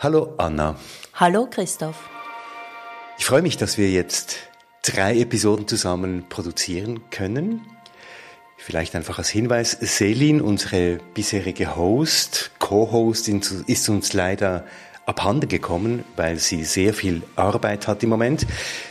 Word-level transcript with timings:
Hallo 0.00 0.32
Anna. 0.36 0.76
Hallo 1.14 1.48
Christoph. 1.50 2.08
Ich 3.18 3.24
freue 3.24 3.42
mich, 3.42 3.56
dass 3.56 3.78
wir 3.78 3.90
jetzt 3.90 4.36
drei 4.84 5.18
Episoden 5.18 5.66
zusammen 5.66 6.26
produzieren 6.28 7.10
können. 7.10 7.62
Vielleicht 8.58 8.94
einfach 8.94 9.18
als 9.18 9.28
Hinweis, 9.28 9.72
Selin, 9.72 10.40
unsere 10.40 10.98
bisherige 11.14 11.74
Host, 11.74 12.52
Co-Host, 12.60 13.26
ist 13.26 13.88
uns 13.88 14.12
leider 14.12 14.64
abhanden 15.04 15.48
gekommen, 15.48 16.04
weil 16.14 16.36
sie 16.36 16.62
sehr 16.62 16.94
viel 16.94 17.24
Arbeit 17.34 17.88
hat 17.88 18.04
im 18.04 18.10
Moment. 18.10 18.46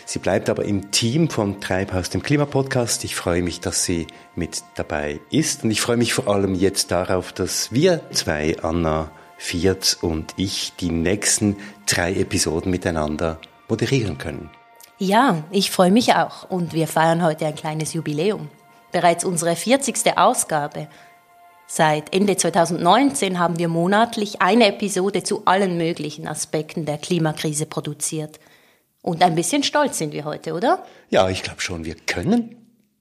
Sie 0.06 0.20
bleibt 0.20 0.50
aber 0.50 0.66
im 0.66 0.92
Team 0.92 1.30
von 1.30 1.62
Treibhaus, 1.62 2.10
dem 2.10 2.22
Klimapodcast. 2.22 3.06
Ich 3.06 3.16
freue 3.16 3.44
mich, 3.44 3.62
dass 3.62 3.86
sie 3.86 4.08
mit 4.36 4.62
dabei 4.76 5.22
ist 5.32 5.64
und 5.64 5.72
ich 5.72 5.80
freue 5.80 5.96
mich 5.96 6.14
vor 6.14 6.28
allem 6.28 6.54
jetzt 6.54 6.92
darauf, 6.92 7.32
dass 7.32 7.72
wir 7.72 8.02
zwei, 8.12 8.58
Anna 8.62 9.10
Viertz 9.38 9.94
und 9.94 10.34
ich, 10.38 10.74
die 10.80 10.90
nächsten 10.90 11.58
drei 11.86 12.14
Episoden 12.14 12.72
miteinander 12.72 13.40
moderieren 13.68 14.18
können. 14.18 14.50
Ja, 14.98 15.44
ich 15.52 15.70
freue 15.70 15.92
mich 15.92 16.16
auch 16.16 16.50
und 16.50 16.74
wir 16.74 16.88
feiern 16.88 17.24
heute 17.24 17.46
ein 17.46 17.56
kleines 17.56 17.94
Jubiläum. 17.94 18.50
Bereits 18.92 19.24
unsere 19.24 19.56
40. 19.56 20.18
Ausgabe. 20.18 20.88
Seit 21.68 22.16
Ende 22.16 22.38
2019 22.38 23.38
haben 23.38 23.60
wir 23.60 23.68
monatlich 23.68 24.42
eine 24.42 24.68
Episode 24.68 25.22
zu 25.22 25.44
allen 25.46 25.78
möglichen 25.78 26.28
Aspekten 26.28 26.86
der 26.86 26.98
Klimakrise 26.98 27.66
produziert. 27.66 28.40
Und 29.02 29.22
ein 29.22 29.36
bisschen 29.36 29.64
stolz 29.64 29.98
sind 29.98 30.14
wir 30.14 30.26
heute, 30.26 30.54
oder? 30.54 30.84
Ja, 31.10 31.30
ich 31.30 31.44
glaube 31.44 31.62
schon, 31.62 31.86
wir 31.86 31.96
können 31.96 32.56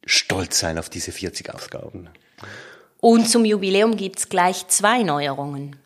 stolz 0.05 0.59
sein 0.59 0.79
auf 0.79 0.89
diese 0.89 1.13
40 1.13 1.55
Ausgaben. 1.55 2.09
Und 3.01 3.29
zum 3.29 3.45
Jubiläum 3.45 3.97
gibt's 3.97 4.29
gleich 4.29 4.69
zwei 4.69 5.03
Neuerungen. 5.03 5.77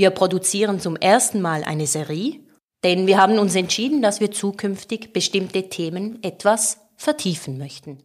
Wir 0.00 0.08
produzieren 0.08 0.80
zum 0.80 0.96
ersten 0.96 1.42
Mal 1.42 1.62
eine 1.62 1.86
Serie, 1.86 2.40
denn 2.82 3.06
wir 3.06 3.18
haben 3.18 3.38
uns 3.38 3.54
entschieden, 3.54 4.00
dass 4.00 4.18
wir 4.18 4.30
zukünftig 4.30 5.12
bestimmte 5.12 5.68
Themen 5.68 6.22
etwas 6.22 6.78
vertiefen 6.96 7.58
möchten. 7.58 7.98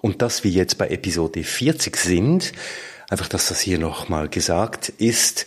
Und 0.00 0.20
dass 0.20 0.42
wir 0.42 0.50
jetzt 0.50 0.78
bei 0.78 0.88
Episode 0.88 1.44
40 1.44 1.96
sind, 1.96 2.52
Einfach, 3.08 3.28
dass 3.28 3.48
das 3.48 3.60
hier 3.60 3.78
nochmal 3.78 4.28
gesagt 4.30 4.88
ist. 4.88 5.46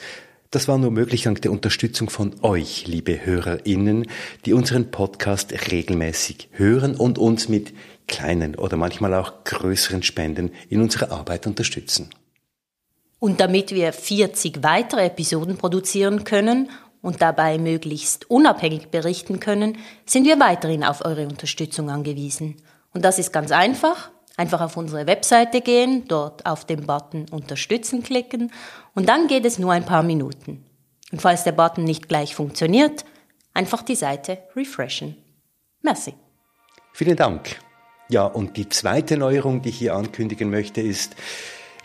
Das 0.51 0.69
war 0.69 0.77
nur 0.77 0.91
möglich 0.91 1.23
dank 1.23 1.41
der 1.41 1.51
Unterstützung 1.51 2.09
von 2.09 2.35
euch, 2.43 2.85
liebe 2.87 3.25
HörerInnen, 3.25 4.07
die 4.45 4.53
unseren 4.53 4.91
Podcast 4.91 5.51
regelmäßig 5.71 6.49
hören 6.51 6.95
und 6.95 7.17
uns 7.17 7.49
mit 7.49 7.73
kleinen 8.07 8.55
oder 8.55 8.77
manchmal 8.77 9.13
auch 9.15 9.43
größeren 9.43 10.03
Spenden 10.03 10.51
in 10.69 10.79
unserer 10.79 11.11
Arbeit 11.11 11.47
unterstützen. 11.47 12.11
Und 13.19 13.39
damit 13.39 13.71
wir 13.71 13.93
40 13.93 14.63
weitere 14.63 15.05
Episoden 15.05 15.57
produzieren 15.57 16.23
können 16.23 16.69
und 17.01 17.21
dabei 17.21 17.57
möglichst 17.57 18.29
unabhängig 18.29 18.89
berichten 18.89 19.39
können, 19.39 19.77
sind 20.05 20.25
wir 20.25 20.39
weiterhin 20.39 20.83
auf 20.83 21.05
eure 21.05 21.27
Unterstützung 21.27 21.89
angewiesen. 21.89 22.57
Und 22.93 23.03
das 23.03 23.19
ist 23.19 23.31
ganz 23.31 23.51
einfach. 23.51 24.11
Einfach 24.37 24.59
auf 24.59 24.75
unsere 24.75 25.07
Webseite 25.07 25.61
gehen, 25.61 26.05
dort 26.09 26.45
auf 26.45 26.65
den 26.65 26.85
Button 26.85 27.25
Unterstützen 27.31 28.03
klicken 28.03 28.51
und 28.93 29.07
dann 29.07 29.27
geht 29.27 29.45
es 29.45 29.59
nur 29.59 29.71
ein 29.71 29.85
paar 29.85 30.03
Minuten. 30.03 30.65
Und 31.11 31.21
falls 31.21 31.45
der 31.45 31.53
Button 31.53 31.85
nicht 31.85 32.09
gleich 32.09 32.35
funktioniert, 32.35 33.05
einfach 33.53 33.81
die 33.81 33.95
Seite 33.95 34.39
refreshen. 34.53 35.15
Merci. 35.81 36.15
Vielen 36.91 37.15
Dank. 37.15 37.61
Ja, 38.09 38.25
und 38.25 38.57
die 38.57 38.67
zweite 38.67 39.15
Neuerung, 39.15 39.61
die 39.61 39.69
ich 39.69 39.77
hier 39.77 39.95
ankündigen 39.95 40.49
möchte, 40.49 40.81
ist, 40.81 41.15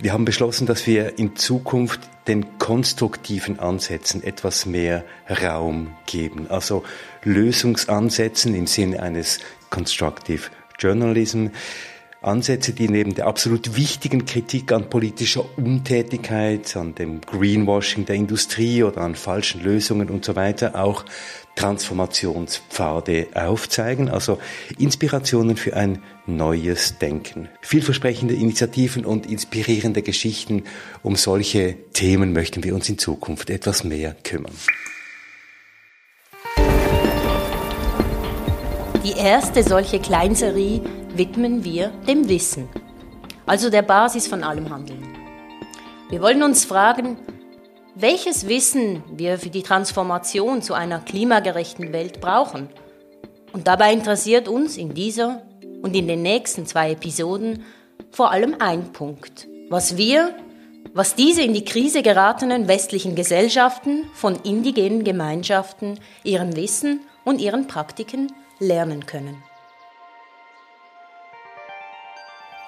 wir 0.03 0.12
haben 0.12 0.25
beschlossen, 0.25 0.67
dass 0.67 0.87
wir 0.87 1.19
in 1.19 1.37
Zukunft 1.37 2.01
den 2.27 2.59
konstruktiven 2.59 3.59
Ansätzen 3.59 4.23
etwas 4.23 4.65
mehr 4.65 5.05
Raum 5.29 5.95
geben. 6.06 6.47
Also 6.48 6.84
Lösungsansätzen 7.23 8.55
im 8.55 8.67
Sinne 8.67 9.03
eines 9.03 9.41
Constructive 9.69 10.51
Journalism. 10.78 11.48
Ansätze, 12.23 12.75
die 12.75 12.89
neben 12.89 13.15
der 13.15 13.27
absolut 13.27 13.77
wichtigen 13.77 14.27
Kritik 14.27 14.72
an 14.72 14.91
politischer 14.91 15.44
Untätigkeit, 15.56 16.77
an 16.77 16.94
dem 16.94 17.22
Greenwashing 17.22 18.05
der 18.05 18.17
Industrie 18.17 18.83
oder 18.83 19.00
an 19.00 19.15
falschen 19.15 19.62
Lösungen 19.62 20.11
und 20.11 20.25
so 20.27 20.37
weiter 20.37 20.75
auch 20.75 21.06
Transformationspfade 21.56 23.28
aufzeigen, 23.34 24.11
also 24.11 24.39
Inspirationen 24.78 25.56
für 25.56 25.75
ein 25.75 26.03
neues 26.27 26.99
Denken. 26.99 27.49
Vielversprechende 27.62 28.34
Initiativen 28.34 29.06
und 29.06 29.25
inspirierende 29.25 30.03
Geschichten, 30.03 30.65
um 31.03 31.17
solche 31.17 31.77
Themen 31.94 32.34
möchten 32.34 32.62
wir 32.65 32.75
uns 32.75 32.89
in 32.91 32.99
Zukunft 32.99 33.49
etwas 33.49 33.83
mehr 33.83 34.15
kümmern. 34.25 34.55
Die 39.03 39.19
erste 39.19 39.62
solche 39.62 39.99
Kleinserie 39.99 40.83
widmen 41.16 41.65
wir 41.65 41.88
dem 42.06 42.28
Wissen, 42.28 42.69
also 43.47 43.71
der 43.71 43.82
Basis 43.82 44.26
von 44.26 44.43
allem 44.43 44.71
Handeln. 44.71 45.03
Wir 46.09 46.21
wollen 46.22 46.43
uns 46.43 46.65
fragen, 46.65 47.16
welches 47.94 48.48
Wissen 48.48 49.03
wir 49.12 49.38
für 49.38 49.50
die 49.50 49.62
Transformation 49.62 50.62
zu 50.62 50.75
einer 50.75 51.00
klimagerechten 51.00 51.93
Welt 51.93 52.20
brauchen. 52.20 52.69
Und 53.53 53.66
dabei 53.66 53.93
interessiert 53.93 54.49
uns 54.49 54.76
in 54.76 54.94
dieser 54.94 55.43
und 55.82 55.94
in 55.94 56.09
den 56.09 56.22
nächsten 56.22 56.66
zwei 56.66 56.93
Episoden 56.93 57.65
vor 58.10 58.31
allem 58.31 58.56
ein 58.59 58.93
Punkt, 58.93 59.47
was 59.69 59.97
wir, 59.97 60.34
was 60.94 61.15
diese 61.15 61.43
in 61.43 61.54
die 61.54 61.65
Krise 61.65 62.03
geratenen 62.03 62.69
westlichen 62.69 63.15
Gesellschaften 63.15 64.04
von 64.15 64.37
indigenen 64.43 65.04
Gemeinschaften, 65.04 66.00
ihrem 66.25 66.56
Wissen 66.56 67.00
und 67.25 67.41
ihren 67.41 67.66
Praktiken 67.66 68.32
lernen 68.59 69.06
können. 69.06 69.43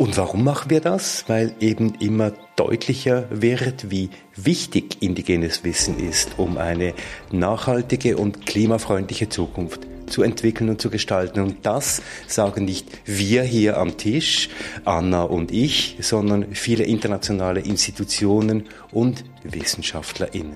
Und 0.02 0.16
warum 0.16 0.42
machen 0.42 0.68
wir 0.68 0.80
das? 0.80 1.26
Weil 1.28 1.54
eben 1.60 1.94
immer 2.00 2.32
deutlicher 2.56 3.28
wird, 3.30 3.88
wie 3.88 4.10
wichtig 4.34 4.96
indigenes 5.00 5.62
Wissen 5.62 5.96
ist, 6.00 6.30
um 6.38 6.58
eine 6.58 6.92
nachhaltige 7.30 8.16
und 8.16 8.44
klimafreundliche 8.44 9.28
Zukunft 9.28 9.86
zu 10.08 10.24
entwickeln 10.24 10.70
und 10.70 10.80
zu 10.80 10.90
gestalten. 10.90 11.38
Und 11.38 11.64
das 11.64 12.02
sagen 12.26 12.64
nicht 12.64 12.88
wir 13.04 13.44
hier 13.44 13.78
am 13.78 13.96
Tisch, 13.96 14.48
Anna 14.84 15.22
und 15.22 15.52
ich, 15.52 15.98
sondern 16.00 16.52
viele 16.52 16.82
internationale 16.82 17.60
Institutionen 17.60 18.64
und 18.90 19.22
WissenschaftlerInnen. 19.44 20.54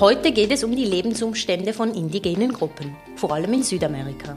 Heute 0.00 0.32
geht 0.32 0.50
es 0.50 0.64
um 0.64 0.74
die 0.74 0.84
Lebensumstände 0.84 1.72
von 1.72 1.94
indigenen 1.94 2.52
Gruppen, 2.52 2.96
vor 3.14 3.32
allem 3.32 3.52
in 3.52 3.62
Südamerika 3.62 4.36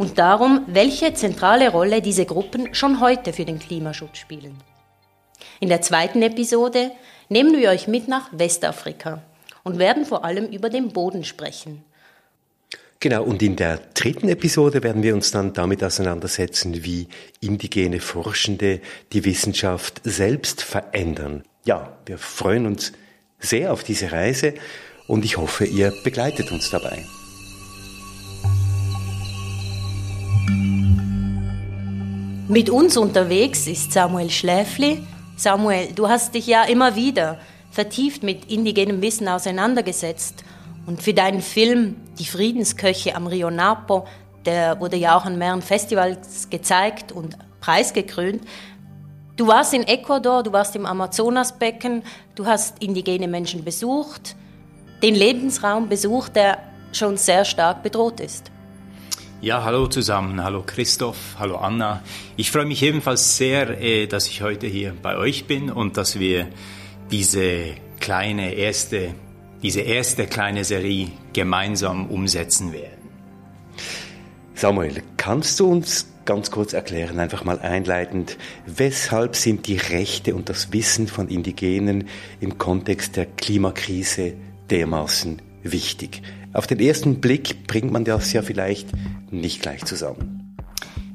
und 0.00 0.18
darum, 0.18 0.64
welche 0.66 1.12
zentrale 1.12 1.70
Rolle 1.70 2.00
diese 2.00 2.24
Gruppen 2.24 2.74
schon 2.74 3.00
heute 3.00 3.34
für 3.34 3.44
den 3.44 3.58
Klimaschutz 3.58 4.16
spielen. 4.16 4.56
In 5.60 5.68
der 5.68 5.82
zweiten 5.82 6.22
Episode 6.22 6.92
nehmen 7.28 7.60
wir 7.60 7.68
euch 7.68 7.86
mit 7.86 8.08
nach 8.08 8.30
Westafrika 8.32 9.22
und 9.62 9.78
werden 9.78 10.06
vor 10.06 10.24
allem 10.24 10.46
über 10.46 10.70
den 10.70 10.88
Boden 10.88 11.22
sprechen. 11.22 11.84
Genau, 12.98 13.24
und 13.24 13.42
in 13.42 13.56
der 13.56 13.78
dritten 13.92 14.30
Episode 14.30 14.82
werden 14.82 15.02
wir 15.02 15.14
uns 15.14 15.32
dann 15.32 15.52
damit 15.52 15.84
auseinandersetzen, 15.84 16.82
wie 16.82 17.06
indigene 17.42 18.00
Forschende 18.00 18.80
die 19.12 19.26
Wissenschaft 19.26 20.00
selbst 20.04 20.62
verändern. 20.62 21.44
Ja, 21.66 21.98
wir 22.06 22.16
freuen 22.16 22.64
uns 22.64 22.92
sehr 23.38 23.70
auf 23.70 23.84
diese 23.84 24.12
Reise 24.12 24.54
und 25.08 25.26
ich 25.26 25.36
hoffe, 25.36 25.66
ihr 25.66 25.92
begleitet 26.04 26.50
uns 26.52 26.70
dabei. 26.70 27.04
Mit 32.50 32.68
uns 32.68 32.96
unterwegs 32.96 33.68
ist 33.68 33.92
Samuel 33.92 34.28
Schläfli. 34.28 35.06
Samuel, 35.36 35.92
du 35.94 36.08
hast 36.08 36.34
dich 36.34 36.48
ja 36.48 36.64
immer 36.64 36.96
wieder 36.96 37.38
vertieft 37.70 38.24
mit 38.24 38.50
indigenem 38.50 39.00
Wissen 39.02 39.28
auseinandergesetzt. 39.28 40.42
Und 40.84 41.00
für 41.00 41.14
deinen 41.14 41.42
Film 41.42 41.94
Die 42.18 42.24
Friedensköche 42.24 43.14
am 43.14 43.28
Rio 43.28 43.52
Napo, 43.52 44.04
der 44.44 44.80
wurde 44.80 44.96
ja 44.96 45.16
auch 45.16 45.26
an 45.26 45.38
mehreren 45.38 45.62
Festivals 45.62 46.50
gezeigt 46.50 47.12
und 47.12 47.38
preisgekrönt. 47.60 48.42
Du 49.36 49.46
warst 49.46 49.72
in 49.72 49.84
Ecuador, 49.84 50.42
du 50.42 50.52
warst 50.52 50.74
im 50.74 50.86
Amazonasbecken, 50.86 52.02
du 52.34 52.46
hast 52.46 52.82
indigene 52.82 53.28
Menschen 53.28 53.62
besucht, 53.62 54.34
den 55.04 55.14
Lebensraum 55.14 55.88
besucht, 55.88 56.34
der 56.34 56.58
schon 56.90 57.16
sehr 57.16 57.44
stark 57.44 57.84
bedroht 57.84 58.18
ist. 58.18 58.50
Ja, 59.42 59.64
hallo 59.64 59.86
zusammen, 59.86 60.44
hallo 60.44 60.62
Christoph, 60.66 61.16
hallo 61.38 61.56
Anna. 61.56 62.02
Ich 62.36 62.50
freue 62.50 62.66
mich 62.66 62.82
ebenfalls 62.82 63.38
sehr, 63.38 63.80
äh, 63.80 64.06
dass 64.06 64.26
ich 64.26 64.42
heute 64.42 64.66
hier 64.66 64.92
bei 65.00 65.16
euch 65.16 65.46
bin 65.46 65.70
und 65.70 65.96
dass 65.96 66.20
wir 66.20 66.48
diese 67.10 67.68
kleine 68.00 68.52
erste, 68.52 69.14
diese 69.62 69.80
erste 69.80 70.26
kleine 70.26 70.62
Serie 70.62 71.08
gemeinsam 71.32 72.10
umsetzen 72.10 72.74
werden. 72.74 73.08
Samuel, 74.52 75.02
kannst 75.16 75.58
du 75.58 75.72
uns 75.72 76.06
ganz 76.26 76.50
kurz 76.50 76.74
erklären, 76.74 77.18
einfach 77.18 77.42
mal 77.42 77.60
einleitend, 77.60 78.36
weshalb 78.66 79.36
sind 79.36 79.66
die 79.68 79.78
Rechte 79.78 80.34
und 80.34 80.50
das 80.50 80.70
Wissen 80.74 81.08
von 81.08 81.28
Indigenen 81.28 82.10
im 82.42 82.58
Kontext 82.58 83.16
der 83.16 83.24
Klimakrise 83.24 84.34
dermaßen 84.68 85.40
wichtig? 85.62 86.20
Auf 86.52 86.66
den 86.66 86.80
ersten 86.80 87.20
Blick 87.20 87.66
bringt 87.68 87.92
man 87.92 88.04
das 88.04 88.32
ja 88.32 88.42
vielleicht 88.42 88.88
nicht 89.30 89.62
gleich 89.62 89.84
zusammen. 89.84 90.56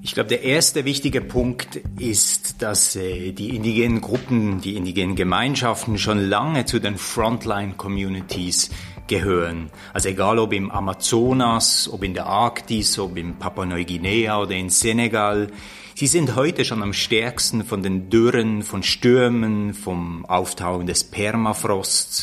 Ich 0.02 0.14
glaube, 0.14 0.30
der 0.30 0.44
erste 0.44 0.86
wichtige 0.86 1.20
Punkt 1.20 1.78
ist, 1.98 2.62
dass 2.62 2.96
äh, 2.96 3.32
die 3.32 3.56
indigenen 3.56 4.02
Gruppen, 4.02 4.62
die 4.62 4.76
indigenen 4.76 5.16
Gemeinschaften 5.16 5.98
schon 5.98 6.20
lange 6.20 6.66
zu 6.66 6.80
den 6.80 6.98
Frontline-Communities 6.98 8.70
gehören. 9.08 9.72
Also 9.94 10.10
egal 10.10 10.40
ob 10.40 10.54
im 10.54 10.72
Amazonas, 10.72 11.90
ob 11.92 12.04
in 12.04 12.14
der 12.14 12.28
Arktis, 12.28 12.98
ob 13.00 13.18
in 13.18 13.36
Papua-Neuguinea 13.36 14.40
oder 14.40 14.54
in 14.54 14.70
Senegal, 14.70 15.48
sie 15.96 16.08
sind 16.08 16.36
heute 16.36 16.66
schon 16.66 16.84
am 16.84 16.94
stärksten 16.94 17.66
von 17.66 17.82
den 17.84 18.10
Dürren, 18.10 18.62
von 18.62 18.84
Stürmen, 18.84 19.74
vom 19.74 20.26
Auftauchen 20.28 20.86
des 20.86 21.04
Permafrosts 21.04 22.15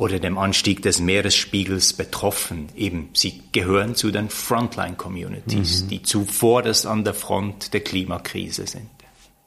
oder 0.00 0.18
dem 0.18 0.38
Anstieg 0.38 0.80
des 0.80 0.98
Meeresspiegels 0.98 1.92
betroffen. 1.92 2.70
Eben, 2.74 3.10
sie 3.12 3.42
gehören 3.52 3.94
zu 3.94 4.10
den 4.10 4.30
Frontline-Communities, 4.30 5.82
mhm. 5.82 5.88
die 5.88 6.02
zuvorderst 6.02 6.86
an 6.86 7.04
der 7.04 7.12
Front 7.12 7.74
der 7.74 7.80
Klimakrise 7.80 8.66
sind. 8.66 8.88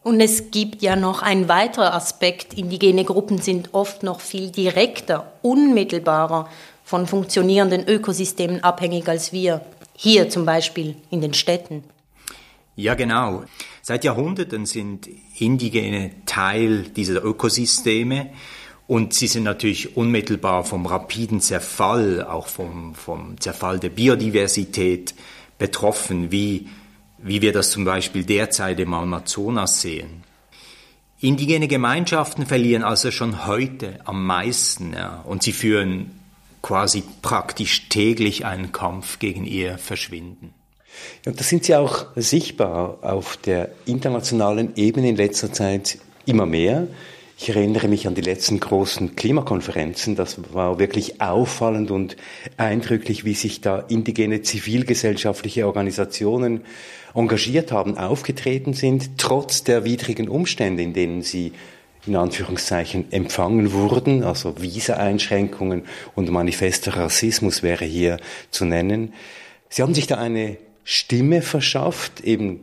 Und 0.04 0.20
es 0.20 0.52
gibt 0.52 0.84
ja 0.84 0.96
noch 0.96 1.24
einen 1.24 1.50
weiteren 1.50 1.88
Aspekt. 1.88 2.54
Indigene 2.54 3.04
Gruppen 3.04 3.40
sind 3.40 3.74
oft 3.74 4.04
noch 4.04 4.20
viel 4.20 4.52
direkter, 4.52 5.34
unmittelbarer 5.42 6.48
von 6.84 7.08
funktionierenden 7.08 7.88
Ökosystemen 7.88 8.64
abhängig 8.64 9.10
als 9.10 9.34
wir. 9.34 9.62
Hier 9.96 10.30
zum 10.30 10.46
Beispiel 10.46 10.96
in 11.10 11.22
den 11.22 11.34
Städten. 11.34 11.84
Ja, 12.76 12.94
genau. 12.94 13.44
Seit 13.82 14.04
Jahrhunderten 14.04 14.68
sind 14.68 15.10
Indigene 15.40 16.12
Teil 16.28 16.84
dieser 16.84 17.24
Ökosysteme. 17.24 18.30
Und 18.88 19.14
sie 19.14 19.28
sind 19.28 19.44
natürlich 19.44 19.96
unmittelbar 19.96 20.66
vom 20.66 20.86
rapiden 20.86 21.40
Zerfall, 21.40 22.24
auch 22.24 22.48
vom, 22.48 22.96
vom 22.96 23.40
Zerfall 23.40 23.80
der 23.80 23.90
Biodiversität 23.90 25.14
betroffen, 25.58 26.32
wie, 26.32 26.68
wie 27.18 27.42
wir 27.42 27.54
das 27.54 27.72
zum 27.72 27.86
Beispiel 27.86 28.24
derzeit 28.24 28.80
im 28.80 28.94
Amazonas 28.94 29.82
sehen. 29.82 30.24
Indigene 31.22 31.70
Gemeinschaften 31.70 32.46
verlieren 32.46 32.84
also 32.84 33.10
schon 33.10 33.48
heute 33.48 34.00
am 34.04 34.26
meisten 34.26 34.92
ja, 34.94 35.24
und 35.26 35.42
sie 35.42 35.54
führen 35.54 36.12
quasi 36.62 37.04
praktisch 37.22 37.88
täglich 37.88 38.46
einen 38.46 38.74
Kampf 38.74 39.20
gegen 39.20 39.46
ihr 39.46 39.78
Verschwinden. 39.78 40.54
Und 41.26 41.40
das 41.40 41.48
sind 41.48 41.64
sie 41.64 41.76
auch 41.76 42.08
sichtbar 42.18 43.00
auf 43.02 43.38
der 43.38 43.70
internationalen 43.86 44.76
Ebene 44.76 45.10
in 45.10 45.16
letzter 45.16 45.54
Zeit 45.54 45.98
immer 46.26 46.46
mehr. 46.46 46.88
Ich 47.44 47.50
erinnere 47.50 47.90
mich 47.90 48.08
an 48.08 48.16
die 48.16 48.22
letzten 48.22 48.62
großen 48.62 49.18
Klimakonferenzen. 49.18 50.16
Das 50.16 50.38
war 50.54 50.80
wirklich 50.80 51.20
auffallend 51.20 51.92
und 51.92 52.16
eindrücklich, 52.56 53.26
wie 53.26 53.34
sich 53.34 53.60
da 53.60 53.80
indigene 53.90 54.44
zivilgesellschaftliche 54.44 55.68
Organisationen 55.68 56.62
engagiert 57.14 57.74
haben, 57.74 57.98
aufgetreten 57.98 58.72
sind, 58.72 59.18
trotz 59.18 59.62
der 59.62 59.84
widrigen 59.84 60.30
Umstände, 60.30 60.84
in 60.84 60.94
denen 60.94 61.22
sie 61.22 61.52
in 62.08 62.16
Anführungszeichen 62.16 63.12
empfangen 63.12 63.74
wurden, 63.74 64.24
also 64.24 64.62
Visa-Einschränkungen 64.62 65.84
und 66.16 66.32
manifester 66.32 66.96
Rassismus 66.96 67.62
wäre 67.62 67.84
hier 67.84 68.22
zu 68.52 68.64
nennen. 68.64 69.12
Sie 69.68 69.82
haben 69.82 69.94
sich 69.94 70.08
da 70.08 70.16
eine 70.16 70.56
Stimme 70.86 71.42
verschafft, 71.42 72.22
eben 72.22 72.62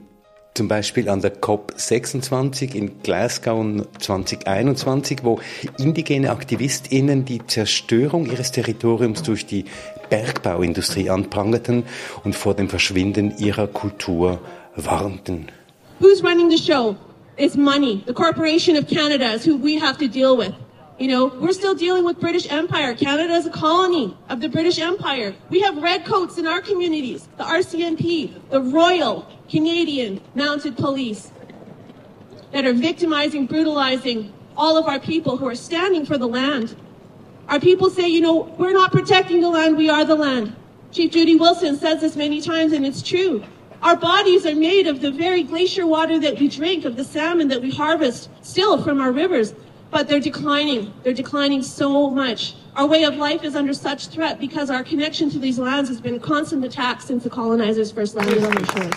zum 0.61 0.69
Beispiel 0.69 1.09
an 1.09 1.23
der 1.23 1.41
COP26 1.41 2.75
in 2.75 3.03
Glasgow 3.03 3.65
2021, 3.99 5.21
wo 5.23 5.41
indigene 5.79 6.31
AktivistInnen 6.31 7.25
die 7.25 7.41
Zerstörung 7.47 8.27
ihres 8.27 8.53
Territoriums 8.53 9.23
durch 9.23 9.47
die 9.47 9.65
Bergbauindustrie 10.11 11.09
anprangerten 11.09 11.85
und 12.25 12.37
vor 12.37 12.53
dem 12.53 12.69
Verschwinden 12.69 13.33
ihrer 13.39 13.69
Kultur 13.69 14.39
warnten. 14.77 15.47
Who's 15.99 16.23
running 16.23 16.51
the 16.51 16.59
show? 16.59 16.95
It's 17.39 17.57
money. 17.57 18.03
The 18.07 18.13
corporation 18.13 18.77
of 18.77 18.87
Canada 18.87 19.33
is 19.33 19.47
who 19.47 19.57
we 19.57 19.81
have 19.81 19.97
to 19.97 20.09
deal 20.09 20.37
with. 20.37 20.53
You 21.01 21.09
know, 21.09 21.29
we're 21.29 21.53
still 21.53 21.75
dealing 21.75 22.05
with 22.05 22.21
British 22.21 22.53
Empire. 22.53 22.95
Canada 22.95 23.33
is 23.33 23.47
a 23.47 23.51
colony 23.51 24.15
of 24.29 24.43
the 24.43 24.51
British 24.51 24.79
Empire. 24.79 25.35
We 25.49 25.63
have 25.63 25.83
redcoats 25.83 26.37
in 26.37 26.47
our 26.47 26.61
communities, 26.61 27.27
the 27.39 27.45
RCMP, 27.45 28.51
the 28.51 28.61
Royal, 28.61 29.27
Canadian 29.49 30.21
mounted 30.35 30.77
police 30.77 31.33
that 32.53 32.67
are 32.67 32.75
victimizing, 32.75 33.47
brutalizing 33.47 34.31
all 34.59 34.77
of 34.77 34.89
our 34.89 35.01
people 35.01 35.39
who 35.39 35.49
are 35.49 35.55
standing 35.55 36.05
for 36.05 36.19
the 36.19 36.29
land. 36.29 36.77
Our 37.49 37.61
people 37.61 37.89
say, 37.89 38.07
you 38.07 38.21
know, 38.21 38.55
we're 38.59 38.75
not 38.75 38.93
protecting 38.93 39.41
the 39.41 39.49
land, 39.49 39.79
we 39.79 39.89
are 39.89 40.05
the 40.05 40.17
land. 40.17 40.55
Chief 40.93 41.11
Judy 41.11 41.35
Wilson 41.35 41.79
says 41.79 42.03
this 42.03 42.15
many 42.15 42.43
times, 42.43 42.75
and 42.75 42.85
it's 42.85 43.01
true. 43.01 43.43
Our 43.81 43.97
bodies 43.97 44.45
are 44.45 44.55
made 44.55 44.87
of 44.87 45.01
the 45.01 45.11
very 45.11 45.45
glacier 45.45 45.87
water 45.87 46.19
that 46.19 46.39
we 46.39 46.49
drink, 46.49 46.85
of 46.85 46.97
the 46.97 47.05
salmon 47.05 47.49
that 47.49 47.63
we 47.63 47.71
harvest 47.71 48.29
still 48.43 48.83
from 48.83 49.01
our 49.01 49.13
rivers, 49.13 49.55
but 49.91 50.09
they're 50.09 50.21
declining. 50.21 50.93
They're 51.03 51.13
declining 51.13 51.63
so 51.63 52.11
much. 52.11 52.55
Our 52.77 52.87
way 52.87 53.05
of 53.05 53.17
life 53.17 53.45
is 53.45 53.57
under 53.57 53.75
such 53.75 54.09
threat 54.09 54.39
because 54.39 54.71
our 54.71 54.85
connection 54.85 55.31
to 55.31 55.39
these 55.39 55.59
lands 55.59 55.89
has 55.91 56.01
been 56.01 56.21
constant 56.21 56.65
attack 56.65 57.03
since 57.03 57.25
the 57.25 57.31
colonizers 57.31 57.91
first 57.91 58.15
landed 58.15 58.45
on 58.45 58.53
their 58.53 58.67
shores. 58.67 58.95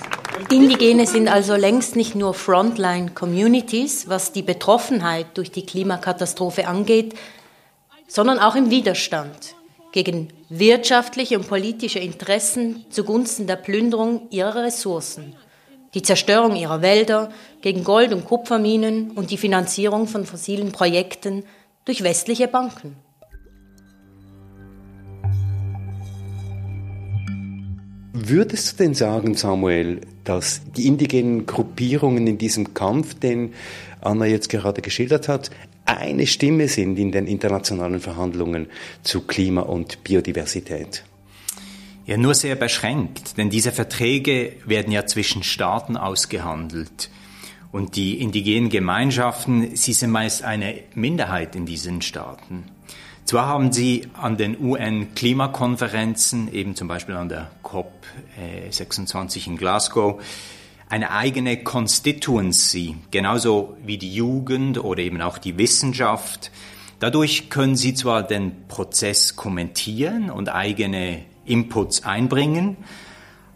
Indigene 0.49 1.05
sind 1.05 1.27
also 1.27 1.55
längst 1.55 1.95
nicht 1.95 2.15
nur 2.15 2.33
Frontline-Communities, 2.33 4.09
was 4.09 4.31
die 4.31 4.41
Betroffenheit 4.41 5.37
durch 5.37 5.51
die 5.51 5.65
Klimakatastrophe 5.65 6.67
angeht, 6.67 7.13
sondern 8.07 8.39
auch 8.39 8.55
im 8.55 8.69
Widerstand 8.69 9.55
gegen 9.91 10.29
wirtschaftliche 10.49 11.37
und 11.37 11.47
politische 11.47 11.99
Interessen 11.99 12.85
zugunsten 12.89 13.47
der 13.47 13.55
Plünderung 13.55 14.27
ihrer 14.31 14.63
Ressourcen, 14.63 15.35
die 15.93 16.01
Zerstörung 16.01 16.55
ihrer 16.55 16.81
Wälder, 16.81 17.29
gegen 17.61 17.83
Gold- 17.83 18.13
und 18.13 18.25
Kupferminen 18.25 19.11
und 19.11 19.31
die 19.31 19.37
Finanzierung 19.37 20.07
von 20.07 20.25
fossilen 20.25 20.71
Projekten 20.71 21.43
durch 21.85 22.03
westliche 22.03 22.47
Banken. 22.47 22.95
Würdest 28.25 28.79
du 28.79 28.83
denn 28.83 28.93
sagen, 28.93 29.35
Samuel, 29.35 30.01
dass 30.23 30.61
die 30.77 30.87
indigenen 30.87 31.45
Gruppierungen 31.45 32.25
in 32.25 32.37
diesem 32.37 32.73
Kampf, 32.73 33.15
den 33.15 33.53
Anna 34.01 34.25
jetzt 34.25 34.49
gerade 34.49 34.81
geschildert 34.81 35.27
hat, 35.27 35.49
eine 35.85 36.25
Stimme 36.25 36.69
sind 36.69 36.97
in 36.97 37.11
den 37.11 37.27
internationalen 37.27 37.99
Verhandlungen 37.99 38.67
zu 39.03 39.21
Klima 39.21 39.61
und 39.61 40.03
Biodiversität? 40.03 41.03
Ja, 42.05 42.17
nur 42.17 42.33
sehr 42.33 42.55
beschränkt, 42.55 43.37
denn 43.37 43.49
diese 43.49 43.71
Verträge 43.71 44.57
werden 44.65 44.91
ja 44.91 45.05
zwischen 45.05 45.41
Staaten 45.41 45.95
ausgehandelt. 45.95 47.09
Und 47.71 47.95
die 47.95 48.19
indigenen 48.19 48.69
Gemeinschaften, 48.69 49.75
sie 49.77 49.93
sind 49.93 50.11
meist 50.11 50.43
eine 50.43 50.75
Minderheit 50.95 51.55
in 51.55 51.65
diesen 51.65 52.01
Staaten. 52.01 52.65
Zwar 53.23 53.47
haben 53.47 53.71
sie 53.71 54.07
an 54.13 54.35
den 54.35 54.59
UN-Klimakonferenzen, 54.59 56.53
eben 56.53 56.75
zum 56.75 56.89
Beispiel 56.89 57.15
an 57.15 57.29
der 57.29 57.51
COP26 57.63 59.47
in 59.47 59.55
Glasgow, 59.57 60.21
eine 60.89 61.11
eigene 61.11 61.63
Constituency, 61.63 62.97
genauso 63.11 63.77
wie 63.85 63.97
die 63.97 64.13
Jugend 64.13 64.77
oder 64.83 65.01
eben 65.01 65.21
auch 65.21 65.37
die 65.37 65.57
Wissenschaft. 65.57 66.51
Dadurch 66.99 67.49
können 67.49 67.77
sie 67.77 67.93
zwar 67.93 68.23
den 68.23 68.67
Prozess 68.67 69.37
kommentieren 69.37 70.29
und 70.29 70.49
eigene 70.49 71.23
Inputs 71.45 72.03
einbringen, 72.03 72.77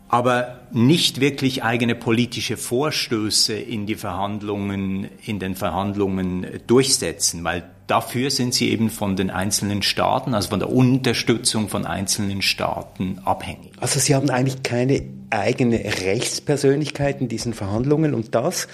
aber 0.09 0.61
nicht 0.71 1.19
wirklich 1.19 1.63
eigene 1.63 1.95
politische 1.95 2.57
Vorstöße 2.57 3.53
in 3.53 3.85
die 3.85 3.95
Verhandlungen, 3.95 5.09
in 5.25 5.39
den 5.39 5.55
Verhandlungen 5.55 6.45
durchsetzen, 6.67 7.43
weil 7.43 7.69
dafür 7.87 8.29
sind 8.29 8.53
sie 8.53 8.69
eben 8.69 8.89
von 8.89 9.15
den 9.15 9.29
einzelnen 9.29 9.81
Staaten, 9.81 10.33
also 10.33 10.49
von 10.49 10.59
der 10.59 10.71
Unterstützung 10.71 11.69
von 11.69 11.85
einzelnen 11.85 12.41
Staaten 12.41 13.19
abhängig. 13.25 13.71
Also 13.79 13.99
Sie 13.99 14.15
haben 14.15 14.29
eigentlich 14.29 14.63
keine 14.63 15.03
eigene 15.29 15.77
Rechtspersönlichkeit 15.83 17.19
in 17.19 17.27
diesen 17.27 17.53
Verhandlungen 17.53 18.13
und 18.13 18.33
das, 18.33 18.67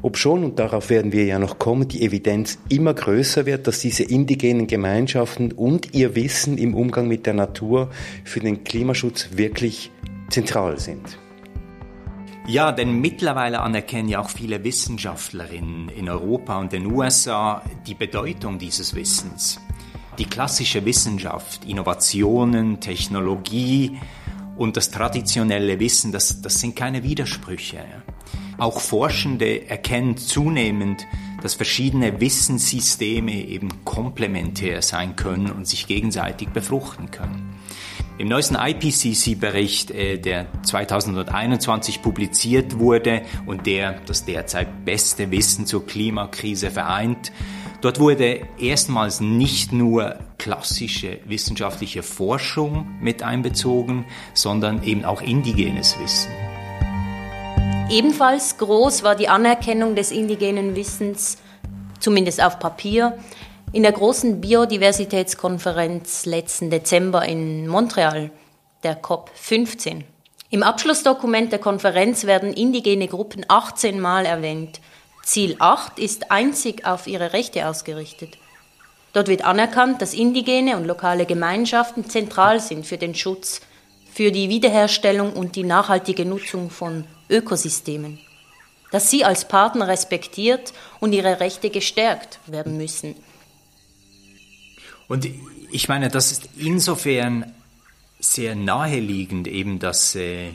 ob 0.00 0.16
schon, 0.16 0.42
und 0.42 0.58
darauf 0.58 0.88
werden 0.88 1.12
wir 1.12 1.24
ja 1.26 1.38
noch 1.38 1.58
kommen, 1.58 1.88
die 1.88 2.02
Evidenz 2.02 2.58
immer 2.70 2.94
größer 2.94 3.44
wird, 3.44 3.66
dass 3.66 3.80
diese 3.80 4.04
indigenen 4.04 4.66
Gemeinschaften 4.66 5.52
und 5.52 5.94
ihr 5.94 6.14
Wissen 6.14 6.56
im 6.56 6.74
Umgang 6.74 7.08
mit 7.08 7.26
der 7.26 7.34
Natur 7.34 7.90
für 8.24 8.40
den 8.40 8.64
Klimaschutz 8.64 9.30
wirklich 9.32 9.90
zentral 10.28 10.78
sind. 10.78 11.18
Ja, 12.46 12.72
denn 12.72 13.00
mittlerweile 13.00 13.60
anerkennen 13.60 14.08
ja 14.08 14.20
auch 14.20 14.30
viele 14.30 14.64
Wissenschaftlerinnen 14.64 15.90
in 15.90 16.08
Europa 16.08 16.58
und 16.58 16.72
den 16.72 16.86
USA 16.86 17.62
die 17.86 17.94
Bedeutung 17.94 18.58
dieses 18.58 18.94
Wissens. 18.94 19.60
Die 20.18 20.24
klassische 20.24 20.84
Wissenschaft, 20.86 21.66
Innovationen, 21.66 22.80
Technologie 22.80 23.98
und 24.56 24.78
das 24.78 24.90
traditionelle 24.90 25.78
Wissen, 25.78 26.10
das, 26.10 26.40
das 26.40 26.58
sind 26.58 26.74
keine 26.74 27.02
Widersprüche. 27.02 27.84
Auch 28.56 28.80
Forschende 28.80 29.68
erkennen 29.68 30.16
zunehmend, 30.16 31.06
dass 31.42 31.54
verschiedene 31.54 32.18
Wissenssysteme 32.18 33.44
eben 33.44 33.84
komplementär 33.84 34.80
sein 34.80 35.16
können 35.16 35.50
und 35.50 35.68
sich 35.68 35.86
gegenseitig 35.86 36.48
befruchten 36.48 37.10
können. 37.10 37.57
Im 38.18 38.26
neuesten 38.26 38.56
IPCC-Bericht, 38.56 39.92
äh, 39.92 40.18
der 40.18 40.46
2021 40.64 42.02
publiziert 42.02 42.80
wurde 42.80 43.22
und 43.46 43.64
der 43.64 44.00
das 44.06 44.24
derzeit 44.24 44.84
beste 44.84 45.30
Wissen 45.30 45.66
zur 45.66 45.86
Klimakrise 45.86 46.72
vereint, 46.72 47.30
dort 47.80 48.00
wurde 48.00 48.40
erstmals 48.58 49.20
nicht 49.20 49.72
nur 49.72 50.18
klassische 50.36 51.20
wissenschaftliche 51.26 52.02
Forschung 52.02 52.88
mit 53.00 53.22
einbezogen, 53.22 54.04
sondern 54.34 54.82
eben 54.82 55.04
auch 55.04 55.22
indigenes 55.22 55.96
Wissen. 56.00 56.32
Ebenfalls 57.88 58.58
groß 58.58 59.04
war 59.04 59.14
die 59.14 59.28
Anerkennung 59.28 59.94
des 59.94 60.10
indigenen 60.10 60.74
Wissens, 60.74 61.38
zumindest 62.00 62.42
auf 62.42 62.58
Papier, 62.58 63.16
in 63.72 63.82
der 63.82 63.92
großen 63.92 64.40
Biodiversitätskonferenz 64.40 66.24
letzten 66.24 66.70
Dezember 66.70 67.26
in 67.26 67.68
Montreal, 67.68 68.30
der 68.82 68.94
COP 68.94 69.30
15. 69.34 70.04
Im 70.50 70.62
Abschlussdokument 70.62 71.52
der 71.52 71.58
Konferenz 71.58 72.24
werden 72.24 72.54
indigene 72.54 73.08
Gruppen 73.08 73.44
18 73.46 74.00
Mal 74.00 74.24
erwähnt. 74.24 74.80
Ziel 75.22 75.56
8 75.58 75.98
ist 75.98 76.30
einzig 76.30 76.86
auf 76.86 77.06
ihre 77.06 77.34
Rechte 77.34 77.68
ausgerichtet. 77.68 78.38
Dort 79.12 79.28
wird 79.28 79.44
anerkannt, 79.44 80.00
dass 80.00 80.14
indigene 80.14 80.76
und 80.76 80.86
lokale 80.86 81.26
Gemeinschaften 81.26 82.08
zentral 82.08 82.60
sind 82.60 82.86
für 82.86 82.96
den 82.96 83.14
Schutz, 83.14 83.60
für 84.10 84.32
die 84.32 84.48
Wiederherstellung 84.48 85.34
und 85.34 85.56
die 85.56 85.64
nachhaltige 85.64 86.24
Nutzung 86.24 86.70
von 86.70 87.04
Ökosystemen, 87.28 88.18
dass 88.90 89.10
sie 89.10 89.24
als 89.24 89.46
Partner 89.46 89.88
respektiert 89.88 90.72
und 91.00 91.12
ihre 91.12 91.40
Rechte 91.40 91.68
gestärkt 91.68 92.38
werden 92.46 92.78
müssen. 92.78 93.14
Und 95.08 95.28
ich 95.70 95.88
meine, 95.88 96.08
das 96.08 96.32
ist 96.32 96.48
insofern 96.56 97.52
sehr 98.20 98.54
naheliegend 98.54 99.48
eben, 99.48 99.78
dass, 99.78 100.14
äh, 100.14 100.50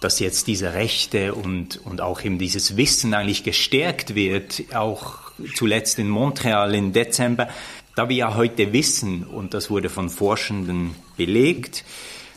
dass 0.00 0.20
jetzt 0.20 0.46
diese 0.46 0.74
Rechte 0.74 1.34
und, 1.34 1.84
und 1.84 2.00
auch 2.00 2.22
eben 2.22 2.38
dieses 2.38 2.76
Wissen 2.76 3.14
eigentlich 3.14 3.42
gestärkt 3.42 4.14
wird, 4.14 4.64
auch 4.74 5.18
zuletzt 5.54 5.98
in 5.98 6.08
Montreal 6.08 6.74
im 6.74 6.92
Dezember, 6.92 7.48
da 7.96 8.08
wir 8.08 8.16
ja 8.16 8.34
heute 8.34 8.72
wissen, 8.72 9.24
und 9.24 9.54
das 9.54 9.70
wurde 9.70 9.88
von 9.88 10.10
Forschenden 10.10 10.94
belegt, 11.16 11.84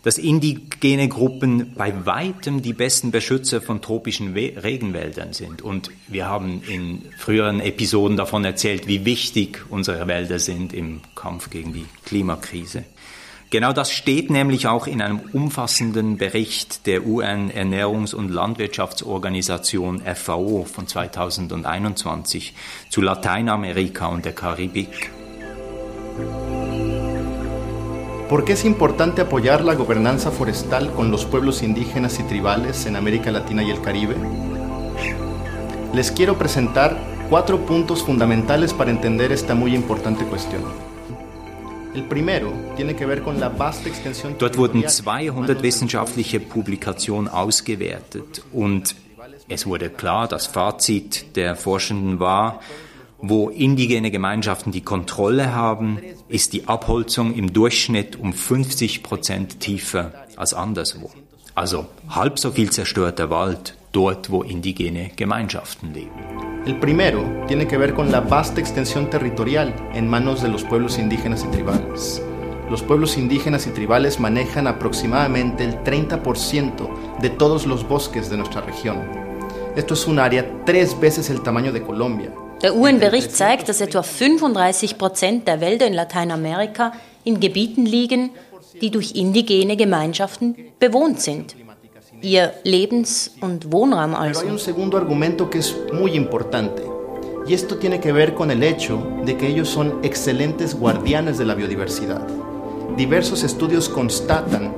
dass 0.04 0.18
indigene 0.18 1.08
Gruppen 1.08 1.74
bei 1.76 2.06
weitem 2.06 2.62
die 2.62 2.74
besten 2.74 3.12
Beschützer 3.12 3.62
von 3.62 3.82
tropischen 3.82 4.34
Regenwäldern 4.34 5.34
sind. 5.34 5.62
Und 5.62 5.92
wir 6.08 6.28
haben 6.28 6.62
in 6.68 7.04
früheren 7.18 7.60
Episoden 7.60 8.18
davon 8.18 8.46
erzählt, 8.46 8.88
wie 8.88 9.06
wichtig 9.06 9.66
unsere 9.70 10.08
Wälder 10.08 10.40
sind 10.40 10.74
im 10.74 11.02
Kampf 11.16 11.50
gegen 11.50 11.74
die 11.74 11.86
Klimakrise. 12.06 12.84
Genau 13.50 13.72
das 13.72 13.92
steht 13.92 14.30
nämlich 14.30 14.68
auch 14.68 14.88
in 14.88 15.02
einem 15.02 15.22
umfassenden 15.32 16.18
Bericht 16.18 16.86
der 16.86 17.08
UN 17.08 17.50
Ernährungs- 17.50 18.14
und 18.14 18.30
Landwirtschaftsorganisation 18.30 20.02
FAO 20.02 20.66
von 20.66 20.86
2021 20.86 22.54
zu 22.90 23.00
Lateinamerika 23.00 24.08
und 24.08 24.26
der 24.26 24.34
Karibik. 24.34 25.12
¿Por 28.30 28.44
qué 28.44 28.54
es 28.54 28.66
importante 28.66 29.22
apoyar 29.22 29.64
la 29.64 29.74
gobernanza 29.76 30.32
forestal 30.32 30.92
con 30.92 31.12
los 31.12 31.24
pueblos 31.24 31.64
indígenas 31.64 32.20
y 32.20 32.24
tribales 32.24 32.86
en 32.86 32.98
América 32.98 33.32
Latina 33.32 33.64
y 33.64 33.72
el 33.72 33.80
Caribe? 33.80 34.16
Les 35.94 36.12
quiero 36.12 36.38
presentar 36.38 36.98
cuatro 37.30 37.66
puntos 37.66 38.04
fundamentales 38.04 38.74
para 38.74 38.92
entender 38.92 39.32
esta 39.32 39.56
muy 39.56 39.74
importante 39.74 40.26
cuestión. 40.26 40.62
El 41.96 42.04
primero 42.04 42.52
tiene 42.76 42.98
que 42.98 43.06
ver 43.06 43.24
con 43.24 43.40
la 43.40 43.48
vasta 43.48 43.88
extensión 43.88 44.36
Dort 44.38 44.58
wurden 44.58 44.82
200 44.82 45.62
wissenschaftliche 45.62 46.42
Publikationen 46.42 47.30
ausgewertet 47.30 48.44
und 48.52 48.94
es 49.48 49.66
wurde 49.66 49.90
klar, 49.90 50.28
das 50.28 50.48
Fazit 50.48 51.36
der 51.36 51.56
Forschenden 51.56 52.20
war, 52.20 52.60
wo 53.20 53.50
indigene 53.50 54.12
Gemeinschaften 54.12 54.72
die 54.72 54.82
Kontrolle 54.82 55.54
haben, 55.54 56.00
ist 56.28 56.54
die 56.54 56.68
Abholzung 56.68 57.34
im 57.34 57.52
Durchschnitt 57.52 58.16
um 58.20 58.34
50 58.34 59.04
Prozent 59.04 59.60
tiefer 59.60 60.14
als 60.36 60.54
anderswo. 60.54 61.10
Also 61.56 61.88
halb 62.10 62.38
so 62.38 62.52
viel 62.52 62.70
zerstörter 62.70 63.30
Wald 63.30 63.76
dort, 63.92 64.30
wo 64.30 64.44
indigene 64.44 65.12
Gemeinschaften 65.16 65.94
leben. 65.94 66.12
El 66.66 66.80
primero 66.80 67.24
tiene 67.48 67.66
que 67.68 67.78
ver 67.78 67.94
con 67.94 68.12
la 68.12 68.20
vasta 68.20 68.60
extensión 68.60 69.10
territorial 69.10 69.74
en 69.94 70.08
manos 70.08 70.42
de 70.42 70.50
los 70.50 70.64
pueblos 70.64 71.00
indígenas 71.00 71.44
y 71.46 71.48
tribales. 71.48 72.22
Los 72.70 72.84
pueblos 72.84 73.18
indígenas 73.18 73.66
y 73.66 73.70
tribales 73.70 74.20
manejan 74.20 74.68
aproximadamente 74.68 75.64
el 75.64 75.82
30% 75.84 77.20
de 77.22 77.30
todos 77.30 77.66
los 77.66 77.88
bosques 77.88 78.30
de 78.30 78.36
nuestra 78.36 78.62
región. 78.62 78.98
Esto 79.78 79.94
es 79.94 80.06
un 80.06 80.20
área 80.20 80.46
tres 80.66 81.00
veces 81.00 81.30
el 81.30 81.42
tamaño 81.42 81.72
de 81.72 81.82
Colombia 81.82 82.34
Der 82.62 82.76
UN-Bericht 82.76 83.36
zeigt, 83.36 83.70
dass 83.70 83.82
etwa 83.82 84.02
35 84.02 84.98
Prozent 84.98 85.48
der 85.48 85.62
Wälder 85.62 85.86
in 85.86 85.94
Lateinamerika 85.94 86.92
in 87.24 87.40
Gebieten 87.40 87.86
liegen, 87.86 88.32
die 88.82 88.90
durch 88.90 89.14
indigene 89.16 89.78
Gemeinschaften 89.78 90.56
bewohnt 90.80 91.22
sind. 91.22 91.56
Ihr 92.22 92.54
Lebens- 92.64 93.32
und 93.42 93.72
Wohnraum 93.72 94.16
also. 94.16 94.42
Pero 94.42 94.50
hay 94.50 94.54
un 94.54 94.60
segundo 94.60 94.98
argumento 94.98 95.50
que 95.50 95.60
es 95.60 95.76
muy 95.94 96.16
importante. 96.16 96.84
Y 97.48 97.54
esto 97.54 97.78
tiene 97.78 98.00
que 98.00 98.12
ver 98.12 98.34
con 98.34 98.50
el 98.50 98.64
hecho 98.64 99.06
de 99.24 99.38
que 99.38 99.48
ellos 99.48 99.70
son 99.70 100.00
excelentes 100.04 100.74
guardianes 100.74 101.38
de 101.38 101.46
la 101.46 101.54
biodiversidad. 101.54 102.26
Diversos 102.98 103.44
estudios 103.44 103.88
constatan 103.88 104.74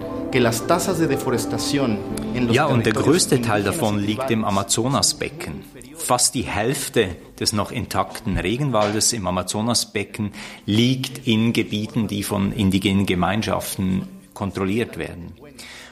Ja, 2.52 2.66
und 2.66 2.86
der 2.86 2.94
größte 2.94 3.42
Teil 3.42 3.64
davon 3.64 4.00
liegt 4.00 4.30
im 4.30 4.46
Amazonasbecken. 4.46 5.64
Fast 5.96 6.36
die 6.36 6.44
Hälfte 6.44 7.16
des 7.40 7.52
noch 7.52 7.72
intakten 7.72 8.38
Regenwaldes 8.38 9.14
im 9.14 9.26
Amazonasbecken 9.26 10.34
liegt 10.66 11.28
in 11.28 11.52
Gebieten, 11.54 12.08
die 12.08 12.24
von 12.24 12.52
indigenen 12.52 13.06
Gemeinschaften 13.06 14.08
kontrolliert 14.34 14.98
werden. 14.98 15.34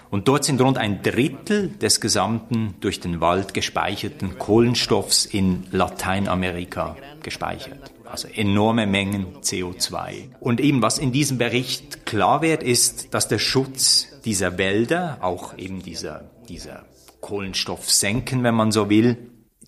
Und 0.10 0.27
dort 0.27 0.46
sind 0.46 0.62
rund 0.62 0.77
ein 0.77 1.01
Drittel 1.01 1.70
des 1.70 2.00
gesamten 2.00 2.75
durch 2.79 3.00
den 3.00 3.20
Wald 3.20 3.53
gespeicherten 3.53 4.38
Kohlenstoffs 4.38 5.25
in 5.25 5.65
Lateinamerika 5.72 6.96
gespeichert. 7.24 7.91
Also 8.06 8.29
enorme 8.29 8.88
Mengen 8.88 9.38
CO2. 9.41 10.29
Und 10.39 10.62
eben 10.62 10.82
was 10.82 10.98
in 10.98 11.12
diesem 11.12 11.38
Bericht 11.38 12.06
klar 12.06 12.41
wird, 12.41 12.63
ist, 12.63 13.13
dass 13.13 13.27
der 13.27 13.39
Schutz 13.39 14.08
dieser 14.27 14.57
Wälder, 14.57 15.19
auch 15.22 15.57
eben 15.57 15.81
dieser, 15.81 16.29
dieser 16.50 16.86
Kohlenstoffsenken, 17.22 18.43
wenn 18.43 18.55
man 18.55 18.74
so 18.74 18.89
will, 18.89 19.17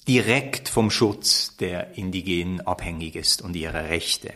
direkt 0.05 0.67
vom 0.67 0.91
Schutz 0.91 1.55
der 1.57 1.97
Indigenen 1.97 2.61
abhängig 2.61 3.15
ist 3.15 3.41
und 3.41 3.55
ihrer 3.55 3.85
Rechte. 3.85 4.33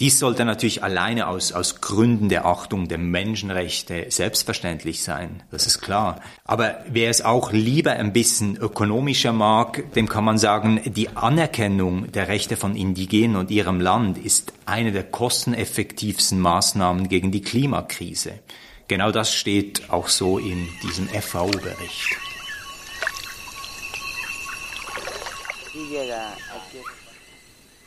Dies 0.00 0.18
sollte 0.18 0.44
natürlich 0.44 0.82
alleine 0.82 1.28
aus, 1.28 1.52
aus 1.52 1.80
Gründen 1.80 2.28
der 2.28 2.46
Achtung 2.46 2.88
der 2.88 2.98
Menschenrechte 2.98 4.06
selbstverständlich 4.08 5.04
sein, 5.04 5.44
das 5.52 5.68
ist 5.68 5.80
klar. 5.80 6.20
Aber 6.44 6.78
wer 6.88 7.08
es 7.08 7.22
auch 7.22 7.52
lieber 7.52 7.92
ein 7.92 8.12
bisschen 8.12 8.56
ökonomischer 8.56 9.32
mag, 9.32 9.92
dem 9.92 10.08
kann 10.08 10.24
man 10.24 10.38
sagen, 10.38 10.80
die 10.84 11.10
Anerkennung 11.10 12.10
der 12.10 12.26
Rechte 12.26 12.56
von 12.56 12.74
Indigenen 12.74 13.36
und 13.36 13.52
ihrem 13.52 13.80
Land 13.80 14.18
ist 14.18 14.52
eine 14.66 14.90
der 14.90 15.04
kosteneffektivsten 15.04 16.40
Maßnahmen 16.40 17.08
gegen 17.08 17.30
die 17.30 17.42
Klimakrise. 17.42 18.32
Genau 18.92 19.10
das 19.10 19.34
steht 19.34 19.88
auch 19.88 20.06
so 20.06 20.36
in 20.36 20.68
diesem 20.82 21.08
FAO-Bericht. 21.08 22.18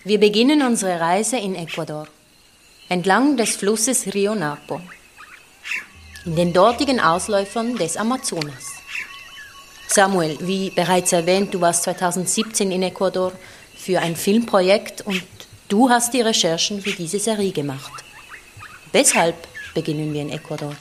Wir 0.04 0.20
beginnen 0.20 0.64
unsere 0.64 1.00
Reise 1.00 1.38
in 1.38 1.54
Ecuador, 1.54 2.08
entlang 2.90 3.38
des 3.38 3.56
Flusses 3.56 4.16
Rio 4.16 4.34
Napo, 4.34 4.82
in 6.26 6.36
den 6.36 6.54
dortigen 6.54 7.00
Ausläufern 7.00 7.76
des 7.76 7.98
Amazonas. 7.98 8.66
Samuel, 9.88 10.40
wie 10.42 10.72
bereits 10.72 11.14
erwähnt, 11.14 11.54
du 11.54 11.62
warst 11.62 11.84
2017 11.84 12.72
in 12.72 12.82
Ecuador 12.82 13.32
für 13.78 14.00
ein 14.00 14.16
Filmprojekt 14.16 15.02
und 15.06 15.22
du 15.68 15.88
hast 15.88 16.16
die 16.16 16.22
Recherchen 16.22 16.82
für 16.82 16.94
diese 16.94 17.20
Serie 17.20 17.52
gemacht. 17.52 17.94
Weshalb 18.92 19.36
beginnen 19.76 20.12
wir 20.12 20.24
in 20.24 20.32
Ecuador? 20.32 20.76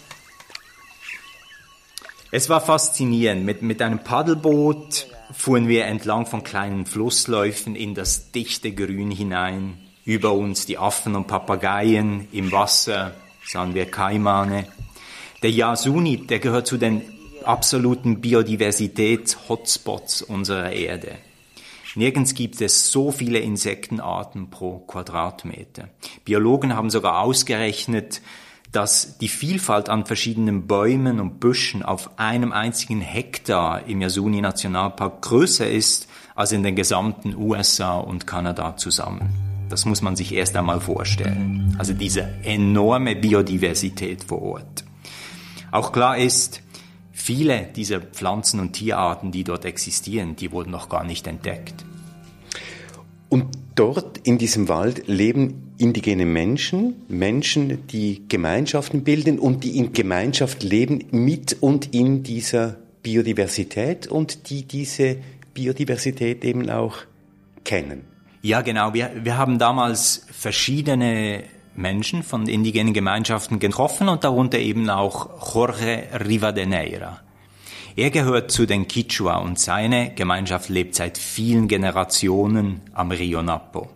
Es 2.36 2.48
war 2.48 2.60
faszinierend. 2.60 3.44
Mit, 3.44 3.62
mit 3.62 3.80
einem 3.80 4.00
Paddelboot 4.00 5.06
fuhren 5.32 5.68
wir 5.68 5.84
entlang 5.84 6.26
von 6.26 6.42
kleinen 6.42 6.84
Flussläufen 6.84 7.76
in 7.76 7.94
das 7.94 8.32
dichte 8.32 8.72
Grün 8.72 9.12
hinein. 9.12 9.78
Über 10.04 10.32
uns 10.32 10.66
die 10.66 10.76
Affen 10.76 11.14
und 11.14 11.28
Papageien, 11.28 12.26
im 12.32 12.50
Wasser 12.50 13.14
sahen 13.46 13.74
wir 13.74 13.88
Kaimane. 13.88 14.66
Der 15.44 15.52
Yasuni, 15.52 16.26
der 16.26 16.40
gehört 16.40 16.66
zu 16.66 16.76
den 16.76 17.02
absoluten 17.44 18.20
Biodiversitäts-Hotspots 18.20 20.22
unserer 20.22 20.72
Erde. 20.72 21.12
Nirgends 21.94 22.34
gibt 22.34 22.60
es 22.60 22.90
so 22.90 23.12
viele 23.12 23.38
Insektenarten 23.38 24.50
pro 24.50 24.78
Quadratmeter. 24.78 25.88
Biologen 26.24 26.74
haben 26.74 26.90
sogar 26.90 27.20
ausgerechnet, 27.20 28.20
dass 28.74 29.18
die 29.18 29.28
Vielfalt 29.28 29.88
an 29.88 30.04
verschiedenen 30.04 30.66
Bäumen 30.66 31.20
und 31.20 31.38
Büschen 31.38 31.84
auf 31.84 32.18
einem 32.18 32.50
einzigen 32.50 33.00
Hektar 33.00 33.86
im 33.86 34.00
Yasuni 34.00 34.40
Nationalpark 34.40 35.22
größer 35.22 35.70
ist 35.70 36.08
als 36.34 36.50
in 36.50 36.64
den 36.64 36.74
gesamten 36.74 37.36
USA 37.36 37.98
und 37.98 38.26
Kanada 38.26 38.76
zusammen. 38.76 39.28
Das 39.68 39.84
muss 39.84 40.02
man 40.02 40.16
sich 40.16 40.34
erst 40.34 40.56
einmal 40.56 40.80
vorstellen. 40.80 41.76
Also 41.78 41.92
diese 41.92 42.28
enorme 42.42 43.14
Biodiversität 43.14 44.24
vor 44.24 44.42
Ort. 44.42 44.84
Auch 45.70 45.92
klar 45.92 46.18
ist, 46.18 46.60
viele 47.12 47.68
dieser 47.76 48.00
Pflanzen- 48.00 48.58
und 48.58 48.72
Tierarten, 48.72 49.30
die 49.30 49.44
dort 49.44 49.64
existieren, 49.64 50.34
die 50.34 50.50
wurden 50.50 50.72
noch 50.72 50.88
gar 50.88 51.04
nicht 51.04 51.28
entdeckt. 51.28 51.84
Und 53.28 53.56
dort 53.76 54.18
in 54.18 54.38
diesem 54.38 54.68
Wald 54.68 55.06
leben 55.06 55.73
indigene 55.84 56.24
Menschen, 56.24 56.94
Menschen, 57.08 57.86
die 57.88 58.22
Gemeinschaften 58.26 59.04
bilden 59.04 59.38
und 59.38 59.64
die 59.64 59.76
in 59.76 59.92
Gemeinschaft 59.92 60.62
leben 60.62 61.04
mit 61.10 61.58
und 61.60 61.94
in 61.94 62.22
dieser 62.22 62.76
Biodiversität 63.02 64.06
und 64.06 64.48
die 64.48 64.62
diese 64.62 65.18
Biodiversität 65.52 66.42
eben 66.42 66.70
auch 66.70 66.96
kennen. 67.64 68.00
Ja, 68.40 68.62
genau. 68.62 68.94
Wir, 68.94 69.10
wir 69.22 69.36
haben 69.36 69.58
damals 69.58 70.26
verschiedene 70.32 71.44
Menschen 71.76 72.22
von 72.22 72.48
indigenen 72.48 72.94
Gemeinschaften 72.94 73.58
getroffen 73.58 74.08
und 74.08 74.24
darunter 74.24 74.58
eben 74.58 74.88
auch 74.88 75.54
Jorge 75.54 76.04
Rivadeneira. 76.26 77.20
Er 77.94 78.10
gehört 78.10 78.50
zu 78.50 78.64
den 78.64 78.88
Quichua 78.88 79.36
und 79.36 79.58
seine 79.58 80.14
Gemeinschaft 80.14 80.70
lebt 80.70 80.94
seit 80.94 81.18
vielen 81.18 81.68
Generationen 81.68 82.80
am 82.94 83.10
Rio 83.10 83.42
Napo. 83.42 83.90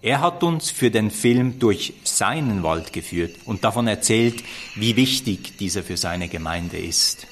Er 0.00 0.20
hat 0.20 0.44
uns 0.44 0.70
für 0.70 0.92
den 0.92 1.10
Film 1.10 1.58
durch 1.58 1.94
seinen 2.04 2.62
Wald 2.62 2.92
geführt 2.92 3.34
und 3.46 3.64
davon 3.64 3.88
erzählt, 3.88 4.44
wie 4.76 4.94
wichtig 4.94 5.56
dieser 5.58 5.82
für 5.82 5.96
seine 5.96 6.28
Gemeinde 6.28 6.78
ist. 6.78 7.26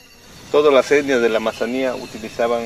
Todas 0.51 0.73
las 0.73 0.91
etnias 0.91 1.21
de 1.21 1.29
la 1.29 1.37
Amazonía 1.37 1.95
utilizaban 1.95 2.63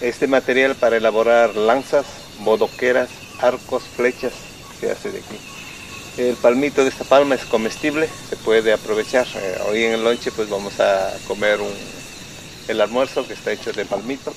este 0.00 0.26
material 0.26 0.74
para 0.74 0.96
elaborar 0.96 1.54
lanzas, 1.54 2.04
bodoqueras, 2.40 3.08
arcos, 3.40 3.84
flechas, 3.84 4.32
se 4.80 4.90
hace 4.90 5.12
de 5.12 5.18
aquí. 5.18 5.36
El 6.16 6.34
palmito 6.34 6.82
de 6.82 6.90
esta 6.90 7.04
palma 7.04 7.36
es 7.36 7.44
comestible, 7.44 8.08
se 8.28 8.36
puede 8.36 8.72
aprovechar. 8.72 9.26
Eh, 9.36 9.58
hoy 9.68 9.84
en 9.84 9.92
el 9.92 10.02
lonche 10.02 10.32
pues 10.32 10.48
vamos 10.48 10.80
a 10.80 11.12
comer 11.28 11.60
un, 11.60 11.72
el 12.66 12.80
almuerzo 12.80 13.24
que 13.24 13.34
está 13.34 13.52
hecho 13.52 13.72
de 13.72 13.84
palmito. 13.84 14.34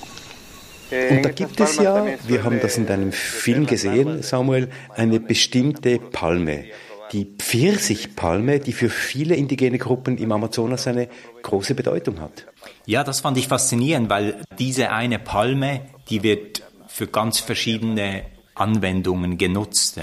Und 0.91 1.23
da 1.23 1.29
gibt 1.29 1.59
es 1.59 1.77
ja, 1.77 2.05
wir 2.27 2.43
haben 2.43 2.59
das 2.61 2.77
in 2.77 2.85
deinem 2.85 3.11
Film 3.11 3.65
gesehen, 3.65 4.21
Samuel, 4.21 4.69
eine 4.95 5.19
bestimmte 5.19 5.99
Palme, 5.99 6.65
die 7.11 7.25
Pfirsichpalme, 7.25 8.59
die 8.59 8.73
für 8.73 8.89
viele 8.89 9.35
indigene 9.35 9.77
Gruppen 9.77 10.17
im 10.17 10.31
Amazonas 10.31 10.87
eine 10.87 11.09
große 11.41 11.75
Bedeutung 11.75 12.19
hat. 12.19 12.45
Ja, 12.85 13.03
das 13.03 13.21
fand 13.21 13.37
ich 13.37 13.47
faszinierend, 13.47 14.09
weil 14.09 14.41
diese 14.59 14.91
eine 14.91 15.19
Palme, 15.19 15.81
die 16.09 16.23
wird 16.23 16.63
für 16.87 17.07
ganz 17.07 17.39
verschiedene 17.39 18.23
Anwendungen 18.55 19.37
genutzt. 19.37 19.99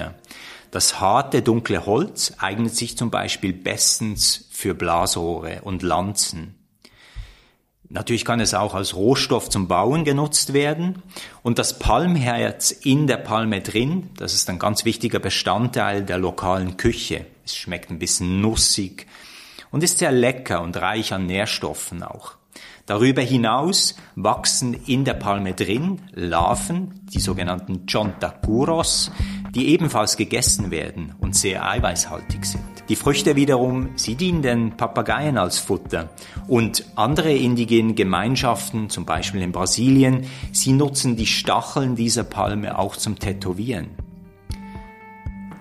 Das 0.70 1.00
harte, 1.00 1.42
dunkle 1.42 1.87
Holz 1.87 2.34
eignet 2.38 2.76
sich 2.76 2.96
zum 2.96 3.10
Beispiel 3.10 3.52
bestens 3.52 4.49
für 4.52 4.75
Blasrohre 4.75 5.62
und 5.62 5.82
Lanzen. 5.82 6.59
Natürlich 7.92 8.25
kann 8.25 8.38
es 8.38 8.54
auch 8.54 8.75
als 8.75 8.94
Rohstoff 8.94 9.50
zum 9.50 9.66
Bauen 9.66 10.04
genutzt 10.04 10.52
werden. 10.52 11.02
Und 11.42 11.59
das 11.59 11.80
Palmherz 11.80 12.70
in 12.70 13.09
der 13.09 13.16
Palme 13.16 13.62
drin, 13.62 14.11
das 14.16 14.32
ist 14.32 14.49
ein 14.49 14.61
ganz 14.61 14.85
wichtiger 14.85 15.18
Bestandteil 15.18 16.04
der 16.04 16.16
lokalen 16.16 16.76
Küche. 16.76 17.26
Es 17.44 17.56
schmeckt 17.56 17.90
ein 17.90 17.99
bisschen 17.99 18.40
nussig 18.40 19.09
und 19.73 19.82
ist 19.82 19.99
sehr 19.99 20.12
lecker 20.12 20.62
und 20.62 20.76
reich 20.76 21.12
an 21.12 21.26
Nährstoffen 21.26 22.04
auch. 22.04 22.36
Darüber 22.86 23.23
hinaus 23.23 23.97
wachsen 24.14 24.75
in 24.86 25.04
der 25.04 25.14
Palme 25.14 25.54
drin 25.54 26.00
Larven, 26.12 27.06
die 27.12 27.21
sogenannten 27.21 27.86
Chontacuros, 27.86 29.10
die 29.52 29.69
ebenfalls 29.69 30.17
gegessen 30.17 30.71
werden 30.71 31.17
und 31.19 31.34
sehr 31.34 31.69
eiweißhaltig 31.69 32.45
sind. 32.45 32.70
Die 32.90 32.96
Früchte 32.96 33.36
wiederum, 33.36 33.90
sie 33.94 34.16
dienen 34.16 34.42
den 34.42 34.76
Papageien 34.76 35.38
als 35.38 35.60
Futter. 35.60 36.10
Und 36.48 36.84
andere 36.96 37.32
indigene 37.32 37.94
Gemeinschaften, 37.94 38.90
zum 38.90 39.06
Beispiel 39.06 39.42
in 39.42 39.52
Brasilien, 39.52 40.26
sie 40.50 40.72
nutzen 40.72 41.14
die 41.14 41.28
Stacheln 41.28 41.94
dieser 41.94 42.24
Palme 42.24 42.76
auch 42.76 42.96
zum 42.96 43.16
Tätowieren. 43.16 43.90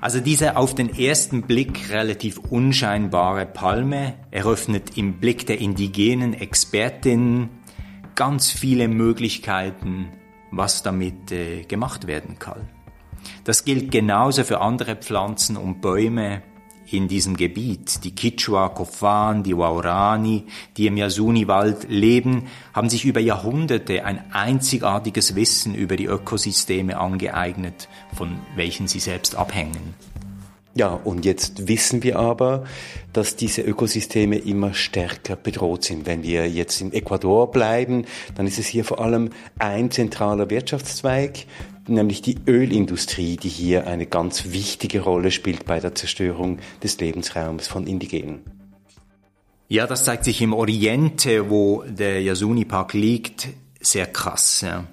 Also 0.01 0.21
diese 0.21 0.57
auf 0.57 0.73
den 0.73 0.97
ersten 0.97 1.43
Blick 1.43 1.91
relativ 1.91 2.39
unscheinbare 2.39 3.45
Palme 3.45 4.15
eröffnet 4.31 4.97
im 4.97 5.19
Blick 5.19 5.45
der 5.45 5.61
indigenen 5.61 6.33
Expertinnen 6.33 7.49
ganz 8.15 8.49
viele 8.49 8.87
Möglichkeiten, 8.87 10.07
was 10.49 10.81
damit 10.81 11.31
äh, 11.31 11.61
gemacht 11.61 12.07
werden 12.07 12.39
kann. 12.39 12.69
Das 13.43 13.65
gilt 13.65 13.91
genauso 13.91 14.43
für 14.43 14.61
andere 14.61 14.95
Pflanzen 14.95 15.57
und 15.57 15.79
Bäume 15.79 16.41
in 16.93 17.07
diesem 17.07 17.37
Gebiet. 17.37 18.03
Die 18.03 18.15
Kichwa, 18.15 18.69
Kofan, 18.69 19.43
die 19.43 19.57
Waurani, 19.57 20.45
die 20.77 20.87
im 20.87 20.97
Yasuni-Wald 20.97 21.89
leben, 21.89 22.47
haben 22.73 22.89
sich 22.89 23.05
über 23.05 23.19
Jahrhunderte 23.19 24.05
ein 24.05 24.31
einzigartiges 24.31 25.35
Wissen 25.35 25.75
über 25.75 25.95
die 25.95 26.05
Ökosysteme 26.05 26.97
angeeignet, 26.97 27.89
von 28.13 28.39
welchen 28.55 28.87
sie 28.87 28.99
selbst 28.99 29.35
abhängen. 29.35 29.95
Ja, 30.75 30.89
und 31.03 31.25
jetzt 31.25 31.67
wissen 31.67 32.03
wir 32.03 32.19
aber, 32.19 32.63
dass 33.11 33.35
diese 33.35 33.61
Ökosysteme 33.61 34.37
immer 34.37 34.73
stärker 34.73 35.35
bedroht 35.35 35.83
sind. 35.83 36.05
Wenn 36.05 36.23
wir 36.23 36.47
jetzt 36.47 36.79
in 36.79 36.93
Ecuador 36.93 37.51
bleiben, 37.51 38.05
dann 38.35 38.47
ist 38.47 38.59
es 38.59 38.67
hier 38.67 38.85
vor 38.85 39.01
allem 39.01 39.31
ein 39.57 39.89
zentraler 39.91 40.49
Wirtschaftszweig, 40.49 41.45
nämlich 41.89 42.21
die 42.21 42.37
Ölindustrie, 42.47 43.37
die 43.37 43.49
hier 43.49 43.87
eine 43.87 44.05
ganz 44.05 44.51
wichtige 44.51 45.01
Rolle 45.01 45.31
spielt 45.31 45.65
bei 45.65 45.79
der 45.79 45.95
Zerstörung 45.95 46.59
des 46.83 46.99
Lebensraums 46.99 47.67
von 47.67 47.87
Indigenen. 47.87 48.41
Ja, 49.67 49.87
das 49.87 50.05
zeigt 50.05 50.23
sich 50.23 50.41
im 50.41 50.53
Oriente, 50.53 51.49
wo 51.49 51.83
der 51.87 52.21
Yasuni-Park 52.21 52.93
liegt, 52.93 53.49
sehr 53.79 54.07
krass. 54.07 54.61
Ja. 54.61 54.87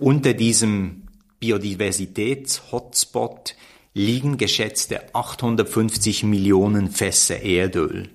Unter 0.00 0.32
diesem 0.32 1.02
Biodiversitäts-Hotspot 1.40 3.56
liegen 3.92 4.38
geschätzte 4.38 5.14
850 5.14 6.24
Millionen 6.24 6.90
Fässer 6.90 7.42
Erdöl. 7.42 8.08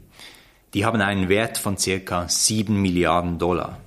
Die 0.73 0.85
haben 0.85 1.01
einen 1.01 1.29
Wert 1.29 1.57
von 1.57 1.77
circa 1.77 2.29
7 2.29 2.81
Milliarden 2.81 3.39
Dollar. 3.39 3.79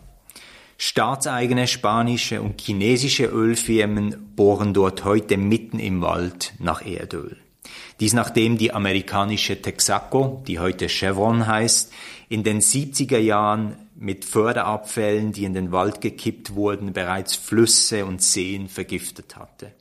Staatseigene 0.76 1.66
spanische 1.66 2.42
und 2.42 2.60
chinesische 2.60 3.26
Ölfirmen 3.26 4.32
bohren 4.34 4.74
dort 4.74 5.04
heute 5.04 5.36
mitten 5.36 5.78
im 5.78 6.02
Wald 6.02 6.54
nach 6.58 6.84
Erdöl. 6.84 7.36
Dies 8.00 8.12
nachdem 8.12 8.58
die 8.58 8.72
amerikanische 8.72 9.60
Texaco, 9.62 10.42
die 10.46 10.58
heute 10.58 10.88
Chevron 10.88 11.46
heißt, 11.46 11.92
in 12.28 12.42
den 12.42 12.60
70er 12.60 13.18
Jahren 13.18 13.76
mit 13.94 14.24
Förderabfällen, 14.24 15.32
die 15.32 15.44
in 15.44 15.54
den 15.54 15.70
Wald 15.70 16.00
gekippt 16.00 16.54
wurden, 16.54 16.92
bereits 16.92 17.36
Flüsse 17.36 18.04
und 18.04 18.22
Seen 18.22 18.68
vergiftet 18.68 19.36
hatte. 19.36 19.72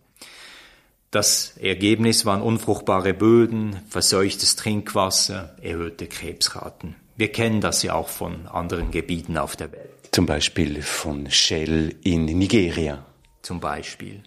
Das 1.09 1.57
Ergebnis 1.57 2.25
waren 2.25 2.41
unfruchtbare 2.41 3.13
Böden, 3.13 3.77
verseuchtes 3.87 4.55
Trinkwasser, 4.55 5.55
erhöhte 5.61 6.07
Krebsraten. 6.07 6.95
Wir 7.15 7.31
kennen 7.31 7.61
das 7.61 7.83
ja 7.83 7.93
auch 7.93 8.09
von 8.09 8.47
anderen 8.47 8.91
Gebieten 8.91 9.37
auf 9.37 9.55
der 9.55 9.71
Welt. 9.71 9.92
Zum 10.13 10.27
Beispiel 10.27 10.83
von 10.83 11.31
Shell 11.31 11.95
in 12.03 12.25
Nigeria. 12.25 13.03
Zum 13.41 13.59
Beispiel. 13.59 14.21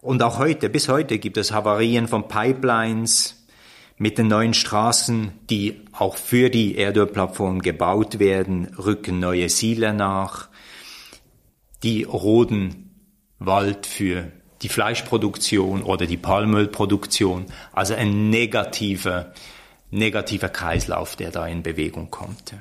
Und 0.00 0.22
auch 0.22 0.38
heute, 0.38 0.70
bis 0.70 0.88
heute 0.88 1.18
gibt 1.18 1.36
es 1.36 1.50
Havarien 1.50 2.06
von 2.06 2.28
Pipelines 2.28 3.44
mit 3.98 4.18
den 4.18 4.28
neuen 4.28 4.54
Straßen, 4.54 5.32
die 5.50 5.80
auch 5.90 6.16
für 6.16 6.48
die 6.48 6.76
Erdölplattform 6.76 7.60
gebaut 7.60 8.20
werden, 8.20 8.66
rücken 8.78 9.18
neue 9.18 9.48
Siedler 9.48 9.92
nach. 9.92 10.48
Die 11.82 12.04
roden 12.04 12.94
Wald 13.40 13.84
für 13.84 14.30
die 14.62 14.68
Fleischproduktion 14.68 15.82
oder 15.82 16.06
die 16.06 16.18
Palmölproduktion. 16.18 17.46
Also 17.72 17.94
ein 17.94 18.30
negativer, 18.30 19.32
negativer 19.90 20.50
Kreislauf, 20.50 21.16
der 21.16 21.32
da 21.32 21.48
in 21.48 21.64
Bewegung 21.64 22.12
kommt. 22.12 22.54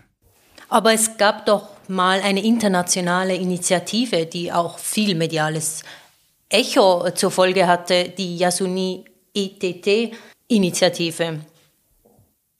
Aber 0.75 0.91
es 0.91 1.15
gab 1.15 1.45
doch 1.45 1.69
mal 1.87 2.19
eine 2.19 2.43
internationale 2.43 3.33
Initiative, 3.33 4.25
die 4.25 4.51
auch 4.51 4.77
viel 4.77 5.15
mediales 5.15 5.85
Echo 6.49 7.09
zur 7.11 7.31
Folge 7.31 7.65
hatte, 7.65 8.09
die 8.09 8.35
Yasuni 8.35 9.05
ETT-Initiative. 9.33 11.39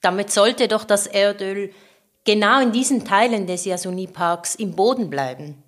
Damit 0.00 0.30
sollte 0.30 0.66
doch 0.66 0.84
das 0.84 1.06
Erdöl 1.06 1.74
genau 2.24 2.62
in 2.62 2.72
diesen 2.72 3.04
Teilen 3.04 3.46
des 3.46 3.66
Yasuni-Parks 3.66 4.54
im 4.54 4.74
Boden 4.74 5.10
bleiben. 5.10 5.62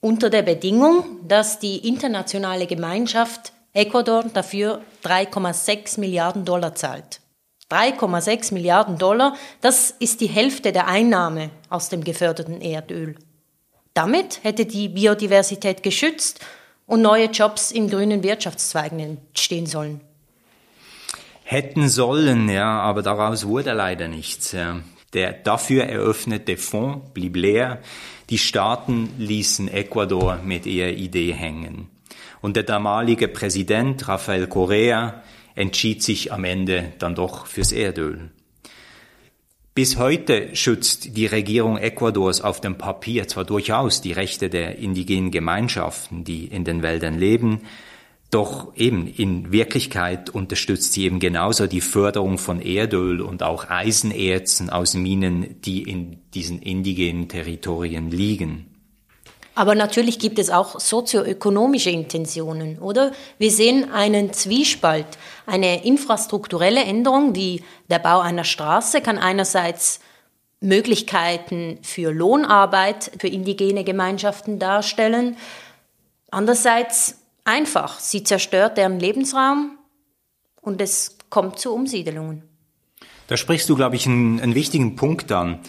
Unter 0.00 0.28
der 0.28 0.42
Bedingung, 0.42 1.20
dass 1.28 1.60
die 1.60 1.86
internationale 1.86 2.66
Gemeinschaft 2.66 3.52
Ecuador 3.74 4.24
dafür 4.24 4.82
3,6 5.04 6.00
Milliarden 6.00 6.44
Dollar 6.44 6.74
zahlt. 6.74 7.19
3,6 7.70 8.52
Milliarden 8.52 8.98
Dollar, 8.98 9.36
das 9.60 9.90
ist 9.98 10.20
die 10.20 10.26
Hälfte 10.26 10.72
der 10.72 10.88
Einnahme 10.88 11.50
aus 11.68 11.88
dem 11.88 12.02
geförderten 12.02 12.60
Erdöl. 12.60 13.14
Damit 13.94 14.40
hätte 14.42 14.66
die 14.66 14.88
Biodiversität 14.88 15.82
geschützt 15.82 16.40
und 16.86 17.02
neue 17.02 17.26
Jobs 17.26 17.70
in 17.70 17.88
grünen 17.88 18.22
Wirtschaftszweigen 18.22 18.98
entstehen 18.98 19.66
sollen. 19.66 20.00
Hätten 21.44 21.88
sollen, 21.88 22.48
ja, 22.48 22.80
aber 22.80 23.02
daraus 23.02 23.46
wurde 23.46 23.72
leider 23.72 24.08
nichts. 24.08 24.52
Ja. 24.52 24.80
Der 25.12 25.32
dafür 25.32 25.84
eröffnete 25.84 26.56
Fonds 26.56 27.10
blieb 27.12 27.36
leer. 27.36 27.80
Die 28.30 28.38
Staaten 28.38 29.12
ließen 29.18 29.68
Ecuador 29.68 30.38
mit 30.44 30.66
ihrer 30.66 30.90
Idee 30.90 31.32
hängen. 31.32 31.88
Und 32.40 32.56
der 32.56 32.62
damalige 32.62 33.26
Präsident 33.28 34.06
Rafael 34.06 34.46
Correa 34.46 35.22
entschied 35.54 36.02
sich 36.02 36.32
am 36.32 36.44
Ende 36.44 36.92
dann 36.98 37.14
doch 37.14 37.46
fürs 37.46 37.72
Erdöl. 37.72 38.30
Bis 39.74 39.96
heute 39.96 40.54
schützt 40.56 41.16
die 41.16 41.26
Regierung 41.26 41.78
Ecuadors 41.78 42.40
auf 42.40 42.60
dem 42.60 42.76
Papier 42.76 43.28
zwar 43.28 43.44
durchaus 43.44 44.00
die 44.00 44.12
Rechte 44.12 44.50
der 44.50 44.78
indigenen 44.78 45.30
Gemeinschaften, 45.30 46.24
die 46.24 46.46
in 46.46 46.64
den 46.64 46.82
Wäldern 46.82 47.18
leben, 47.18 47.60
doch 48.30 48.76
eben 48.76 49.08
in 49.08 49.50
Wirklichkeit 49.50 50.30
unterstützt 50.30 50.92
sie 50.92 51.04
eben 51.04 51.18
genauso 51.18 51.66
die 51.66 51.80
Förderung 51.80 52.38
von 52.38 52.60
Erdöl 52.60 53.20
und 53.20 53.42
auch 53.42 53.70
Eisenerzen 53.70 54.70
aus 54.70 54.94
Minen, 54.94 55.60
die 55.62 55.82
in 55.82 56.18
diesen 56.34 56.62
indigenen 56.62 57.28
Territorien 57.28 58.10
liegen. 58.10 58.69
Aber 59.54 59.74
natürlich 59.74 60.18
gibt 60.18 60.38
es 60.38 60.48
auch 60.48 60.78
sozioökonomische 60.78 61.90
Intentionen, 61.90 62.78
oder? 62.78 63.12
Wir 63.38 63.50
sehen 63.50 63.92
einen 63.92 64.32
Zwiespalt. 64.32 65.06
Eine 65.46 65.84
infrastrukturelle 65.84 66.82
Änderung 66.82 67.34
wie 67.34 67.64
der 67.88 67.98
Bau 67.98 68.20
einer 68.20 68.44
Straße 68.44 69.00
kann 69.00 69.18
einerseits 69.18 70.00
Möglichkeiten 70.60 71.78
für 71.82 72.12
Lohnarbeit 72.12 73.10
für 73.18 73.28
indigene 73.28 73.82
Gemeinschaften 73.82 74.58
darstellen. 74.58 75.36
Andererseits 76.30 77.16
einfach, 77.44 77.98
sie 77.98 78.22
zerstört 78.22 78.76
deren 78.78 79.00
Lebensraum 79.00 79.78
und 80.60 80.80
es 80.80 81.16
kommt 81.28 81.58
zu 81.58 81.74
Umsiedelungen. 81.74 82.42
Da 83.26 83.36
sprichst 83.36 83.68
du, 83.68 83.76
glaube 83.76 83.96
ich, 83.96 84.06
einen, 84.06 84.40
einen 84.40 84.54
wichtigen 84.54 84.96
Punkt 84.96 85.32
an. 85.32 85.60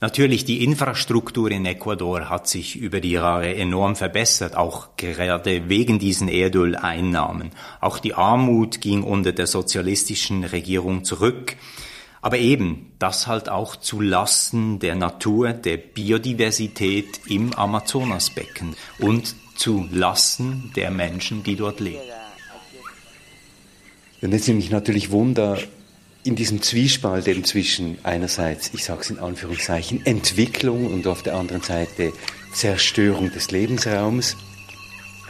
Natürlich, 0.00 0.44
die 0.44 0.62
Infrastruktur 0.62 1.50
in 1.50 1.66
Ecuador 1.66 2.30
hat 2.30 2.46
sich 2.46 2.76
über 2.76 3.00
die 3.00 3.10
Jahre 3.10 3.52
enorm 3.56 3.96
verbessert, 3.96 4.56
auch 4.56 4.90
gerade 4.96 5.68
wegen 5.68 5.98
diesen 5.98 6.28
Erdöleinnahmen. 6.28 7.50
Auch 7.80 7.98
die 7.98 8.14
Armut 8.14 8.80
ging 8.80 9.02
unter 9.02 9.32
der 9.32 9.48
sozialistischen 9.48 10.44
Regierung 10.44 11.02
zurück. 11.02 11.56
Aber 12.22 12.38
eben, 12.38 12.92
das 13.00 13.26
halt 13.26 13.48
auch 13.48 13.74
zu 13.74 14.00
Lasten 14.00 14.78
der 14.78 14.94
Natur, 14.94 15.52
der 15.52 15.78
Biodiversität 15.78 17.20
im 17.26 17.52
Amazonasbecken 17.54 18.76
und 19.00 19.34
zu 19.56 19.88
Lasten 19.90 20.72
der 20.76 20.92
Menschen, 20.92 21.42
die 21.42 21.56
dort 21.56 21.80
leben. 21.80 21.98
Und 24.20 24.32
jetzt 24.32 24.46
nehme 24.46 24.60
ich 24.60 24.70
natürlich 24.70 25.10
Wunder, 25.10 25.58
in 26.28 26.36
diesem 26.36 26.60
Zwiespalt 26.60 27.26
eben 27.26 27.42
zwischen 27.42 27.96
einerseits, 28.02 28.74
ich 28.74 28.84
sage 28.84 29.00
es 29.00 29.08
in 29.08 29.18
Anführungszeichen, 29.18 30.04
Entwicklung 30.04 30.84
und 30.92 31.06
auf 31.06 31.22
der 31.22 31.34
anderen 31.34 31.62
Seite 31.62 32.12
Zerstörung 32.52 33.32
des 33.32 33.50
Lebensraums. 33.50 34.36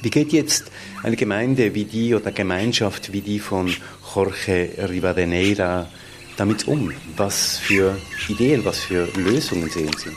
Wie 0.02 0.10
geht 0.10 0.32
jetzt 0.32 0.72
eine 1.04 1.14
Gemeinde 1.14 1.72
wie 1.76 1.84
die 1.84 2.16
oder 2.16 2.32
Gemeinschaft 2.32 3.12
wie 3.12 3.20
die 3.20 3.38
von 3.38 3.72
Jorge 4.12 4.70
Rivadeneira 4.90 5.86
damit 6.36 6.66
um? 6.66 6.92
Was 7.16 7.58
für 7.58 7.96
Ideen, 8.28 8.64
was 8.64 8.80
für 8.80 9.06
Lösungen 9.14 9.70
sehen 9.70 9.94
Sie? 9.96 10.10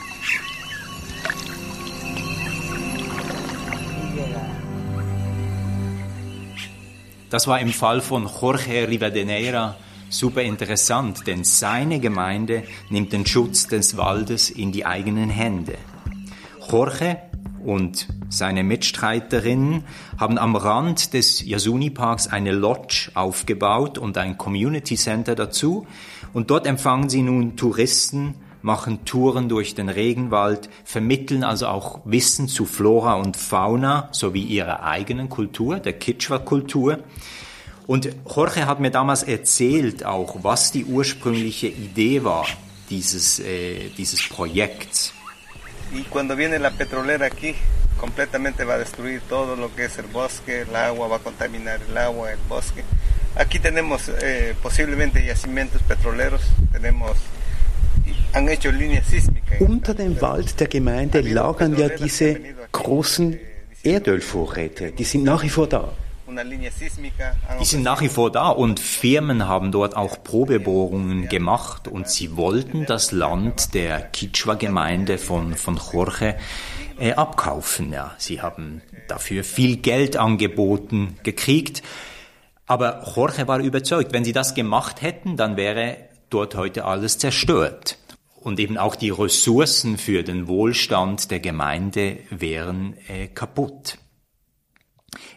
Das 7.29 7.45
war 7.45 7.59
im 7.59 7.71
Fall 7.71 8.01
von 8.01 8.23
Jorge 8.23 8.87
Rivadeneira 8.87 9.77
super 10.11 10.41
interessant, 10.43 11.25
denn 11.25 11.43
seine 11.43 11.99
Gemeinde 11.99 12.63
nimmt 12.89 13.13
den 13.13 13.25
Schutz 13.25 13.67
des 13.67 13.97
Waldes 13.97 14.49
in 14.49 14.71
die 14.71 14.85
eigenen 14.85 15.29
Hände. 15.29 15.77
Jorge 16.69 17.17
und 17.63 18.07
seine 18.29 18.63
Mitstreiterinnen 18.63 19.83
haben 20.17 20.37
am 20.37 20.55
Rand 20.55 21.13
des 21.13 21.45
Yasuni 21.45 21.89
Parks 21.89 22.27
eine 22.27 22.51
Lodge 22.51 23.11
aufgebaut 23.13 23.97
und 23.97 24.17
ein 24.17 24.37
Community 24.37 24.95
Center 24.95 25.35
dazu. 25.35 25.85
Und 26.33 26.49
dort 26.49 26.65
empfangen 26.65 27.09
sie 27.09 27.21
nun 27.21 27.55
Touristen, 27.57 28.35
machen 28.61 29.05
Touren 29.05 29.49
durch 29.49 29.75
den 29.75 29.89
Regenwald, 29.89 30.69
vermitteln 30.83 31.43
also 31.43 31.67
auch 31.67 32.01
Wissen 32.05 32.47
zu 32.47 32.65
Flora 32.65 33.15
und 33.15 33.37
Fauna 33.37 34.09
sowie 34.11 34.43
ihrer 34.43 34.83
eigenen 34.83 35.29
Kultur, 35.29 35.79
der 35.79 35.93
Kichwa-Kultur. 35.93 36.99
Und 37.91 38.07
Jorge 38.25 38.67
hat 38.67 38.79
mir 38.79 38.89
damals 38.89 39.21
erzählt 39.21 40.05
auch, 40.05 40.37
was 40.43 40.71
die 40.71 40.85
ursprüngliche 40.85 41.67
Idee 41.67 42.23
war 42.23 42.47
dieses, 42.89 43.39
eh, 43.39 43.89
dieses 43.97 44.29
Projekts. 44.29 45.13
Y 45.91 46.03
cuando 46.03 46.37
viene 46.37 46.57
la 46.57 46.71
petrolera 46.71 47.25
aquí, 47.25 47.53
completamente 47.99 48.63
va 48.63 48.75
a 48.75 48.77
destruir 48.77 49.19
todo 49.27 49.57
lo 49.57 49.75
que 49.75 49.83
es 49.83 49.97
el 49.97 50.05
bosque, 50.05 50.61
el 50.61 50.73
agua, 50.73 51.09
va 51.09 51.17
a 51.17 51.19
contaminar 51.19 51.81
el 51.85 51.97
agua, 51.97 52.31
el 52.31 52.39
bosque. 52.47 52.85
Aquí 53.35 53.59
tenemos 53.59 54.07
eh, 54.07 54.55
posiblemente 54.63 55.25
yacimientos 55.25 55.81
petroleros, 55.81 56.43
tenemos. 56.71 57.17
Unter 59.59 59.93
dem 59.93 60.21
Wald 60.21 60.57
der 60.61 60.67
Gemeinde 60.67 61.19
lagern 61.19 61.77
ja 61.77 61.89
diese 61.89 62.39
großen 62.71 63.37
Erdölvorräte, 63.83 64.93
die 64.93 65.03
sind 65.03 65.25
nach 65.25 65.43
wie 65.43 65.49
vor 65.49 65.67
da. 65.67 65.93
Die 67.59 67.65
sind 67.65 67.83
nach 67.83 68.01
wie 68.01 68.09
vor 68.09 68.31
da 68.31 68.49
und 68.49 68.79
Firmen 68.79 69.47
haben 69.47 69.71
dort 69.71 69.95
auch 69.95 70.23
Probebohrungen 70.23 71.29
gemacht 71.29 71.87
und 71.87 72.07
sie 72.07 72.37
wollten 72.37 72.85
das 72.85 73.11
Land 73.11 73.73
der 73.73 74.01
Kichwa-Gemeinde 74.01 75.17
von, 75.17 75.55
von 75.55 75.79
Jorge 75.91 76.35
äh, 76.99 77.13
abkaufen. 77.13 77.91
Ja, 77.91 78.15
sie 78.17 78.41
haben 78.41 78.81
dafür 79.07 79.43
viel 79.43 79.77
Geld 79.77 80.17
angeboten, 80.17 81.17
gekriegt. 81.23 81.83
Aber 82.67 83.03
Jorge 83.15 83.47
war 83.47 83.59
überzeugt, 83.59 84.13
wenn 84.13 84.23
sie 84.23 84.33
das 84.33 84.55
gemacht 84.55 85.01
hätten, 85.01 85.35
dann 85.35 85.57
wäre 85.57 85.97
dort 86.29 86.55
heute 86.55 86.85
alles 86.85 87.17
zerstört. 87.17 87.97
Und 88.39 88.59
eben 88.59 88.77
auch 88.77 88.95
die 88.95 89.11
Ressourcen 89.11 89.97
für 89.97 90.23
den 90.23 90.47
Wohlstand 90.47 91.29
der 91.29 91.39
Gemeinde 91.39 92.17
wären 92.29 92.95
äh, 93.07 93.27
kaputt. 93.27 93.97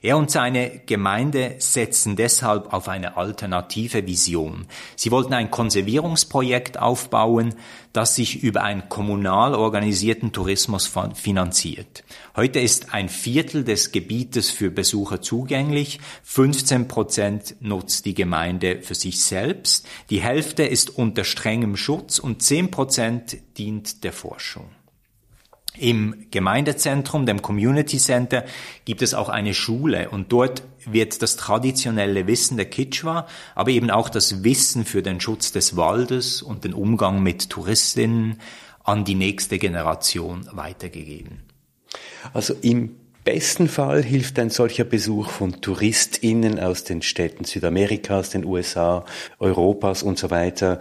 Er 0.03 0.19
und 0.19 0.31
seine 0.31 0.83
Gemeinde 0.87 1.57
setzen 1.59 2.15
deshalb 2.15 2.73
auf 2.73 2.89
eine 2.89 3.17
alternative 3.17 4.07
Vision. 4.07 4.67
Sie 4.97 5.11
wollten 5.11 5.33
ein 5.33 5.51
Konservierungsprojekt 5.51 6.79
aufbauen, 6.79 7.55
das 7.93 8.15
sich 8.15 8.43
über 8.43 8.63
einen 8.63 8.89
kommunal 8.89 9.55
organisierten 9.55 10.31
Tourismus 10.31 10.93
finanziert. 11.15 12.05
Heute 12.37 12.61
ist 12.61 12.93
ein 12.93 13.09
Viertel 13.09 13.65
des 13.65 13.93
Gebietes 13.93 14.51
für 14.51 14.71
Besucher 14.71 15.23
zugänglich, 15.23 16.01
15 16.23 16.87
Prozent 16.87 17.57
nutzt 17.61 18.05
die 18.05 18.15
Gemeinde 18.15 18.83
für 18.83 18.95
sich 18.95 19.25
selbst, 19.25 19.87
die 20.11 20.21
Hälfte 20.21 20.65
ist 20.65 20.91
unter 20.91 21.25
strengem 21.25 21.77
Schutz 21.77 22.19
und 22.19 22.43
10 22.43 22.71
Prozent 22.71 23.39
dient 23.57 24.05
der 24.05 24.13
Forschung. 24.13 24.67
Im 25.77 26.27
Gemeindezentrum, 26.31 27.27
dem 27.27 27.43
Community 27.43 27.99
Center, 27.99 28.45
gibt 28.85 29.03
es 29.03 29.13
auch 29.13 29.29
eine 29.29 29.55
Schule 29.55 30.09
und 30.11 30.31
dort 30.31 30.63
wird 30.87 31.21
das 31.21 31.37
traditionelle 31.37 32.27
Wissen 32.29 32.57
der 32.57 32.67
Kichwa, 32.67 33.27
aber 33.55 33.71
eben 33.71 33.91
auch 33.91 34.09
das 34.09 34.45
Wissen 34.45 34.85
für 34.85 35.03
den 35.03 35.21
Schutz 35.21 35.51
des 35.51 35.77
Waldes 35.77 36.43
und 36.43 36.65
den 36.65 36.75
Umgang 36.75 37.23
mit 37.23 37.51
Touristinnen 37.51 38.41
an 38.85 39.05
die 39.05 39.17
nächste 39.17 39.59
Generation 39.59 40.47
weitergegeben. 40.53 41.43
Also 42.33 42.55
im 42.63 42.97
besten 43.25 43.69
Fall 43.69 44.03
hilft 44.03 44.39
ein 44.39 44.51
solcher 44.51 44.85
Besuch 44.85 45.31
von 45.31 45.61
TouristInnen 45.61 46.61
aus 46.61 46.85
den 46.85 47.03
Städten 47.03 47.45
Südamerikas, 47.45 48.31
den 48.31 48.45
USA, 48.45 49.05
Europas 49.39 50.03
und 50.03 50.19
so 50.19 50.31
weiter, 50.31 50.81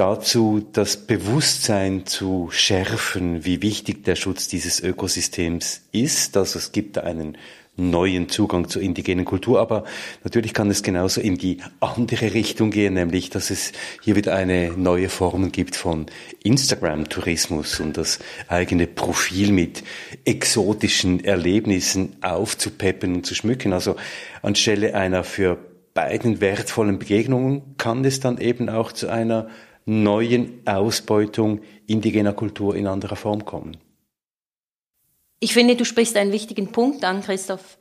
dazu, 0.00 0.66
das 0.72 0.96
Bewusstsein 0.96 2.06
zu 2.06 2.48
schärfen, 2.50 3.44
wie 3.44 3.60
wichtig 3.60 4.02
der 4.02 4.16
Schutz 4.16 4.48
dieses 4.48 4.80
Ökosystems 4.80 5.82
ist. 5.92 6.38
Also 6.38 6.58
es 6.58 6.72
gibt 6.72 6.96
einen 6.96 7.36
neuen 7.76 8.30
Zugang 8.30 8.66
zur 8.68 8.80
indigenen 8.80 9.26
Kultur. 9.26 9.60
Aber 9.60 9.84
natürlich 10.24 10.54
kann 10.54 10.70
es 10.70 10.82
genauso 10.82 11.20
in 11.20 11.36
die 11.36 11.58
andere 11.80 12.32
Richtung 12.32 12.70
gehen, 12.70 12.94
nämlich 12.94 13.28
dass 13.28 13.50
es 13.50 13.72
hier 14.00 14.16
wieder 14.16 14.34
eine 14.34 14.72
neue 14.74 15.10
Form 15.10 15.52
gibt 15.52 15.76
von 15.76 16.06
Instagram-Tourismus 16.44 17.78
und 17.80 17.98
das 17.98 18.20
eigene 18.48 18.86
Profil 18.86 19.52
mit 19.52 19.84
exotischen 20.24 21.22
Erlebnissen 21.22 22.16
aufzupeppen 22.22 23.16
und 23.16 23.26
zu 23.26 23.34
schmücken. 23.34 23.74
Also 23.74 23.96
anstelle 24.40 24.94
einer 24.94 25.24
für 25.24 25.58
beiden 25.92 26.40
wertvollen 26.40 26.98
Begegnungen 26.98 27.76
kann 27.76 28.02
es 28.06 28.20
dann 28.20 28.38
eben 28.38 28.70
auch 28.70 28.92
zu 28.92 29.08
einer 29.08 29.48
neuen 29.84 30.62
Ausbeutung 30.66 31.60
indigener 31.86 32.32
Kultur 32.32 32.76
in 32.76 32.86
anderer 32.86 33.16
Form 33.16 33.44
kommen. 33.44 33.76
Ich 35.40 35.54
finde, 35.54 35.74
du 35.74 35.84
sprichst 35.84 36.16
einen 36.16 36.32
wichtigen 36.32 36.70
Punkt 36.70 37.02
an, 37.04 37.22
Christoph. 37.22 37.78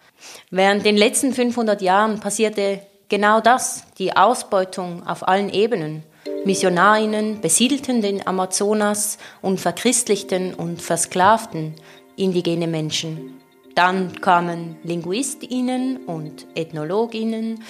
Während 0.49 0.85
den 0.85 0.97
letzten 0.97 1.33
500 1.33 1.81
Jahren 1.81 2.19
passierte 2.19 2.81
genau 3.09 3.41
das, 3.41 3.83
die 3.97 4.15
Ausbeutung 4.15 5.05
auf 5.05 5.27
allen 5.27 5.49
Ebenen. 5.49 6.03
Missionarinnen 6.45 7.41
besiedelten 7.41 8.01
den 8.01 8.25
Amazonas 8.25 9.17
und 9.41 9.59
verchristlichten 9.59 10.53
und 10.53 10.81
versklavten 10.81 11.75
indigene 12.15 12.67
Menschen. 12.67 13.41
Dann 13.75 14.19
kamen 14.21 14.77
Linguistinnen 14.83 15.97
und 16.05 16.47
Ethnologinnen, 16.55 17.63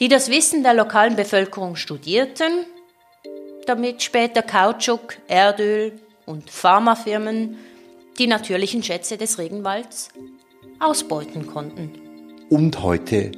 die 0.00 0.08
das 0.08 0.30
Wissen 0.30 0.62
der 0.62 0.74
lokalen 0.74 1.16
Bevölkerung 1.16 1.76
studierten, 1.76 2.66
damit 3.64 4.02
später 4.02 4.42
Kautschuk, 4.42 5.16
Erdöl 5.28 5.92
und 6.26 6.50
Pharmafirmen 6.50 7.56
die 8.18 8.26
natürlichen 8.26 8.82
Schätze 8.82 9.16
des 9.16 9.38
Regenwalds 9.38 10.10
ausbeuten 10.80 11.46
konnten. 11.46 11.92
Und 12.48 12.82
heute 12.82 13.32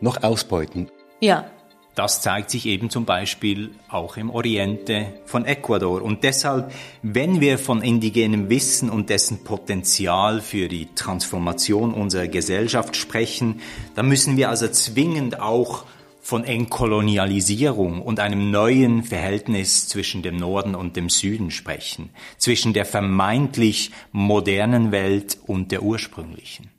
noch 0.00 0.22
ausbeuten. 0.22 0.88
Ja. 1.20 1.46
Das 1.94 2.22
zeigt 2.22 2.48
sich 2.48 2.64
eben 2.64 2.88
zum 2.88 3.04
Beispiel 3.04 3.74
auch 3.90 4.16
im 4.16 4.30
Oriente 4.30 5.12
von 5.26 5.44
Ecuador. 5.44 6.00
Und 6.00 6.24
deshalb, 6.24 6.72
wenn 7.02 7.42
wir 7.42 7.58
von 7.58 7.82
indigenem 7.82 8.48
Wissen 8.48 8.88
und 8.88 9.10
dessen 9.10 9.44
Potenzial 9.44 10.40
für 10.40 10.68
die 10.68 10.88
Transformation 10.94 11.92
unserer 11.92 12.28
Gesellschaft 12.28 12.96
sprechen, 12.96 13.60
dann 13.94 14.08
müssen 14.08 14.38
wir 14.38 14.48
also 14.48 14.68
zwingend 14.68 15.38
auch 15.38 15.84
von 16.22 16.44
Entkolonialisierung 16.44 18.00
und 18.00 18.20
einem 18.20 18.50
neuen 18.50 19.02
Verhältnis 19.02 19.88
zwischen 19.88 20.22
dem 20.22 20.36
Norden 20.36 20.76
und 20.76 20.96
dem 20.96 21.10
Süden 21.10 21.50
sprechen, 21.50 22.10
zwischen 22.38 22.72
der 22.72 22.86
vermeintlich 22.86 23.90
modernen 24.12 24.92
Welt 24.92 25.36
und 25.46 25.72
der 25.72 25.82
ursprünglichen. 25.82 26.71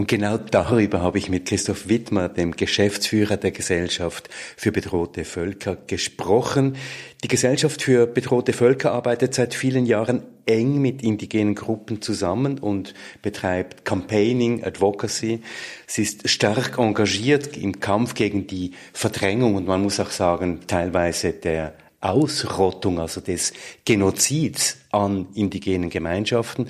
Und 0.00 0.06
genau 0.06 0.38
darüber 0.38 1.02
habe 1.02 1.18
ich 1.18 1.28
mit 1.28 1.44
Christoph 1.44 1.90
Wittmer, 1.90 2.30
dem 2.30 2.52
Geschäftsführer 2.52 3.36
der 3.36 3.50
Gesellschaft 3.50 4.30
für 4.56 4.72
bedrohte 4.72 5.26
Völker, 5.26 5.76
gesprochen. 5.76 6.76
Die 7.22 7.28
Gesellschaft 7.28 7.82
für 7.82 8.06
bedrohte 8.06 8.54
Völker 8.54 8.92
arbeitet 8.92 9.34
seit 9.34 9.52
vielen 9.52 9.84
Jahren 9.84 10.22
eng 10.46 10.80
mit 10.80 11.02
indigenen 11.02 11.54
Gruppen 11.54 12.00
zusammen 12.00 12.58
und 12.58 12.94
betreibt 13.20 13.84
Campaigning, 13.84 14.64
Advocacy. 14.64 15.42
Sie 15.86 16.02
ist 16.02 16.30
stark 16.30 16.78
engagiert 16.78 17.58
im 17.58 17.78
Kampf 17.78 18.14
gegen 18.14 18.46
die 18.46 18.70
Verdrängung 18.94 19.54
und 19.54 19.66
man 19.66 19.82
muss 19.82 20.00
auch 20.00 20.12
sagen, 20.12 20.60
teilweise 20.66 21.34
der 21.34 21.74
Ausrottung, 22.00 22.98
also 22.98 23.20
des 23.20 23.52
Genozids 23.84 24.78
an 24.90 25.26
indigenen 25.34 25.90
Gemeinschaften. 25.90 26.68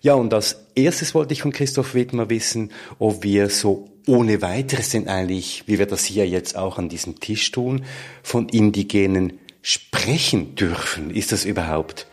Ja, 0.00 0.14
und 0.14 0.34
als 0.34 0.61
erstes 0.74 1.14
wollte 1.14 1.32
ich 1.32 1.42
von 1.42 1.52
Christoph 1.52 1.94
Wittmer 1.94 2.30
wissen, 2.30 2.70
ob 2.98 3.22
wir 3.22 3.48
so 3.50 3.88
ohne 4.06 4.42
weiteres 4.42 4.90
denn 4.90 5.08
eigentlich, 5.08 5.64
wie 5.66 5.78
wir 5.78 5.86
das 5.86 6.04
hier 6.04 6.26
jetzt 6.26 6.56
auch 6.56 6.78
an 6.78 6.88
diesem 6.88 7.20
Tisch 7.20 7.50
tun, 7.52 7.84
von 8.22 8.48
Indigenen 8.48 9.34
sprechen 9.62 10.54
dürfen. 10.54 11.10
Ist 11.10 11.32
das 11.32 11.44
überhaupt 11.44 12.06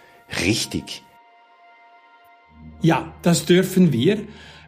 richtig? 0.45 1.03
Ja, 2.81 3.13
das 3.23 3.45
dürfen 3.45 3.91
wir. 3.91 4.19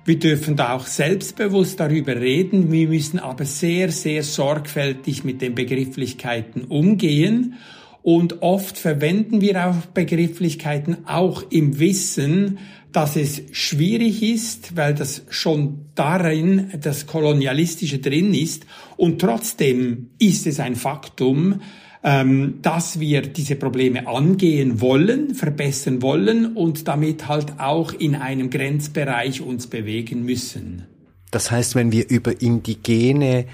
Wir 0.04 0.18
dürfen 0.18 0.56
da 0.56 0.74
auch 0.74 0.88
selbstbewusst 0.88 1.80
darüber 1.80 2.16
reden. 2.16 2.72
Wir 2.72 2.88
müssen 2.88 3.20
aber 3.20 3.46
sehr, 3.46 3.92
sehr 3.92 4.24
sorgfältig 4.24 5.24
mit 5.24 5.42
den 5.42 5.54
Begrifflichkeiten 5.54 6.64
umgehen 6.66 7.56
und 8.04 8.42
oft 8.42 8.80
verwenden 8.80 9.42
wir 9.42 9.68
auch 9.68 9.86
Begrifflichkeiten 9.94 11.06
auch 11.06 11.44
im 11.52 11.80
Wissen, 11.80 12.58
dass 12.92 13.16
es 13.16 13.42
schwierig 13.52 14.22
ist, 14.24 14.76
weil 14.76 14.94
das 14.94 15.24
schon 15.30 15.86
darin 15.96 16.72
das 16.82 17.08
Kolonialistische 17.08 18.00
drin 18.00 18.34
ist. 18.34 18.66
Und 18.98 19.20
trotzdem 19.20 20.10
ist 20.20 20.48
es 20.48 20.60
ein 20.60 20.76
Faktum, 20.76 21.62
ähm, 22.04 22.60
dass 22.62 23.00
wir 23.00 23.22
diese 23.22 23.56
Probleme 23.56 24.08
angehen 24.08 24.82
wollen, 24.82 25.36
verbessern 25.36 26.02
wollen 26.02 26.56
und 26.56 26.88
damit 26.88 27.28
halt 27.28 27.60
auch 27.60 27.94
in 27.94 28.16
einem 28.16 28.50
Grenzbereich 28.50 29.42
uns 29.42 29.68
bewegen 29.68 30.26
müssen. 30.26 30.88
Das 31.30 31.52
heißt, 31.52 31.76
wenn 31.76 31.92
wir 31.92 32.10
über 32.10 32.42
indigene 32.42 33.46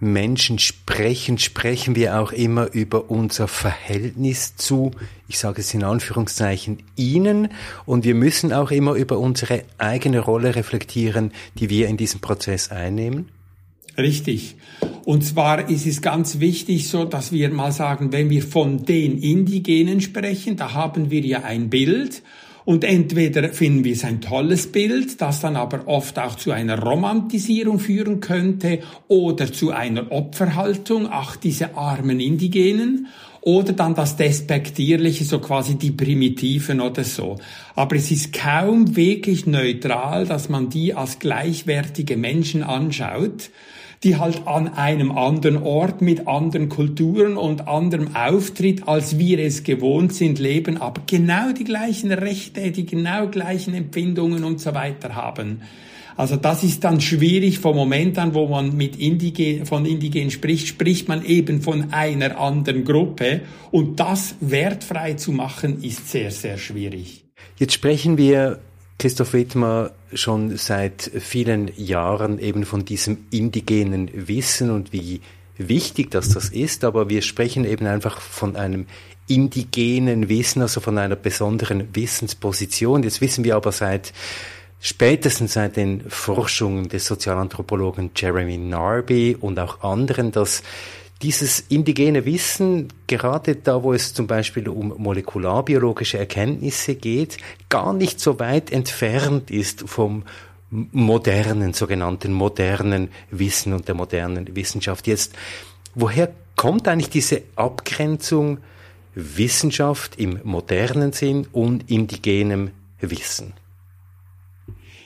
Menschen 0.00 0.58
sprechen, 0.58 1.38
sprechen 1.38 1.94
wir 1.94 2.18
auch 2.18 2.32
immer 2.32 2.72
über 2.72 3.10
unser 3.10 3.48
Verhältnis 3.48 4.56
zu, 4.56 4.92
ich 5.28 5.38
sage 5.38 5.60
es 5.60 5.72
in 5.74 5.84
Anführungszeichen, 5.84 6.78
ihnen. 6.96 7.48
Und 7.84 8.04
wir 8.04 8.14
müssen 8.14 8.52
auch 8.52 8.70
immer 8.70 8.94
über 8.94 9.18
unsere 9.18 9.62
eigene 9.78 10.20
Rolle 10.20 10.56
reflektieren, 10.56 11.32
die 11.58 11.68
wir 11.68 11.88
in 11.88 11.98
diesem 11.98 12.20
Prozess 12.20 12.70
einnehmen. 12.70 13.28
Richtig. 13.98 14.56
Und 15.04 15.22
zwar 15.22 15.68
ist 15.68 15.86
es 15.86 16.00
ganz 16.00 16.40
wichtig 16.40 16.88
so, 16.88 17.04
dass 17.04 17.32
wir 17.32 17.50
mal 17.50 17.72
sagen, 17.72 18.12
wenn 18.12 18.30
wir 18.30 18.42
von 18.42 18.84
den 18.84 19.18
Indigenen 19.18 20.00
sprechen, 20.00 20.56
da 20.56 20.72
haben 20.72 21.10
wir 21.10 21.20
ja 21.20 21.42
ein 21.42 21.68
Bild 21.68 22.22
und 22.64 22.84
entweder 22.84 23.48
finden 23.50 23.84
wir 23.84 23.92
es 23.92 24.04
ein 24.04 24.20
tolles 24.20 24.70
Bild, 24.70 25.20
das 25.20 25.40
dann 25.40 25.56
aber 25.56 25.86
oft 25.86 26.18
auch 26.18 26.36
zu 26.36 26.52
einer 26.52 26.78
Romantisierung 26.78 27.78
führen 27.78 28.20
könnte 28.20 28.80
oder 29.08 29.52
zu 29.52 29.70
einer 29.70 30.12
Opferhaltung, 30.12 31.08
ach 31.10 31.36
diese 31.36 31.76
armen 31.76 32.20
Indigenen, 32.20 33.08
oder 33.42 33.72
dann 33.72 33.94
das 33.94 34.16
Despektierliche, 34.16 35.24
so 35.24 35.38
quasi 35.38 35.76
die 35.76 35.92
Primitiven 35.92 36.80
oder 36.80 37.04
so. 37.04 37.38
Aber 37.74 37.96
es 37.96 38.10
ist 38.10 38.32
kaum 38.32 38.96
wirklich 38.96 39.46
neutral, 39.46 40.26
dass 40.26 40.48
man 40.48 40.68
die 40.68 40.94
als 40.94 41.18
gleichwertige 41.18 42.16
Menschen 42.16 42.62
anschaut, 42.62 43.50
die 44.02 44.16
halt 44.16 44.46
an 44.46 44.68
einem 44.68 45.12
anderen 45.12 45.62
Ort 45.62 46.00
mit 46.00 46.26
anderen 46.26 46.70
Kulturen 46.70 47.36
und 47.36 47.68
anderem 47.68 48.16
Auftritt, 48.16 48.88
als 48.88 49.18
wir 49.18 49.38
es 49.38 49.62
gewohnt 49.62 50.14
sind, 50.14 50.38
leben, 50.38 50.78
aber 50.78 51.02
genau 51.06 51.52
die 51.52 51.64
gleichen 51.64 52.10
Rechte, 52.10 52.70
die 52.70 52.86
genau 52.86 53.28
gleichen 53.28 53.74
Empfindungen 53.74 54.44
und 54.44 54.58
so 54.60 54.74
weiter 54.74 55.14
haben. 55.14 55.60
Also 56.16 56.36
das 56.36 56.64
ist 56.64 56.84
dann 56.84 57.00
schwierig 57.00 57.60
vom 57.60 57.76
Moment 57.76 58.18
an, 58.18 58.34
wo 58.34 58.46
man 58.46 58.76
mit 58.76 58.96
Indigen, 58.96 59.64
von 59.64 59.86
Indigen 59.86 60.30
spricht, 60.30 60.66
spricht 60.66 61.08
man 61.08 61.24
eben 61.24 61.62
von 61.62 61.92
einer 61.92 62.38
anderen 62.38 62.84
Gruppe 62.84 63.42
und 63.70 64.00
das 64.00 64.34
wertfrei 64.40 65.14
zu 65.14 65.32
machen 65.32 65.82
ist 65.82 66.10
sehr, 66.10 66.30
sehr 66.30 66.58
schwierig. 66.58 67.24
Jetzt 67.58 67.74
sprechen 67.74 68.18
wir 68.18 68.60
Christoph 69.00 69.32
Wittmer 69.32 69.92
schon 70.12 70.58
seit 70.58 71.10
vielen 71.20 71.70
Jahren 71.74 72.38
eben 72.38 72.66
von 72.66 72.84
diesem 72.84 73.24
indigenen 73.30 74.10
Wissen 74.28 74.70
und 74.70 74.92
wie 74.92 75.22
wichtig 75.56 76.10
dass 76.10 76.28
das 76.28 76.50
ist, 76.50 76.84
aber 76.84 77.08
wir 77.08 77.22
sprechen 77.22 77.64
eben 77.64 77.86
einfach 77.86 78.20
von 78.20 78.56
einem 78.56 78.84
indigenen 79.26 80.28
Wissen, 80.28 80.60
also 80.60 80.82
von 80.82 80.98
einer 80.98 81.16
besonderen 81.16 81.96
Wissensposition. 81.96 83.02
Jetzt 83.02 83.22
wissen 83.22 83.42
wir 83.42 83.56
aber 83.56 83.72
seit 83.72 84.12
spätestens 84.80 85.54
seit 85.54 85.76
den 85.76 86.02
Forschungen 86.10 86.90
des 86.90 87.06
Sozialanthropologen 87.06 88.10
Jeremy 88.14 88.58
Narby 88.58 89.34
und 89.40 89.58
auch 89.58 89.82
anderen, 89.82 90.30
dass 90.30 90.62
dieses 91.22 91.60
indigene 91.68 92.24
Wissen, 92.24 92.88
gerade 93.06 93.56
da, 93.56 93.82
wo 93.82 93.92
es 93.92 94.14
zum 94.14 94.26
Beispiel 94.26 94.68
um 94.68 94.94
molekularbiologische 94.96 96.18
Erkenntnisse 96.18 96.94
geht, 96.94 97.36
gar 97.68 97.92
nicht 97.92 98.20
so 98.20 98.38
weit 98.38 98.72
entfernt 98.72 99.50
ist 99.50 99.82
vom 99.86 100.24
modernen, 100.70 101.74
sogenannten 101.74 102.32
modernen 102.32 103.10
Wissen 103.30 103.72
und 103.72 103.88
der 103.88 103.94
modernen 103.94 104.54
Wissenschaft. 104.56 105.06
Jetzt, 105.06 105.34
woher 105.94 106.32
kommt 106.56 106.88
eigentlich 106.88 107.10
diese 107.10 107.42
Abgrenzung 107.56 108.58
Wissenschaft 109.14 110.16
im 110.18 110.38
modernen 110.44 111.12
Sinn 111.12 111.46
und 111.52 111.90
indigenem 111.90 112.70
Wissen? 113.00 113.52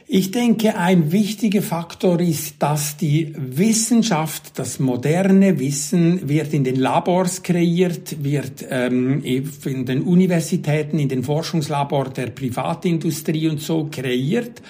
Ich 0.06 0.30
denke, 0.30 0.76
ein 0.76 1.12
wichtiger 1.12 1.62
Faktor 1.62 2.20
ist, 2.20 2.56
dass 2.58 2.98
die 2.98 3.32
Wissenschaft, 3.38 4.58
das 4.58 4.78
moderne 4.78 5.58
Wissen 5.58 6.28
wird 6.28 6.52
in 6.52 6.62
den 6.62 6.76
Labors 6.76 7.42
kreiert, 7.42 8.22
wird 8.22 8.66
ähm, 8.68 9.22
in 9.24 9.86
den 9.86 10.02
Universitäten, 10.02 10.98
in 10.98 11.08
den 11.08 11.22
Forschungslabors 11.22 12.12
der 12.12 12.26
Privatindustrie 12.26 13.48
und 13.48 13.62
so 13.62 13.88
kreiert 13.90 14.60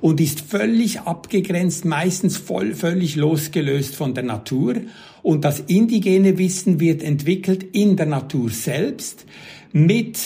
und 0.00 0.20
ist 0.20 0.42
völlig 0.42 1.00
abgegrenzt, 1.00 1.84
meistens 1.84 2.36
voll, 2.36 2.72
völlig 2.72 3.16
losgelöst 3.16 3.96
von 3.96 4.14
der 4.14 4.24
Natur. 4.24 4.76
Und 5.24 5.44
das 5.44 5.58
indigene 5.58 6.38
Wissen 6.38 6.78
wird 6.78 7.02
entwickelt 7.02 7.64
in 7.72 7.96
der 7.96 8.06
Natur 8.06 8.48
selbst 8.48 9.26
mit 9.72 10.18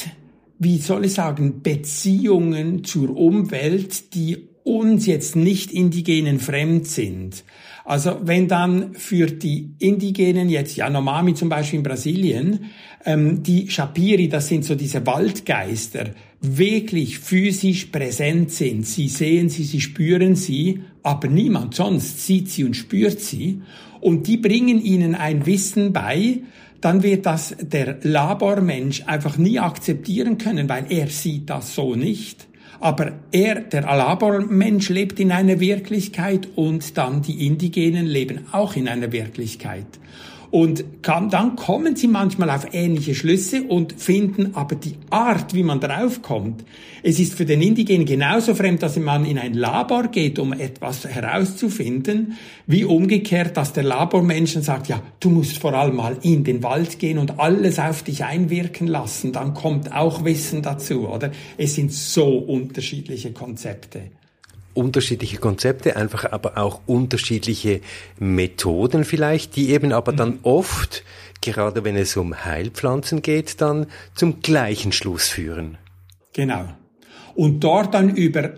wie 0.58 0.78
soll 0.78 1.04
ich 1.04 1.14
sagen, 1.14 1.62
Beziehungen 1.62 2.82
zur 2.82 3.16
Umwelt, 3.16 4.14
die 4.14 4.47
uns 4.68 5.06
jetzt 5.06 5.34
nicht 5.34 5.72
Indigenen 5.72 6.40
fremd 6.40 6.86
sind. 6.86 7.44
Also 7.84 8.18
wenn 8.22 8.48
dann 8.48 8.92
für 8.92 9.26
die 9.26 9.70
Indigenen 9.78 10.50
jetzt, 10.50 10.76
ja 10.76 10.90
Nomami 10.90 11.32
zum 11.34 11.48
Beispiel 11.48 11.78
in 11.78 11.82
Brasilien, 11.82 12.66
ähm, 13.06 13.42
die 13.42 13.70
Shapiri, 13.70 14.28
das 14.28 14.48
sind 14.48 14.66
so 14.66 14.74
diese 14.74 15.06
Waldgeister, 15.06 16.10
wirklich 16.42 17.18
physisch 17.18 17.86
präsent 17.86 18.52
sind. 18.52 18.86
Sie 18.86 19.08
sehen 19.08 19.48
sie, 19.48 19.64
sie 19.64 19.80
spüren 19.80 20.36
sie, 20.36 20.82
aber 21.02 21.28
niemand 21.28 21.74
sonst 21.74 22.26
sieht 22.26 22.50
sie 22.50 22.64
und 22.64 22.74
spürt 22.74 23.20
sie. 23.20 23.62
Und 24.00 24.26
die 24.26 24.36
bringen 24.36 24.82
ihnen 24.82 25.14
ein 25.14 25.46
Wissen 25.46 25.94
bei, 25.94 26.40
dann 26.82 27.02
wird 27.02 27.24
das 27.24 27.56
der 27.58 27.98
Labormensch 28.02 29.04
einfach 29.06 29.38
nie 29.38 29.58
akzeptieren 29.58 30.36
können, 30.36 30.68
weil 30.68 30.86
er 30.90 31.08
sieht 31.08 31.48
das 31.48 31.74
so 31.74 31.94
nicht. 31.94 32.47
Aber 32.80 33.12
er, 33.32 33.56
der 33.60 33.82
Labormensch, 33.82 34.88
lebt 34.88 35.18
in 35.18 35.32
einer 35.32 35.60
Wirklichkeit 35.60 36.48
und 36.54 36.96
dann 36.96 37.22
die 37.22 37.46
Indigenen 37.46 38.06
leben 38.06 38.46
auch 38.52 38.76
in 38.76 38.88
einer 38.88 39.10
Wirklichkeit. 39.10 39.86
Und 40.50 41.02
kann, 41.02 41.28
dann 41.28 41.56
kommen 41.56 41.94
sie 41.94 42.08
manchmal 42.08 42.50
auf 42.50 42.72
ähnliche 42.72 43.14
Schlüsse 43.14 43.62
und 43.62 43.92
finden 43.92 44.54
aber 44.54 44.76
die 44.76 44.94
Art, 45.10 45.54
wie 45.54 45.62
man 45.62 45.80
draufkommt. 45.80 46.64
Es 47.02 47.20
ist 47.20 47.34
für 47.34 47.44
den 47.44 47.60
Indigenen 47.60 48.06
genauso 48.06 48.54
fremd, 48.54 48.82
dass 48.82 48.96
man 48.98 49.24
in 49.24 49.38
ein 49.38 49.54
Labor 49.54 50.08
geht, 50.08 50.38
um 50.38 50.52
etwas 50.52 51.04
herauszufinden, 51.04 52.38
wie 52.66 52.84
umgekehrt, 52.84 53.56
dass 53.56 53.72
der 53.72 53.84
Labormenschen 53.84 54.62
sagt, 54.62 54.88
ja, 54.88 55.02
du 55.20 55.30
musst 55.30 55.58
vor 55.58 55.74
allem 55.74 55.96
mal 55.96 56.16
in 56.22 56.44
den 56.44 56.62
Wald 56.62 56.98
gehen 56.98 57.18
und 57.18 57.38
alles 57.38 57.78
auf 57.78 58.02
dich 58.02 58.24
einwirken 58.24 58.86
lassen, 58.86 59.32
dann 59.32 59.54
kommt 59.54 59.92
auch 59.92 60.24
Wissen 60.24 60.62
dazu, 60.62 61.08
oder? 61.08 61.30
Es 61.56 61.74
sind 61.74 61.92
so 61.92 62.38
unterschiedliche 62.38 63.32
Konzepte 63.32 64.10
unterschiedliche 64.78 65.38
Konzepte, 65.38 65.96
einfach 65.96 66.30
aber 66.30 66.56
auch 66.56 66.80
unterschiedliche 66.86 67.80
Methoden 68.18 69.04
vielleicht, 69.04 69.56
die 69.56 69.70
eben 69.70 69.92
aber 69.92 70.12
dann 70.12 70.30
mhm. 70.30 70.38
oft, 70.44 71.04
gerade 71.40 71.82
wenn 71.84 71.96
es 71.96 72.16
um 72.16 72.44
Heilpflanzen 72.44 73.20
geht, 73.20 73.60
dann 73.60 73.86
zum 74.14 74.40
gleichen 74.40 74.92
Schluss 74.92 75.28
führen. 75.28 75.76
Genau. 76.32 76.68
Und 77.34 77.60
dort 77.60 77.94
dann 77.94 78.14
über 78.14 78.52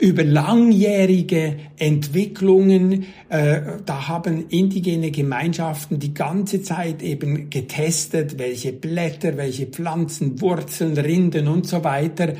über 0.00 0.24
langjährige 0.24 1.56
Entwicklungen, 1.76 3.06
äh, 3.28 3.60
da 3.86 4.08
haben 4.08 4.48
indigene 4.48 5.12
Gemeinschaften 5.12 6.00
die 6.00 6.12
ganze 6.12 6.62
Zeit 6.62 7.00
eben 7.00 7.48
getestet, 7.48 8.38
welche 8.38 8.72
Blätter, 8.72 9.36
welche 9.36 9.66
Pflanzen, 9.66 10.40
Wurzeln, 10.40 10.98
Rinden 10.98 11.46
und 11.46 11.68
so 11.68 11.84
weiter 11.84 12.34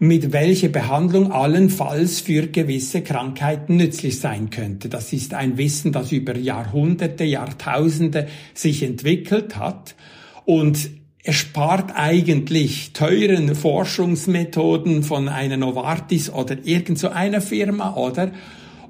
mit 0.00 0.32
welcher 0.32 0.68
Behandlung 0.68 1.32
allenfalls 1.32 2.20
für 2.20 2.46
gewisse 2.46 3.02
Krankheiten 3.02 3.76
nützlich 3.76 4.20
sein 4.20 4.50
könnte. 4.50 4.88
Das 4.88 5.12
ist 5.12 5.34
ein 5.34 5.58
Wissen, 5.58 5.92
das 5.92 6.12
über 6.12 6.36
Jahrhunderte, 6.36 7.24
Jahrtausende 7.24 8.28
sich 8.54 8.82
entwickelt 8.82 9.56
hat 9.56 9.96
und 10.44 10.90
erspart 11.24 11.92
eigentlich 11.96 12.92
teuren 12.92 13.54
Forschungsmethoden 13.54 15.02
von 15.02 15.28
einer 15.28 15.56
Novartis 15.56 16.30
oder 16.30 16.56
irgend 16.62 16.98
so 16.98 17.08
einer 17.08 17.40
Firma, 17.40 17.96
oder? 17.96 18.30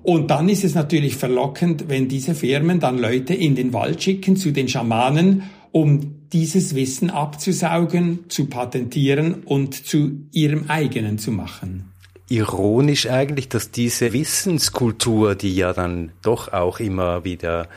Und 0.02 0.30
dann 0.30 0.48
ist 0.48 0.62
es 0.62 0.74
natürlich 0.74 1.16
verlockend, 1.16 1.88
wenn 1.88 2.08
diese 2.08 2.34
Firmen 2.34 2.80
dann 2.80 2.98
Leute 2.98 3.34
in 3.34 3.56
den 3.56 3.72
Wald 3.72 4.02
schicken 4.02 4.36
zu 4.36 4.52
den 4.52 4.68
Schamanen, 4.68 5.44
um 5.72 6.17
dieses 6.32 6.74
Wissen 6.74 7.10
abzusaugen, 7.10 8.28
zu 8.28 8.46
patentieren 8.46 9.42
und 9.44 9.86
zu 9.86 10.26
ihrem 10.32 10.68
eigenen 10.68 11.18
zu 11.18 11.30
machen. 11.30 11.92
Ironisch 12.28 13.08
eigentlich, 13.08 13.48
dass 13.48 13.70
diese 13.70 14.12
Wissenskultur, 14.12 15.34
die 15.34 15.54
ja 15.54 15.72
dann 15.72 16.12
doch 16.22 16.52
auch 16.52 16.78
immer 16.78 17.24
wieder 17.24 17.68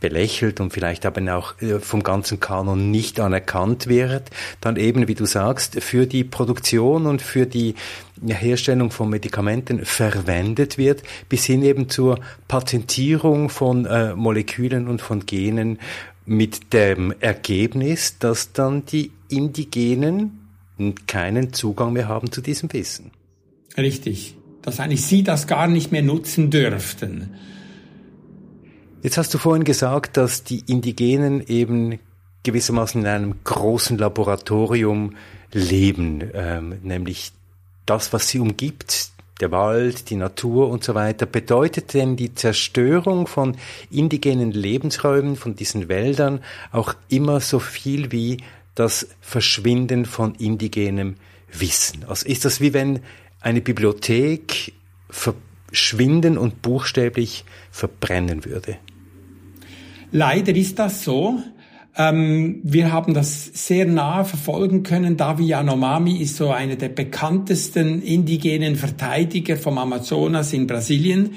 belächelt 0.00 0.60
und 0.60 0.72
vielleicht 0.72 1.06
aber 1.06 1.36
auch 1.36 1.60
äh, 1.60 1.80
vom 1.80 2.02
ganzen 2.02 2.40
Kanon 2.40 2.90
nicht 2.90 3.20
anerkannt 3.20 3.88
wird, 3.88 4.30
dann 4.60 4.76
eben, 4.76 5.08
wie 5.08 5.14
du 5.14 5.26
sagst, 5.26 5.82
für 5.82 6.06
die 6.06 6.24
Produktion 6.24 7.06
und 7.06 7.22
für 7.22 7.46
die 7.46 7.74
Herstellung 8.26 8.90
von 8.90 9.10
Medikamenten 9.10 9.84
verwendet 9.84 10.78
wird, 10.78 11.02
bis 11.28 11.44
hin 11.44 11.62
eben 11.62 11.88
zur 11.88 12.20
Patentierung 12.48 13.48
von 13.48 13.86
äh, 13.86 14.14
Molekülen 14.14 14.88
und 14.88 15.00
von 15.02 15.26
Genen 15.26 15.78
mit 16.28 16.72
dem 16.72 17.12
Ergebnis, 17.20 18.18
dass 18.18 18.52
dann 18.52 18.84
die 18.84 19.10
Indigenen 19.28 20.48
keinen 21.06 21.52
Zugang 21.52 21.92
mehr 21.92 22.08
haben 22.08 22.30
zu 22.30 22.40
diesem 22.40 22.72
Wissen. 22.72 23.10
Richtig. 23.76 24.36
Dass 24.62 24.80
eigentlich 24.80 25.04
sie 25.04 25.22
das 25.22 25.46
gar 25.46 25.66
nicht 25.66 25.92
mehr 25.92 26.02
nutzen 26.02 26.50
dürften. 26.50 27.34
Jetzt 29.02 29.16
hast 29.16 29.32
du 29.32 29.38
vorhin 29.38 29.64
gesagt, 29.64 30.16
dass 30.16 30.44
die 30.44 30.62
Indigenen 30.66 31.46
eben 31.46 31.98
gewissermaßen 32.42 33.00
in 33.00 33.06
einem 33.06 33.34
großen 33.44 33.98
Laboratorium 33.98 35.16
leben, 35.52 36.30
ähm, 36.34 36.78
nämlich 36.82 37.32
das, 37.86 38.12
was 38.12 38.28
sie 38.28 38.38
umgibt, 38.38 39.10
der 39.40 39.50
Wald, 39.52 40.10
die 40.10 40.16
Natur 40.16 40.68
und 40.68 40.84
so 40.84 40.94
weiter. 40.94 41.26
Bedeutet 41.26 41.94
denn 41.94 42.16
die 42.16 42.34
Zerstörung 42.34 43.26
von 43.26 43.56
indigenen 43.90 44.52
Lebensräumen, 44.52 45.36
von 45.36 45.54
diesen 45.54 45.88
Wäldern 45.88 46.40
auch 46.72 46.94
immer 47.08 47.40
so 47.40 47.58
viel 47.58 48.12
wie 48.12 48.38
das 48.74 49.08
Verschwinden 49.20 50.04
von 50.04 50.34
indigenem 50.36 51.16
Wissen? 51.52 52.04
Also 52.06 52.26
ist 52.26 52.44
das 52.44 52.60
wie 52.60 52.72
wenn 52.72 53.00
eine 53.40 53.60
Bibliothek 53.60 54.72
verschwinden 55.10 56.38
und 56.38 56.62
buchstäblich 56.62 57.44
verbrennen 57.70 58.44
würde? 58.44 58.76
Leider 60.10 60.54
ist 60.54 60.78
das 60.78 61.04
so. 61.04 61.38
Ähm, 61.98 62.60
wir 62.62 62.92
haben 62.92 63.12
das 63.12 63.50
sehr 63.52 63.84
nah 63.84 64.22
verfolgen 64.22 64.84
können. 64.84 65.16
Davi 65.16 65.46
Yanomami 65.46 66.18
ist 66.18 66.36
so 66.36 66.50
einer 66.50 66.76
der 66.76 66.90
bekanntesten 66.90 68.00
indigenen 68.02 68.76
Verteidiger 68.76 69.56
vom 69.56 69.78
Amazonas 69.78 70.52
in 70.52 70.68
Brasilien. 70.68 71.34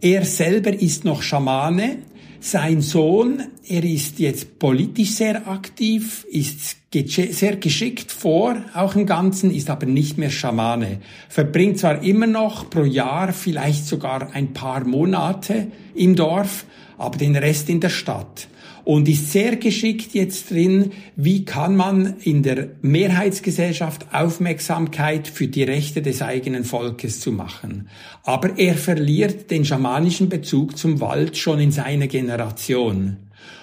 Er 0.00 0.24
selber 0.24 0.72
ist 0.72 1.04
noch 1.04 1.22
Schamane. 1.22 1.98
Sein 2.42 2.80
Sohn, 2.80 3.42
er 3.68 3.84
ist 3.84 4.18
jetzt 4.18 4.58
politisch 4.58 5.10
sehr 5.10 5.46
aktiv, 5.46 6.26
ist 6.30 6.78
sehr 6.92 7.56
geschickt 7.56 8.10
vor, 8.10 8.56
auch 8.74 8.96
im 8.96 9.04
Ganzen, 9.04 9.54
ist 9.54 9.68
aber 9.68 9.84
nicht 9.84 10.16
mehr 10.16 10.30
Schamane. 10.30 11.00
Verbringt 11.28 11.78
zwar 11.78 12.02
immer 12.02 12.26
noch 12.26 12.70
pro 12.70 12.84
Jahr 12.84 13.34
vielleicht 13.34 13.86
sogar 13.86 14.32
ein 14.32 14.54
paar 14.54 14.84
Monate 14.84 15.66
im 15.94 16.16
Dorf, 16.16 16.64
aber 16.96 17.18
den 17.18 17.36
Rest 17.36 17.68
in 17.68 17.80
der 17.80 17.90
Stadt 17.90 18.48
und 18.84 19.08
ist 19.08 19.32
sehr 19.32 19.56
geschickt 19.56 20.14
jetzt 20.14 20.50
drin, 20.50 20.92
wie 21.16 21.44
kann 21.44 21.76
man 21.76 22.16
in 22.22 22.42
der 22.42 22.68
Mehrheitsgesellschaft 22.82 24.06
Aufmerksamkeit 24.12 25.28
für 25.28 25.48
die 25.48 25.62
Rechte 25.62 26.02
des 26.02 26.22
eigenen 26.22 26.64
Volkes 26.64 27.20
zu 27.20 27.32
machen. 27.32 27.88
Aber 28.24 28.58
er 28.58 28.74
verliert 28.74 29.50
den 29.50 29.64
schamanischen 29.64 30.28
Bezug 30.28 30.76
zum 30.76 31.00
Wald 31.00 31.36
schon 31.36 31.60
in 31.60 31.72
seiner 31.72 32.06
Generation. 32.06 33.16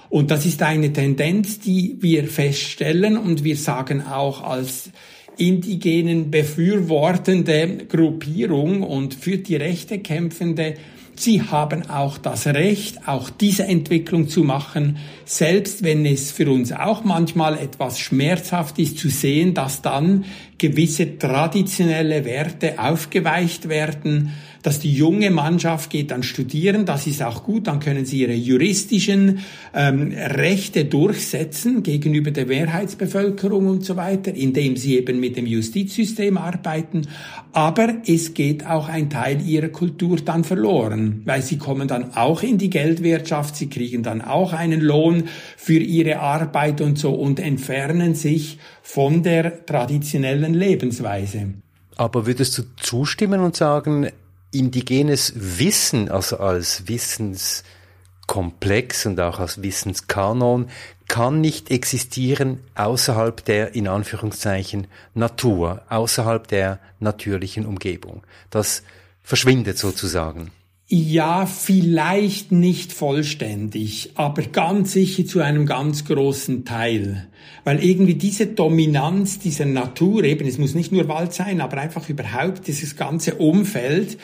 Und 0.10 0.32
das 0.32 0.46
ist 0.46 0.62
eine 0.64 0.94
Tendenz, 0.94 1.60
die 1.60 1.98
wir 2.00 2.26
feststellen 2.26 3.18
und 3.18 3.44
wir 3.44 3.58
sagen 3.58 4.02
auch 4.02 4.42
als 4.42 4.90
indigenen 5.38 6.32
befürwortende 6.32 7.86
Gruppierung 7.88 8.84
und 8.84 9.14
für 9.14 9.38
die 9.38 9.56
Rechte 9.56 10.00
kämpfende 10.00 10.76
Sie 11.20 11.42
haben 11.42 11.90
auch 11.90 12.20
das 12.20 12.46
Recht, 12.46 13.08
auch 13.08 13.32
diese 13.32 13.64
Entwicklung 13.64 14.30
zu 14.30 14.44
machen, 14.44 14.98
selbst 15.26 15.84
wenn 15.84 16.06
es 16.06 16.32
für 16.32 16.50
uns 16.52 16.72
auch 16.72 17.04
manchmal 17.04 17.58
etwas 17.58 18.00
schmerzhaft 18.00 18.78
ist 18.78 19.00
zu 19.00 19.10
sehen, 19.10 19.56
dass 19.56 19.82
dann 19.82 20.26
gewisse 20.60 21.18
traditionelle 21.18 22.24
Werte 22.24 22.78
aufgeweicht 22.78 23.68
werden, 23.68 24.32
dass 24.68 24.82
die 24.82 24.92
junge 24.92 25.32
Mannschaft 25.32 25.90
geht 25.90 26.12
dann 26.12 26.24
studieren, 26.24 26.86
das 26.86 27.08
ist 27.08 27.24
auch 27.24 27.46
gut, 27.46 27.68
dann 27.68 27.80
können 27.80 28.04
sie 28.04 28.24
ihre 28.24 28.34
juristischen 28.34 29.40
ähm, 29.74 30.12
Rechte 30.12 30.84
durchsetzen 30.84 31.84
gegenüber 31.84 32.32
der 32.32 32.48
Mehrheitsbevölkerung 32.48 33.68
und 33.68 33.86
so 33.86 33.96
weiter, 33.96 34.34
indem 34.34 34.76
sie 34.76 34.98
eben 34.98 35.22
mit 35.22 35.38
dem 35.38 35.46
Justizsystem 35.46 36.38
arbeiten. 36.38 37.08
Aber 37.54 37.94
es 38.06 38.34
geht 38.34 38.66
auch 38.66 38.90
ein 38.90 39.10
Teil 39.10 39.42
ihrer 39.42 39.70
Kultur 39.70 40.18
dann 40.18 40.44
verloren, 40.44 41.22
weil 41.24 41.42
sie 41.42 41.58
kommen 41.58 41.88
dann 41.88 42.14
auch 42.16 42.44
in 42.44 42.58
die 42.58 42.70
Geldwirtschaft, 42.70 43.56
sie 43.56 43.70
kriegen 43.70 44.04
dann 44.04 44.22
auch 44.22 44.52
einen 44.52 44.82
Lohn 44.82 45.30
für 45.56 45.80
ihre 45.80 46.20
Arbeit 46.20 46.82
und 46.82 47.00
so 47.00 47.14
und 47.14 47.40
entfernen 47.40 48.16
sich 48.16 48.60
von 48.82 49.24
der 49.24 49.66
traditionellen 49.66 50.54
Lebensweise. 50.54 51.54
Aber 51.96 52.28
würdest 52.28 52.58
du 52.58 52.64
zustimmen 52.76 53.40
und 53.40 53.56
sagen, 53.56 54.10
indigenes 54.58 55.34
Wissen, 55.36 56.10
also 56.10 56.38
als 56.38 56.88
Wissenskomplex 56.88 59.06
und 59.06 59.20
auch 59.20 59.40
als 59.40 59.62
Wissenskanon, 59.62 60.70
kann 61.08 61.42
nicht 61.42 61.72
existieren 61.72 62.60
außerhalb 62.76 63.44
der, 63.46 63.74
in 63.76 63.88
Anführungszeichen, 63.88 64.88
Natur, 65.14 65.84
außerhalb 65.90 66.48
der 66.48 66.80
natürlichen 67.00 67.66
Umgebung. 67.66 68.24
Das 68.50 68.84
verschwindet 69.24 69.78
sozusagen. 69.78 70.52
Ja, 70.90 71.46
vielleicht 71.46 72.54
nicht 72.54 72.94
vollständig, 72.94 74.12
aber 74.16 74.44
ganz 74.44 74.94
sicher 74.94 75.26
zu 75.26 75.42
einem 75.42 75.66
ganz 75.66 76.06
großen 76.06 76.64
Teil. 76.64 77.28
Weil 77.66 77.84
irgendwie 77.84 78.16
diese 78.16 78.48
Dominanz 78.48 79.38
dieser 79.38 79.66
Natur, 79.66 80.24
eben, 80.24 80.48
es 80.48 80.58
muss 80.58 80.76
nicht 80.76 80.94
nur 80.94 81.10
Wald 81.10 81.34
sein, 81.34 81.60
aber 81.60 81.78
einfach 81.78 82.08
überhaupt 82.08 82.68
dieses 82.68 82.96
ganze 82.96 83.36
Umfeld, 83.36 84.18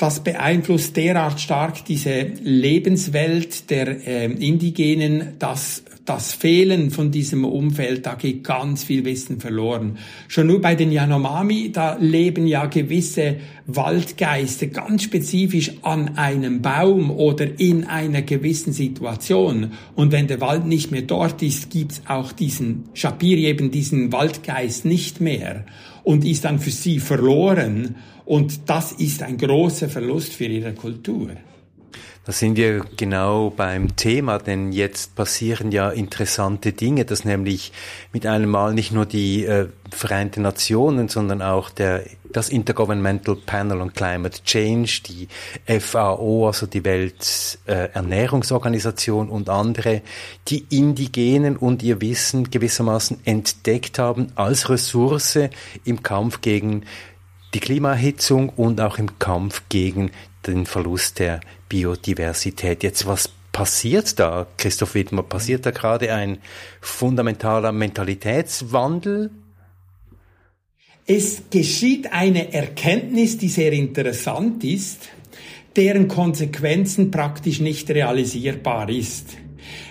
das 0.00 0.24
beeinflusst 0.24 0.96
derart 0.96 1.40
stark 1.40 1.84
diese 1.84 2.32
Lebenswelt 2.42 3.68
der 3.68 4.06
äh, 4.06 4.32
Indigenen, 4.32 5.34
dass 5.38 5.82
das 6.06 6.32
Fehlen 6.32 6.90
von 6.90 7.10
diesem 7.10 7.44
Umfeld, 7.44 8.06
da 8.06 8.14
geht 8.14 8.42
ganz 8.42 8.82
viel 8.82 9.04
Wissen 9.04 9.40
verloren. 9.40 9.98
Schon 10.26 10.46
nur 10.46 10.62
bei 10.62 10.74
den 10.74 10.90
Yanomami, 10.90 11.70
da 11.70 11.98
leben 12.00 12.46
ja 12.46 12.64
gewisse 12.64 13.36
Waldgeister 13.66 14.68
ganz 14.68 15.02
spezifisch 15.02 15.72
an 15.82 16.16
einem 16.16 16.62
Baum 16.62 17.10
oder 17.10 17.60
in 17.60 17.84
einer 17.84 18.22
gewissen 18.22 18.72
Situation. 18.72 19.74
Und 19.94 20.12
wenn 20.12 20.28
der 20.28 20.40
Wald 20.40 20.64
nicht 20.64 20.90
mehr 20.90 21.02
dort 21.02 21.42
ist, 21.42 21.68
gibt's 21.68 22.00
auch 22.08 22.32
diesen 22.32 22.84
Shapiri, 22.94 23.44
eben 23.44 23.70
diesen 23.70 24.12
Waldgeist 24.12 24.86
nicht 24.86 25.20
mehr 25.20 25.66
und 26.02 26.24
ist 26.24 26.44
dann 26.44 26.58
für 26.58 26.70
sie 26.70 27.00
verloren. 27.00 27.96
Und 28.24 28.68
das 28.68 28.92
ist 28.92 29.22
ein 29.22 29.36
großer 29.36 29.88
Verlust 29.88 30.34
für 30.34 30.46
ihre 30.46 30.72
Kultur. 30.72 31.30
Da 32.26 32.32
sind 32.32 32.56
wir 32.56 32.84
genau 32.98 33.48
beim 33.48 33.96
Thema, 33.96 34.36
denn 34.36 34.72
jetzt 34.72 35.14
passieren 35.14 35.72
ja 35.72 35.88
interessante 35.88 36.72
Dinge, 36.72 37.06
dass 37.06 37.24
nämlich 37.24 37.72
mit 38.12 38.26
einem 38.26 38.50
Mal 38.50 38.74
nicht 38.74 38.92
nur 38.92 39.06
die 39.06 39.46
äh, 39.46 39.68
Vereinten 39.90 40.42
Nationen, 40.42 41.08
sondern 41.08 41.40
auch 41.40 41.70
der, 41.70 42.04
das 42.30 42.50
Intergovernmental 42.50 43.36
Panel 43.36 43.80
on 43.80 43.94
Climate 43.94 44.42
Change, 44.44 45.00
die 45.08 45.28
FAO, 45.80 46.46
also 46.46 46.66
die 46.66 46.84
Welternährungsorganisation 46.84 49.28
äh, 49.28 49.32
und 49.32 49.48
andere, 49.48 50.02
die 50.48 50.66
Indigenen 50.68 51.56
und 51.56 51.82
ihr 51.82 52.02
Wissen 52.02 52.50
gewissermaßen 52.50 53.20
entdeckt 53.24 53.98
haben 53.98 54.30
als 54.36 54.68
Ressource 54.68 55.38
im 55.84 56.02
Kampf 56.02 56.42
gegen 56.42 56.84
die 57.54 57.60
Klimaerhitzung 57.60 58.50
und 58.50 58.80
auch 58.80 58.98
im 58.98 59.18
Kampf 59.18 59.62
gegen 59.68 60.10
den 60.46 60.66
Verlust 60.66 61.18
der 61.18 61.40
Biodiversität. 61.68 62.82
Jetzt, 62.82 63.06
was 63.06 63.30
passiert 63.52 64.18
da, 64.18 64.46
Christoph 64.56 64.94
Wittmer? 64.94 65.22
Passiert 65.22 65.66
da 65.66 65.70
gerade 65.70 66.12
ein 66.12 66.38
fundamentaler 66.80 67.72
Mentalitätswandel? 67.72 69.30
Es 71.06 71.42
geschieht 71.50 72.12
eine 72.12 72.52
Erkenntnis, 72.52 73.36
die 73.36 73.48
sehr 73.48 73.72
interessant 73.72 74.62
ist, 74.62 75.08
deren 75.76 76.08
Konsequenzen 76.08 77.10
praktisch 77.10 77.60
nicht 77.60 77.90
realisierbar 77.90 78.88
ist. 78.88 79.36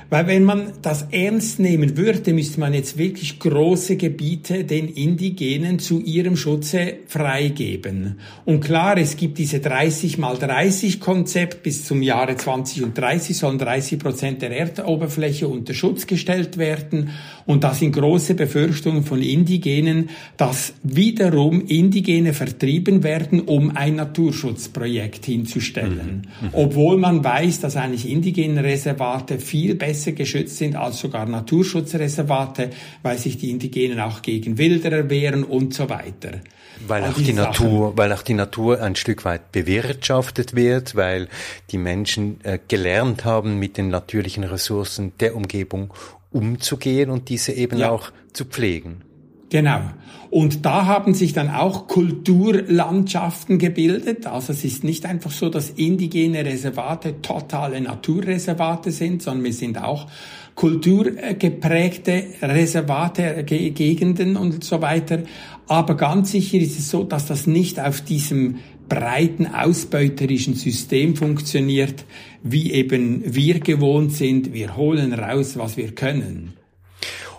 Weil 0.09 0.25
wenn 0.25 0.43
man 0.43 0.71
das 0.81 1.07
ernst 1.11 1.59
nehmen 1.59 1.95
würde, 1.95 2.33
müsste 2.33 2.59
man 2.59 2.73
jetzt 2.73 2.97
wirklich 2.97 3.37
große 3.37 3.95
Gebiete 3.95 4.63
den 4.63 4.87
Indigenen 4.87 5.77
zu 5.77 5.99
ihrem 5.99 6.35
Schutze 6.35 6.95
freigeben. 7.05 8.15
Und 8.43 8.61
klar, 8.61 8.97
es 8.97 9.17
gibt 9.17 9.37
diese 9.37 9.59
30 9.59 10.17
mal 10.17 10.35
30 10.35 10.99
Konzept. 10.99 11.61
Bis 11.61 11.85
zum 11.85 12.01
Jahre 12.01 12.35
20 12.35 12.83
und 12.83 12.97
30 12.97 13.37
sollen 13.37 13.59
30 13.59 13.99
Prozent 13.99 14.41
der 14.41 14.51
Erdoberfläche 14.51 15.47
unter 15.47 15.75
Schutz 15.75 16.07
gestellt 16.07 16.57
werden. 16.57 17.11
Und 17.45 17.63
da 17.63 17.75
sind 17.75 17.91
große 17.91 18.33
Befürchtungen 18.33 19.03
von 19.03 19.21
Indigenen, 19.21 20.09
dass 20.37 20.73
wiederum 20.81 21.67
Indigene 21.67 22.33
vertrieben 22.33 23.03
werden, 23.03 23.41
um 23.41 23.75
ein 23.75 23.95
Naturschutzprojekt 23.97 25.25
hinzustellen. 25.25 26.27
Mhm. 26.41 26.47
Mhm. 26.47 26.53
Obwohl 26.53 26.97
man 26.97 27.23
weiß, 27.23 27.59
dass 27.59 27.75
eigentlich 27.75 28.09
indigene 28.09 28.63
Reservate 28.63 29.37
viel 29.37 29.75
besser 29.75 29.98
besser 29.99 30.13
geschützt 30.13 30.57
sind 30.57 30.75
als 30.75 30.99
sogar 30.99 31.25
Naturschutzreservate, 31.25 32.69
weil 33.03 33.17
sich 33.17 33.37
die 33.37 33.49
Indigenen 33.49 33.99
auch 33.99 34.21
gegen 34.21 34.57
Wilderer 34.57 35.09
wehren 35.09 35.43
und 35.43 35.73
so 35.73 35.89
weiter. 35.89 36.39
Weil 36.87 37.03
auch, 37.03 37.13
die 37.13 37.33
Natur, 37.33 37.97
weil 37.97 38.13
auch 38.13 38.21
die 38.21 38.33
Natur 38.33 38.81
ein 38.81 38.95
Stück 38.95 39.25
weit 39.25 39.51
bewirtschaftet 39.51 40.55
wird, 40.55 40.95
weil 40.95 41.27
die 41.71 41.77
Menschen 41.77 42.39
äh, 42.43 42.57
gelernt 42.69 43.25
haben, 43.25 43.59
mit 43.59 43.75
den 43.75 43.89
natürlichen 43.89 44.45
Ressourcen 44.45 45.11
der 45.19 45.35
Umgebung 45.35 45.93
umzugehen 46.31 47.09
und 47.09 47.27
diese 47.27 47.51
eben 47.51 47.79
ja. 47.79 47.89
auch 47.89 48.11
zu 48.31 48.45
pflegen. 48.45 49.01
Genau. 49.49 49.81
Und 50.29 50.63
da 50.65 50.85
haben 50.85 51.15
sich 51.15 51.33
dann 51.33 51.49
auch 51.49 51.87
Kulturlandschaften 51.87 53.57
gebildet. 53.57 54.27
Also 54.27 54.53
es 54.53 54.63
ist 54.63 54.83
nicht 54.83 55.05
einfach 55.05 55.31
so, 55.31 55.49
dass 55.49 55.71
indigene 55.71 56.45
Reservate 56.45 57.21
totale 57.21 57.81
Naturreservate 57.81 58.91
sind, 58.91 59.23
sondern 59.23 59.43
wir 59.45 59.53
sind 59.53 59.81
auch 59.81 60.07
kulturgeprägte 60.53 62.25
Reservate, 62.43 63.43
Gegenden 63.43 64.37
und 64.37 64.63
so 64.63 64.81
weiter. 64.81 65.23
Aber 65.67 65.97
ganz 65.97 66.31
sicher 66.31 66.59
ist 66.59 66.77
es 66.77 66.91
so, 66.91 67.03
dass 67.03 67.25
das 67.25 67.47
nicht 67.47 67.79
auf 67.79 68.01
diesem 68.01 68.59
breiten 68.87 69.47
ausbeuterischen 69.47 70.55
System 70.55 71.15
funktioniert, 71.15 72.05
wie 72.43 72.71
eben 72.71 73.23
wir 73.25 73.59
gewohnt 73.61 74.13
sind. 74.13 74.53
Wir 74.53 74.75
holen 74.75 75.13
raus, 75.13 75.57
was 75.57 75.77
wir 75.77 75.95
können. 75.95 76.53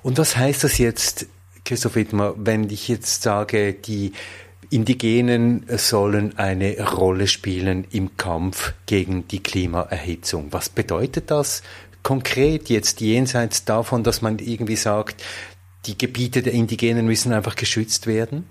Und 0.02 0.18
was 0.18 0.36
heißt 0.36 0.64
das 0.64 0.78
jetzt 0.78 1.26
Christoph 1.70 1.94
Wittmer, 1.94 2.34
wenn 2.36 2.68
ich 2.68 2.88
jetzt 2.88 3.22
sage, 3.22 3.74
die 3.74 4.10
Indigenen 4.70 5.66
sollen 5.68 6.36
eine 6.36 6.76
Rolle 6.80 7.28
spielen 7.28 7.86
im 7.92 8.16
Kampf 8.16 8.72
gegen 8.86 9.28
die 9.28 9.38
Klimaerhitzung. 9.38 10.48
Was 10.50 10.68
bedeutet 10.68 11.30
das 11.30 11.62
konkret 12.02 12.70
jetzt 12.70 13.00
jenseits 13.00 13.64
davon, 13.64 14.02
dass 14.02 14.20
man 14.20 14.40
irgendwie 14.40 14.74
sagt, 14.74 15.22
die 15.86 15.96
Gebiete 15.96 16.42
der 16.42 16.54
Indigenen 16.54 17.06
müssen 17.06 17.32
einfach 17.32 17.54
geschützt 17.54 18.08
werden? 18.08 18.46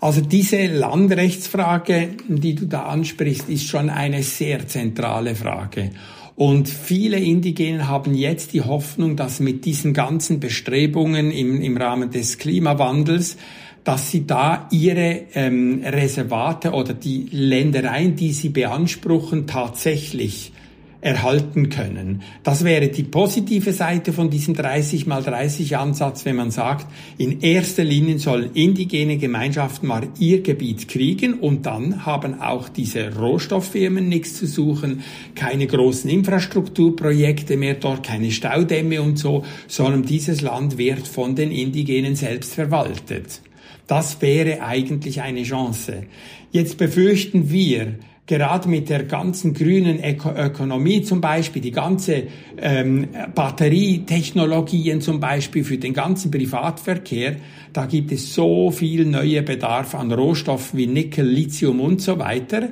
Also 0.00 0.20
diese 0.20 0.66
Landrechtsfrage, 0.66 2.16
die 2.26 2.56
du 2.56 2.66
da 2.66 2.86
ansprichst, 2.86 3.48
ist 3.48 3.68
schon 3.68 3.90
eine 3.90 4.24
sehr 4.24 4.66
zentrale 4.66 5.36
Frage. 5.36 5.92
Und 6.38 6.68
viele 6.68 7.18
Indigenen 7.18 7.88
haben 7.88 8.14
jetzt 8.14 8.52
die 8.52 8.60
Hoffnung, 8.60 9.16
dass 9.16 9.40
mit 9.40 9.64
diesen 9.64 9.92
ganzen 9.92 10.38
Bestrebungen 10.38 11.32
im, 11.32 11.60
im 11.60 11.76
Rahmen 11.76 12.12
des 12.12 12.38
Klimawandels, 12.38 13.36
dass 13.82 14.12
sie 14.12 14.24
da 14.24 14.68
ihre 14.70 15.22
ähm, 15.34 15.82
Reservate 15.84 16.70
oder 16.70 16.94
die 16.94 17.26
Ländereien, 17.32 18.14
die 18.14 18.32
sie 18.32 18.50
beanspruchen, 18.50 19.48
tatsächlich 19.48 20.52
erhalten 21.00 21.68
können. 21.68 22.22
Das 22.42 22.64
wäre 22.64 22.88
die 22.88 23.04
positive 23.04 23.72
Seite 23.72 24.12
von 24.12 24.30
diesem 24.30 24.54
30 24.54 25.06
mal 25.06 25.22
30 25.22 25.76
Ansatz, 25.76 26.24
wenn 26.24 26.36
man 26.36 26.50
sagt, 26.50 26.86
in 27.18 27.40
erster 27.40 27.84
Linie 27.84 28.18
sollen 28.18 28.50
indigene 28.54 29.16
Gemeinschaften 29.16 29.86
mal 29.86 30.08
ihr 30.18 30.42
Gebiet 30.42 30.88
kriegen 30.88 31.34
und 31.34 31.66
dann 31.66 32.04
haben 32.04 32.40
auch 32.40 32.68
diese 32.68 33.16
Rohstofffirmen 33.16 34.08
nichts 34.08 34.34
zu 34.34 34.46
suchen, 34.46 35.02
keine 35.36 35.68
großen 35.68 36.10
Infrastrukturprojekte 36.10 37.56
mehr 37.56 37.74
dort, 37.74 38.04
keine 38.04 38.32
Staudämme 38.32 39.00
und 39.00 39.18
so, 39.18 39.44
sondern 39.68 40.02
dieses 40.02 40.40
Land 40.40 40.78
wird 40.78 41.06
von 41.06 41.36
den 41.36 41.52
Indigenen 41.52 42.16
selbst 42.16 42.54
verwaltet. 42.54 43.40
Das 43.86 44.20
wäre 44.20 44.62
eigentlich 44.62 45.22
eine 45.22 45.44
Chance. 45.44 46.04
Jetzt 46.50 46.76
befürchten 46.76 47.50
wir, 47.50 47.94
gerade 48.28 48.68
mit 48.68 48.90
der 48.90 49.04
ganzen 49.04 49.54
grünen 49.54 50.04
Öko 50.04 50.30
Ökonomie 50.30 51.02
zum 51.02 51.20
Beispiel, 51.20 51.62
die 51.62 51.72
ganze 51.72 52.24
ähm, 52.58 53.08
Batterietechnologien 53.34 55.00
zum 55.00 55.18
Beispiel 55.18 55.64
für 55.64 55.78
den 55.78 55.94
ganzen 55.94 56.30
Privatverkehr, 56.30 57.36
da 57.72 57.86
gibt 57.86 58.12
es 58.12 58.34
so 58.34 58.70
viel 58.70 59.06
neue 59.06 59.42
Bedarf 59.42 59.94
an 59.94 60.12
Rohstoffen 60.12 60.78
wie 60.78 60.86
Nickel, 60.86 61.26
Lithium 61.26 61.80
und 61.80 62.02
so 62.02 62.18
weiter, 62.18 62.68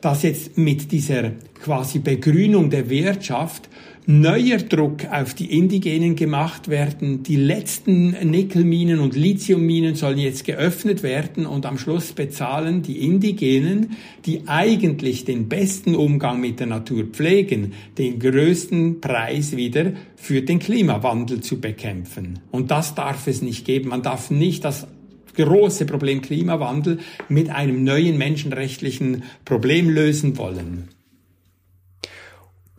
dass 0.00 0.22
jetzt 0.22 0.56
mit 0.56 0.92
dieser 0.92 1.32
quasi 1.62 1.98
Begrünung 1.98 2.70
der 2.70 2.88
Wirtschaft 2.88 3.68
neuer 4.06 4.58
Druck 4.58 5.06
auf 5.10 5.34
die 5.34 5.56
Indigenen 5.56 6.16
gemacht 6.16 6.68
werden. 6.68 7.22
Die 7.22 7.36
letzten 7.36 8.10
Nickelminen 8.28 8.98
und 8.98 9.14
Lithiumminen 9.14 9.94
sollen 9.94 10.18
jetzt 10.18 10.44
geöffnet 10.44 11.02
werden 11.02 11.46
und 11.46 11.66
am 11.66 11.78
Schluss 11.78 12.12
bezahlen 12.12 12.82
die 12.82 13.04
Indigenen, 13.04 13.96
die 14.26 14.42
eigentlich 14.46 15.24
den 15.24 15.48
besten 15.48 15.94
Umgang 15.94 16.40
mit 16.40 16.60
der 16.60 16.66
Natur 16.66 17.04
pflegen, 17.04 17.74
den 17.98 18.18
größten 18.18 19.00
Preis 19.00 19.56
wieder 19.56 19.92
für 20.16 20.42
den 20.42 20.58
Klimawandel 20.58 21.40
zu 21.40 21.60
bekämpfen. 21.60 22.40
Und 22.50 22.70
das 22.70 22.94
darf 22.94 23.26
es 23.26 23.42
nicht 23.42 23.64
geben. 23.64 23.90
Man 23.90 24.02
darf 24.02 24.30
nicht 24.30 24.64
das 24.64 24.88
große 25.34 25.86
Problem 25.86 26.22
Klimawandel 26.22 26.98
mit 27.28 27.50
einem 27.50 27.84
neuen 27.84 28.18
menschenrechtlichen 28.18 29.24
Problem 29.44 29.88
lösen 29.88 30.36
wollen. 30.38 30.88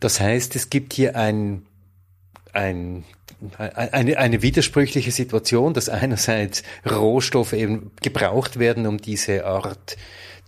Das 0.00 0.20
heißt, 0.20 0.56
es 0.56 0.68
gibt 0.68 0.94
hier 0.94 1.16
ein, 1.16 1.62
ein, 2.52 3.04
eine, 3.58 4.18
eine 4.18 4.42
widersprüchliche 4.42 5.12
Situation, 5.12 5.74
dass 5.74 5.88
einerseits 5.88 6.64
Rohstoffe 6.88 7.52
eben 7.52 7.92
gebraucht 8.02 8.58
werden, 8.58 8.86
um 8.86 8.98
diese 8.98 9.46
Art 9.46 9.96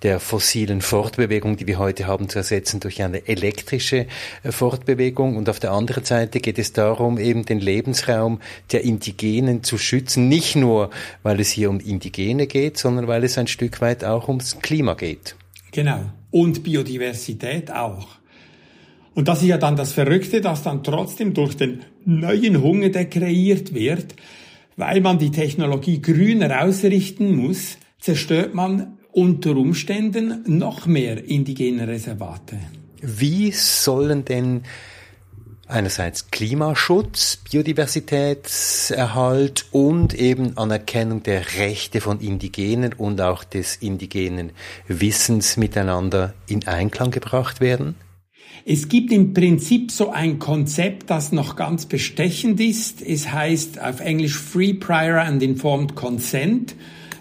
der 0.05 0.21
fossilen 0.21 0.83
Fortbewegung, 0.83 1.57
die 1.57 1.67
wir 1.67 1.79
heute 1.79 2.07
haben, 2.07 2.29
zu 2.29 2.39
ersetzen 2.39 2.79
durch 2.79 3.03
eine 3.03 3.27
elektrische 3.27 4.07
äh, 4.43 4.53
Fortbewegung. 4.53 5.37
Und 5.37 5.49
auf 5.49 5.59
der 5.59 5.73
anderen 5.73 6.05
Seite 6.05 6.41
geht 6.41 6.59
es 6.59 6.75
darum, 6.75 7.19
eben 7.19 7.47
den 7.47 7.59
Lebensraum 7.59 8.39
der 8.71 8.85
Indigenen 8.85 9.65
zu 9.65 9.79
schützen, 9.79 10.29
nicht 10.29 10.57
nur, 10.57 10.91
weil 11.23 11.41
es 11.41 11.49
hier 11.51 11.71
um 11.71 11.81
Indigene 11.81 12.47
geht, 12.47 12.77
sondern 12.77 13.09
weil 13.09 13.25
es 13.25 13.39
ein 13.39 13.47
Stück 13.47 13.81
weit 13.81 14.05
auch 14.05 14.29
ums 14.29 14.61
Klima 14.61 14.93
geht. 14.93 15.37
Genau. 15.73 16.01
Und 16.31 16.63
Biodiversität 16.63 17.73
auch. 17.73 18.09
Und 19.15 19.27
das 19.29 19.41
ist 19.41 19.49
ja 19.49 19.59
dann 19.59 19.77
das 19.77 19.93
Verrückte, 19.93 20.41
dass 20.41 20.63
dann 20.63 20.83
trotzdem 20.83 21.33
durch 21.33 21.57
den 21.57 21.81
neuen 22.05 22.63
Hunger, 22.63 22.91
der 22.91 23.09
kreiert 23.09 23.73
wird, 23.73 24.15
weil 24.77 25.01
man 25.01 25.19
die 25.19 25.31
Technologie 25.31 26.03
grüner 26.03 26.63
ausrichten 26.63 27.35
muss, 27.35 27.79
zerstört 28.01 28.55
man 28.55 28.99
unter 29.15 29.57
Umständen 29.57 30.45
noch 30.47 30.87
mehr 30.87 31.25
indigene 31.25 31.89
Reservate. 31.89 32.59
Wie 33.01 33.53
sollen 33.53 34.25
denn 34.25 34.63
einerseits 35.67 36.31
Klimaschutz, 36.31 37.39
Biodiversitätserhalt 37.51 39.67
und 39.71 40.13
eben 40.15 40.59
Anerkennung 40.59 41.23
der 41.23 41.59
Rechte 41.59 42.01
von 42.01 42.21
Indigenen 42.21 42.93
und 42.93 43.21
auch 43.21 43.45
des 43.45 43.77
indigenen 43.77 44.51
Wissens 44.89 45.57
miteinander 45.57 46.35
in 46.49 46.67
Einklang 46.67 47.11
gebracht 47.11 47.61
werden? 47.61 47.95
Es 48.67 48.89
gibt 48.89 49.13
im 49.13 49.35
Prinzip 49.35 49.91
so 49.91 50.11
ein 50.11 50.39
Konzept, 50.39 51.11
das 51.11 51.33
noch 51.33 51.57
ganz 51.57 51.87
bestechend 51.87 52.61
ist. 52.61 53.03
Es 53.03 53.31
heißt 53.31 53.81
auf 53.81 54.01
Englisch 54.01 54.39
Free 54.39 54.75
Prior 54.75 55.21
and 55.21 55.43
Informed 55.43 55.95
Consent. 55.95 56.75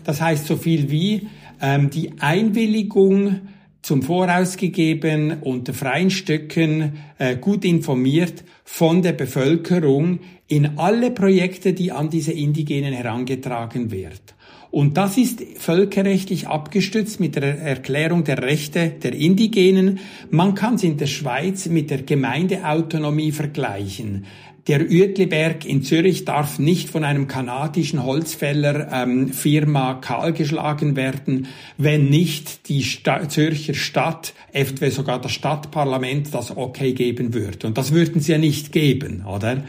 Das 0.06 0.22
heißt 0.22 0.48
so 0.48 0.58
viel 0.58 0.90
wie 0.90 1.28
ähm, 1.64 1.90
die 1.90 2.12
Einwilligung 2.20 3.40
zum 3.82 4.02
Voraus 4.02 4.58
gegeben, 4.58 5.38
unter 5.42 5.74
freien 5.74 6.12
Stücken, 6.12 6.94
äh, 7.18 7.38
gut 7.38 7.66
informiert 7.66 8.44
von 8.64 9.02
der 9.02 9.14
Bevölkerung 9.14 10.20
in 10.48 10.78
alle 10.78 11.10
Projekte, 11.10 11.74
die 11.74 11.92
an 11.92 12.10
diese 12.10 12.34
Indigenen 12.34 12.94
herangetragen 12.94 13.92
wird. 13.92 14.36
Und 14.72 14.98
das 14.98 15.18
ist 15.18 15.44
völkerrechtlich 15.58 16.48
abgestützt 16.48 17.20
mit 17.20 17.36
der 17.36 17.60
Erklärung 17.60 18.24
der 18.24 18.42
Rechte 18.42 18.90
der 18.90 19.14
Indigenen. 19.14 20.00
Man 20.32 20.56
kann 20.56 20.76
es 20.76 20.84
in 20.84 20.98
der 20.98 21.06
Schweiz 21.06 21.68
mit 21.68 21.92
der 21.92 22.02
Gemeindeautonomie 22.02 23.32
vergleichen. 23.32 24.26
Der 24.68 24.80
Uetliberg 24.90 25.66
in 25.66 25.84
Zürich 25.84 26.24
darf 26.24 26.58
nicht 26.58 26.90
von 26.90 27.04
einem 27.04 27.28
kanadischen 27.28 28.02
Holzfäller 28.02 28.90
ähm, 28.94 29.34
Firma 29.34 29.96
kahlgeschlagen 29.96 30.96
werden, 30.96 31.48
wenn 31.78 32.10
nicht 32.10 32.70
die 32.70 32.84
Sta 32.84 33.28
Zürcher 33.28 33.74
Stadt, 33.74 34.34
eventuell 34.54 34.92
sogar 34.92 35.20
das 35.20 35.34
Stadtparlament 35.34 36.34
das 36.34 36.56
okay 36.56 36.94
geben 36.94 37.34
würde. 37.34 37.68
Und 37.68 37.78
das 37.78 37.92
würden 37.92 38.22
sie 38.22 38.32
ja 38.32 38.38
nicht 38.38 38.72
geben, 38.72 39.26
oder? 39.26 39.66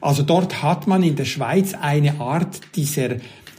Also 0.00 0.22
dort 0.22 0.62
hat 0.62 0.86
man 0.86 1.02
in 1.02 1.16
der 1.16 1.24
Schweiz 1.24 1.74
eine 1.74 2.20
Art 2.20 2.60
dieser 2.76 3.16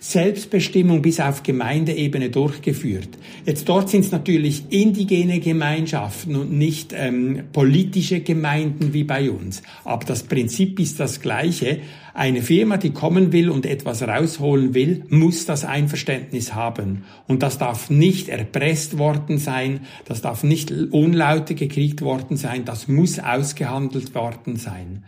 Selbstbestimmung 0.10 1.02
bis 1.02 1.20
auf 1.20 1.44
Gemeindeebene 1.44 2.30
durchgeführt. 2.30 3.10
Jetzt 3.46 3.68
dort 3.68 3.90
sind 3.90 4.06
es 4.06 4.12
natürlich 4.14 4.64
indigene 4.70 5.42
Gemeinschaften 5.42 6.38
und 6.38 6.54
nicht 6.54 6.94
ähm, 6.96 7.44
politische 7.52 8.22
Gemeinden 8.22 8.94
wie 8.94 9.04
bei 9.04 9.30
uns. 9.30 9.62
Aber 9.84 10.06
das 10.06 10.24
Prinzip 10.24 10.80
ist 10.80 11.02
das 11.02 11.20
gleiche. 11.20 11.80
Eine 12.14 12.42
Firma, 12.42 12.78
die 12.78 12.92
kommen 12.92 13.34
will 13.34 13.50
und 13.50 13.66
etwas 13.66 14.02
rausholen 14.02 14.74
will, 14.74 15.04
muss 15.10 15.46
das 15.46 15.66
Einverständnis 15.66 16.56
haben. 16.56 17.04
Und 17.28 17.44
das 17.44 17.58
darf 17.58 17.90
nicht 17.90 18.30
erpresst 18.30 18.98
worden 18.98 19.40
sein, 19.40 19.82
das 20.06 20.22
darf 20.22 20.42
nicht 20.42 20.72
Unlaute 20.72 21.54
gekriegt 21.54 22.02
worden 22.02 22.38
sein, 22.38 22.64
das 22.64 22.88
muss 22.88 23.20
ausgehandelt 23.20 24.16
worden 24.16 24.56
sein. 24.56 25.04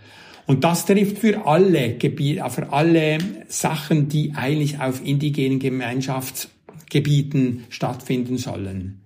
Und 0.49 0.63
das 0.63 0.87
trifft 0.87 1.19
für 1.19 1.45
alle 1.45 1.93
Gebiete, 1.93 2.49
für 2.49 2.73
alle 2.73 3.19
Sachen, 3.49 4.09
die 4.09 4.33
eigentlich 4.33 4.79
auf 4.79 5.05
indigenen 5.05 5.59
Gemeinschaftsgebieten 5.59 7.65
stattfinden 7.69 8.39
sollen. 8.39 8.99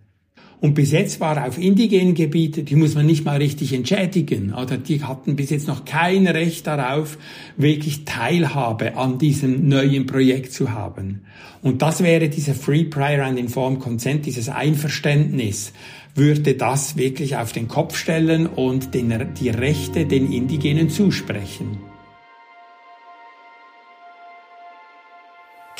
Und 0.63 0.75
bis 0.75 0.93
jetzt 0.93 1.19
war 1.19 1.45
auf 1.45 1.57
indigenen 1.57 2.13
Gebieten, 2.13 2.63
die 2.63 2.77
muss 2.77 2.95
man 2.95 3.05
nicht 3.05 3.25
mal 3.25 3.35
richtig 3.35 3.73
entschädigen, 3.73 4.53
oder 4.53 4.77
die 4.77 5.03
hatten 5.03 5.35
bis 5.35 5.49
jetzt 5.49 5.67
noch 5.67 5.83
kein 5.83 6.25
Recht 6.25 6.67
darauf, 6.67 7.17
wirklich 7.57 8.05
Teilhabe 8.05 8.95
an 8.95 9.17
diesem 9.17 9.67
neuen 9.67 10.05
Projekt 10.05 10.53
zu 10.53 10.71
haben. 10.71 11.25
Und 11.61 11.81
das 11.81 12.01
wäre 12.01 12.29
dieser 12.29 12.53
Free 12.53 12.85
Prior 12.85 13.25
and 13.25 13.37
Informed 13.37 13.81
Consent, 13.81 14.25
dieses 14.25 14.47
Einverständnis, 14.47 15.73
würde 16.15 16.53
das 16.53 16.95
wirklich 16.95 17.35
auf 17.35 17.51
den 17.51 17.67
Kopf 17.67 17.97
stellen 17.97 18.47
und 18.47 18.93
den, 18.93 19.13
die 19.37 19.49
Rechte 19.49 20.05
den 20.05 20.31
Indigenen 20.31 20.89
zusprechen. 20.89 21.82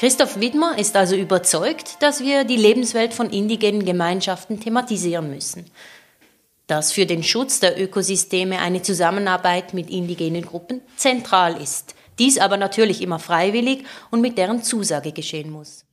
Christoph 0.03 0.37
Widmer 0.41 0.77
ist 0.77 0.97
also 0.97 1.15
überzeugt, 1.15 1.95
dass 2.01 2.19
wir 2.19 2.43
die 2.43 2.57
Lebenswelt 2.57 3.13
von 3.13 3.29
indigenen 3.29 3.85
Gemeinschaften 3.85 4.59
thematisieren 4.59 5.29
müssen. 5.29 5.63
Dass 6.67 6.91
für 6.91 7.05
den 7.05 7.23
Schutz 7.23 7.61
der 7.61 7.81
Ökosysteme 7.81 8.59
eine 8.59 8.81
Zusammenarbeit 8.81 9.73
mit 9.73 9.89
indigenen 9.89 10.45
Gruppen 10.45 10.81
zentral 10.97 11.55
ist. 11.55 11.95
Dies 12.19 12.37
aber 12.37 12.57
natürlich 12.57 13.01
immer 13.01 13.17
freiwillig 13.17 13.85
und 14.11 14.19
mit 14.19 14.37
deren 14.37 14.61
Zusage 14.61 15.13
geschehen 15.13 15.49
muss. 15.49 15.85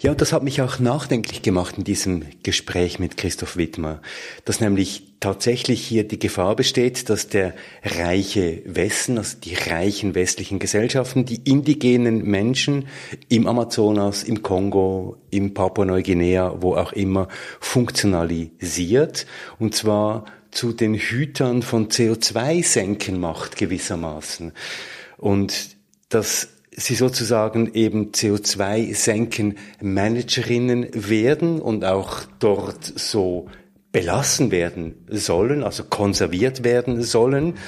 Ja, 0.00 0.10
und 0.10 0.20
das 0.20 0.32
hat 0.32 0.42
mich 0.42 0.60
auch 0.60 0.78
nachdenklich 0.78 1.42
gemacht 1.42 1.78
in 1.78 1.84
diesem 1.84 2.24
Gespräch 2.42 2.98
mit 2.98 3.16
Christoph 3.16 3.56
Wittmer, 3.56 4.02
dass 4.44 4.60
nämlich 4.60 5.14
tatsächlich 5.20 5.82
hier 5.86 6.06
die 6.06 6.18
Gefahr 6.18 6.54
besteht, 6.54 7.08
dass 7.08 7.28
der 7.28 7.54
reiche 7.82 8.60
Westen, 8.66 9.16
also 9.16 9.38
die 9.42 9.54
reichen 9.54 10.14
westlichen 10.14 10.58
Gesellschaften, 10.58 11.24
die 11.24 11.40
indigenen 11.50 12.24
Menschen 12.24 12.88
im 13.30 13.46
Amazonas, 13.46 14.22
im 14.22 14.42
Kongo, 14.42 15.16
im 15.30 15.54
Papua-Neuguinea, 15.54 16.56
wo 16.60 16.76
auch 16.76 16.92
immer, 16.92 17.28
funktionalisiert, 17.60 19.26
und 19.58 19.74
zwar 19.74 20.26
zu 20.50 20.72
den 20.72 20.94
Hütern 20.94 21.62
von 21.62 21.88
CO2-Senken 21.88 23.18
macht 23.18 23.56
gewissermaßen. 23.56 24.52
Und 25.16 25.76
das 26.10 26.53
sie 26.76 26.94
sozusagen 26.94 27.74
eben 27.74 28.12
CO2-Senken-Managerinnen 28.12 30.86
werden 30.92 31.60
und 31.60 31.84
auch 31.84 32.20
dort 32.38 32.84
so 32.84 33.48
belassen 33.92 34.50
werden 34.50 34.94
sollen, 35.08 35.62
also 35.62 35.84
konserviert 35.84 36.64
werden 36.64 37.02
sollen, 37.02 37.58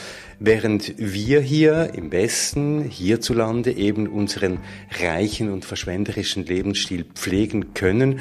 während 0.40 0.94
wir 0.98 1.40
hier 1.40 1.94
im 1.94 2.10
Westen, 2.10 2.82
hierzulande 2.82 3.70
eben 3.72 4.08
unseren 4.08 4.58
reichen 5.00 5.52
und 5.52 5.64
verschwenderischen 5.64 6.44
Lebensstil 6.44 7.04
pflegen 7.14 7.74
können. 7.74 8.18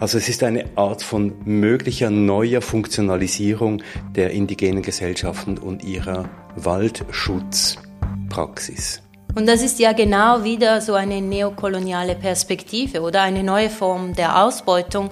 Also 0.00 0.16
es 0.16 0.30
ist 0.30 0.42
eine 0.42 0.64
Art 0.76 1.02
von 1.02 1.34
möglicher 1.44 2.08
neuer 2.10 2.62
Funktionalisierung 2.62 3.82
der 4.16 4.30
indigenen 4.30 4.80
Gesellschaften 4.82 5.58
und 5.58 5.84
ihrer 5.84 6.30
Waldschutzpraxis. 6.56 9.01
Und 9.34 9.46
das 9.48 9.62
ist 9.62 9.78
ja 9.78 9.92
genau 9.92 10.44
wieder 10.44 10.82
so 10.82 10.92
eine 10.92 11.22
neokoloniale 11.22 12.14
Perspektive 12.14 13.00
oder 13.00 13.22
eine 13.22 13.42
neue 13.42 13.70
Form 13.70 14.14
der 14.14 14.42
Ausbeutung. 14.44 15.10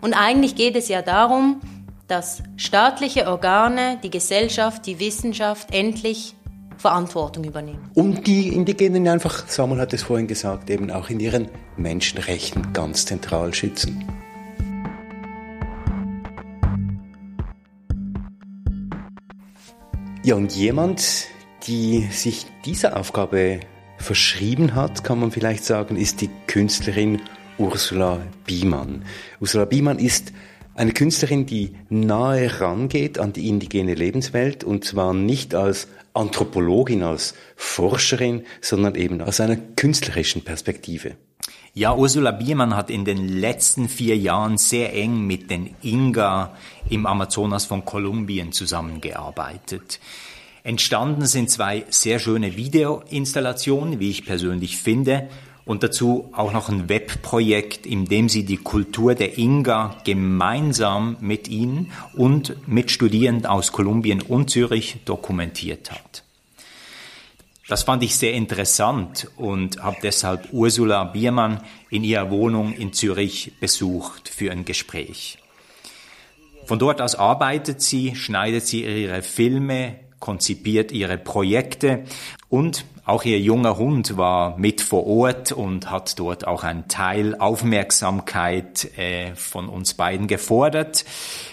Und 0.00 0.14
eigentlich 0.14 0.54
geht 0.54 0.74
es 0.74 0.88
ja 0.88 1.02
darum, 1.02 1.60
dass 2.08 2.42
staatliche 2.56 3.26
Organe, 3.26 3.98
die 4.02 4.10
Gesellschaft, 4.10 4.86
die 4.86 4.98
Wissenschaft 5.00 5.74
endlich 5.74 6.34
Verantwortung 6.78 7.44
übernehmen. 7.44 7.90
Und 7.94 8.26
die 8.26 8.48
Indigenen 8.48 9.06
einfach, 9.06 9.46
Samuel 9.46 9.80
hat 9.82 9.92
es 9.92 10.02
vorhin 10.02 10.26
gesagt, 10.26 10.70
eben 10.70 10.90
auch 10.90 11.10
in 11.10 11.20
ihren 11.20 11.48
Menschenrechten 11.76 12.72
ganz 12.72 13.04
zentral 13.04 13.52
schützen. 13.52 14.04
Ja, 20.24 20.36
und 20.36 20.54
jemand, 20.54 21.26
die 21.66 22.08
sich 22.10 22.46
dieser 22.64 22.96
Aufgabe 22.96 23.60
verschrieben 23.98 24.74
hat, 24.74 25.04
kann 25.04 25.20
man 25.20 25.30
vielleicht 25.30 25.64
sagen, 25.64 25.96
ist 25.96 26.20
die 26.20 26.30
Künstlerin 26.46 27.22
Ursula 27.58 28.20
Biemann. 28.44 29.04
Ursula 29.40 29.64
Biemann 29.64 29.98
ist 29.98 30.32
eine 30.74 30.92
Künstlerin, 30.92 31.46
die 31.46 31.76
nahe 31.88 32.60
rangeht 32.60 33.18
an 33.18 33.32
die 33.32 33.48
indigene 33.48 33.94
Lebenswelt 33.94 34.64
und 34.64 34.84
zwar 34.84 35.12
nicht 35.12 35.54
als 35.54 35.88
Anthropologin, 36.14 37.02
als 37.02 37.34
Forscherin, 37.56 38.44
sondern 38.60 38.94
eben 38.94 39.20
aus 39.20 39.40
einer 39.40 39.56
künstlerischen 39.56 40.42
Perspektive. 40.42 41.16
Ja, 41.74 41.94
Ursula 41.96 42.32
Biermann 42.32 42.76
hat 42.76 42.90
in 42.90 43.04
den 43.04 43.28
letzten 43.28 43.88
vier 43.88 44.16
Jahren 44.16 44.58
sehr 44.58 44.94
eng 44.94 45.26
mit 45.26 45.50
den 45.50 45.74
Inga 45.82 46.54
im 46.90 47.06
Amazonas 47.06 47.64
von 47.64 47.84
Kolumbien 47.84 48.52
zusammengearbeitet. 48.52 49.98
Entstanden 50.64 51.26
sind 51.26 51.50
zwei 51.50 51.84
sehr 51.90 52.18
schöne 52.20 52.56
Videoinstallationen, 52.56 53.98
wie 53.98 54.10
ich 54.10 54.24
persönlich 54.24 54.76
finde, 54.76 55.28
und 55.64 55.82
dazu 55.82 56.28
auch 56.32 56.52
noch 56.52 56.68
ein 56.68 56.88
Webprojekt, 56.88 57.86
in 57.86 58.04
dem 58.04 58.28
sie 58.28 58.44
die 58.44 58.56
Kultur 58.56 59.14
der 59.14 59.38
Inga 59.38 59.96
gemeinsam 60.04 61.16
mit 61.20 61.48
ihnen 61.48 61.92
und 62.14 62.68
mit 62.68 62.90
Studierenden 62.90 63.46
aus 63.46 63.72
Kolumbien 63.72 64.22
und 64.22 64.50
Zürich 64.50 64.98
dokumentiert 65.04 65.92
hat. 65.92 66.24
Das 67.68 67.84
fand 67.84 68.02
ich 68.02 68.16
sehr 68.16 68.34
interessant 68.34 69.28
und 69.36 69.82
habe 69.82 69.96
deshalb 70.02 70.52
Ursula 70.52 71.04
Biermann 71.04 71.62
in 71.90 72.02
ihrer 72.02 72.30
Wohnung 72.30 72.74
in 72.74 72.92
Zürich 72.92 73.52
besucht 73.60 74.28
für 74.28 74.50
ein 74.50 74.64
Gespräch. 74.64 75.38
Von 76.66 76.78
dort 76.78 77.00
aus 77.00 77.14
arbeitet 77.14 77.80
sie, 77.80 78.14
schneidet 78.14 78.66
sie 78.66 78.84
ihre 78.84 79.22
Filme, 79.22 79.96
konzipiert 80.22 80.92
ihre 80.92 81.18
Projekte 81.18 82.04
und 82.48 82.86
auch 83.04 83.24
ihr 83.24 83.40
junger 83.40 83.76
Hund 83.76 84.16
war 84.16 84.56
mit 84.56 84.80
vor 84.80 85.06
Ort 85.06 85.50
und 85.50 85.90
hat 85.90 86.18
dort 86.20 86.46
auch 86.46 86.62
einen 86.62 86.86
Teil 86.86 87.34
Aufmerksamkeit 87.34 88.96
äh, 88.96 89.34
von 89.34 89.68
uns 89.68 89.94
beiden 89.94 90.28
gefordert. 90.28 91.04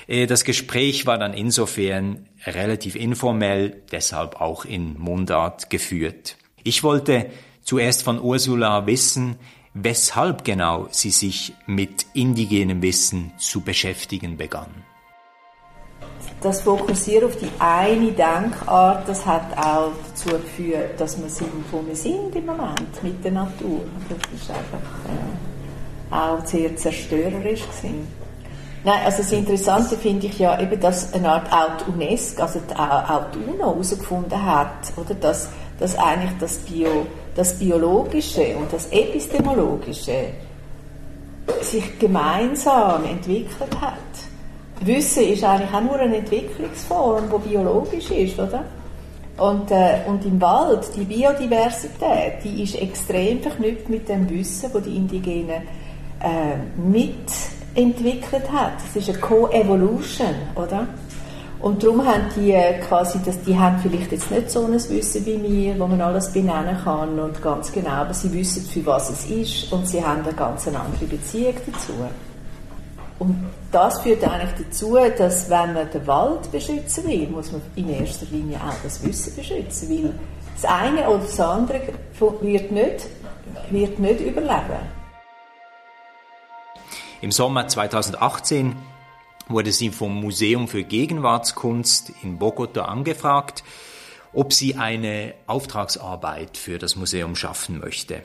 Äh, 0.08 0.28
das 0.28 0.44
Gespräch 0.44 1.08
war 1.08 1.18
dann 1.18 1.34
insofern 1.34 2.28
relativ 2.46 2.96
informell, 2.96 3.82
deshalb 3.92 4.40
auch 4.40 4.64
in 4.64 4.98
Mundart 5.00 5.72
geführt. 5.72 6.38
Ich 6.64 6.84
wollte 6.84 7.26
zuerst 7.64 8.04
von 8.04 8.22
Ursula 8.22 8.86
wissen, 8.86 9.38
weshalb 9.74 10.46
genau 10.46 10.88
sie 10.92 11.12
sich 11.12 11.54
mit 11.66 12.06
indigenem 12.14 12.84
Wissen 12.84 13.32
zu 13.40 13.62
beschäftigen 13.62 14.38
begann 14.38 14.70
das 16.42 16.62
Fokussieren 16.62 17.30
auf 17.30 17.36
die 17.36 17.52
eine 17.60 18.12
Denkart, 18.12 19.08
das 19.08 19.26
hat 19.26 19.58
auch 19.58 19.92
dazu 20.10 20.30
geführt, 20.30 21.00
dass 21.00 21.22
wir 21.22 21.30
sind, 21.30 21.50
wo 21.72 21.86
wir 21.86 21.96
sind 21.96 22.36
im 22.36 22.46
Moment 22.46 23.04
mit 23.04 23.24
der 23.24 23.32
Natur. 23.32 23.82
Das 24.08 24.18
ist 24.40 24.50
einfach 24.50 24.80
äh, 25.10 26.16
auch 26.16 26.46
sehr 26.46 26.76
zerstörerisch 26.76 27.62
gewesen. 27.62 28.08
Nein, 28.84 29.02
also 29.04 29.18
das 29.18 29.32
Interessante 29.34 29.98
finde 29.98 30.28
ich 30.28 30.40
ja 30.40 30.60
eben, 30.60 30.80
dass 30.80 31.14
eine 31.14 31.30
Art 31.30 31.52
auch 31.52 31.88
UNESCO, 31.88 32.44
also 32.44 32.60
auch 32.78 33.26
die 33.34 33.52
UNO 33.52 33.72
herausgefunden 33.74 34.46
hat, 34.46 34.94
oder, 34.96 35.14
dass, 35.16 35.50
dass 35.80 35.98
eigentlich 35.98 36.32
das, 36.40 36.58
Bio, 36.60 37.06
das 37.36 37.60
Biologische 37.60 38.56
und 38.56 38.72
das 38.72 38.88
Epistemologische 38.92 40.28
sich 41.62 42.00
gemeinsam 42.00 43.04
entwickelt 43.04 43.82
hat. 43.82 43.96
Wissen 44.82 45.24
ist 45.24 45.44
eigentlich 45.44 45.74
auch 45.74 45.82
nur 45.82 46.00
eine 46.00 46.18
Entwicklungsform, 46.18 47.26
die 47.30 47.50
biologisch 47.50 48.12
ist, 48.12 48.40
oder? 48.40 48.64
Und, 49.38 49.72
äh, 49.72 50.00
und 50.08 50.26
im 50.26 50.40
Wald, 50.42 50.90
die 50.96 51.04
Biodiversität, 51.04 52.44
die 52.44 52.64
ist 52.64 52.76
extrem 52.76 53.42
verknüpft 53.42 53.90
mit 53.90 54.08
dem 54.10 54.30
Wissen, 54.30 54.70
das 54.72 54.84
die 54.84 54.96
Indigenen 54.96 55.62
äh, 56.22 56.58
mitentwickelt 56.78 58.52
hat. 58.52 58.74
Das 58.86 58.96
ist 58.96 59.10
eine 59.10 59.20
Co-Evolution, 59.20 60.36
oder? 60.56 60.88
Und 61.62 61.84
darum 61.84 62.06
haben 62.06 62.24
die 62.36 62.52
äh, 62.52 62.80
quasi, 62.80 63.20
das, 63.26 63.42
die 63.42 63.58
haben 63.58 63.80
vielleicht 63.80 64.12
jetzt 64.12 64.32
nicht 64.32 64.50
so 64.50 64.66
ein 64.66 64.74
Wissen 64.74 65.26
wie 65.26 65.44
wir, 65.44 65.80
wo 65.80 65.88
man 65.88 66.00
alles 66.00 66.32
benennen 66.32 66.78
kann 66.84 67.20
und 67.20 67.42
ganz 67.42 67.72
genau, 67.72 67.90
aber 67.90 68.14
sie 68.14 68.32
wissen, 68.32 68.64
für 68.66 68.86
was 68.86 69.10
es 69.10 69.30
ist 69.30 69.72
und 69.74 69.86
sie 69.86 70.04
haben 70.04 70.24
eine 70.24 70.34
ganz 70.34 70.68
andere 70.68 71.06
Beziehung 71.06 71.56
dazu. 71.66 71.94
Und 73.20 73.50
das 73.72 74.02
führt 74.02 74.24
eigentlich 74.24 74.68
dazu, 74.68 74.96
dass 74.96 75.50
wenn 75.50 75.74
man 75.74 75.92
den 75.92 76.08
Wald 76.08 76.52
beschützen 76.52 77.06
will, 77.06 77.28
muss 77.28 77.52
man 77.52 77.62
in 77.76 77.90
erster 77.90 78.26
Linie 78.32 78.58
auch 78.58 78.74
das 78.82 79.04
Wissen 79.06 79.36
beschützen, 79.36 79.90
weil 79.90 80.14
das 80.56 80.72
eine 80.72 81.10
oder 81.10 81.24
das 81.24 81.40
andere 81.40 81.82
wird 82.20 82.72
nicht, 82.72 83.08
wird 83.70 84.00
nicht 84.00 84.22
überleben. 84.22 84.80
Im 87.22 87.32
Sommer 87.34 87.68
2018 87.68 88.78
wurde 89.50 89.74
sie 89.74 89.90
vom 89.90 90.16
Museum 90.22 90.70
für 90.70 90.84
Gegenwartskunst 90.84 92.14
in 92.24 92.40
Bogota 92.40 92.86
angefragt, 92.86 93.64
ob 94.32 94.54
sie 94.54 94.76
eine 94.76 95.34
Auftragsarbeit 95.46 96.56
für 96.56 96.78
das 96.78 96.96
Museum 96.96 97.36
schaffen 97.36 97.80
möchte. 97.80 98.22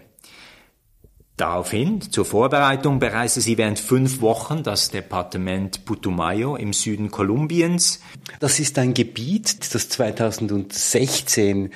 Daraufhin, 1.37 2.01
zur 2.01 2.25
Vorbereitung, 2.25 3.01
bereiste 3.01 3.41
sie 3.41 3.59
während 3.59 3.81
fünf 3.81 4.21
Wochen 4.21 4.63
das 4.63 4.91
Departement 4.91 5.85
Putumayo 5.85 6.55
im 6.55 6.73
Süden 6.73 7.11
Kolumbiens. 7.11 8.01
Das 8.39 8.61
ist 8.61 8.79
ein 8.79 8.95
Gebiet, 8.95 9.75
das 9.75 9.89
2016 9.89 11.71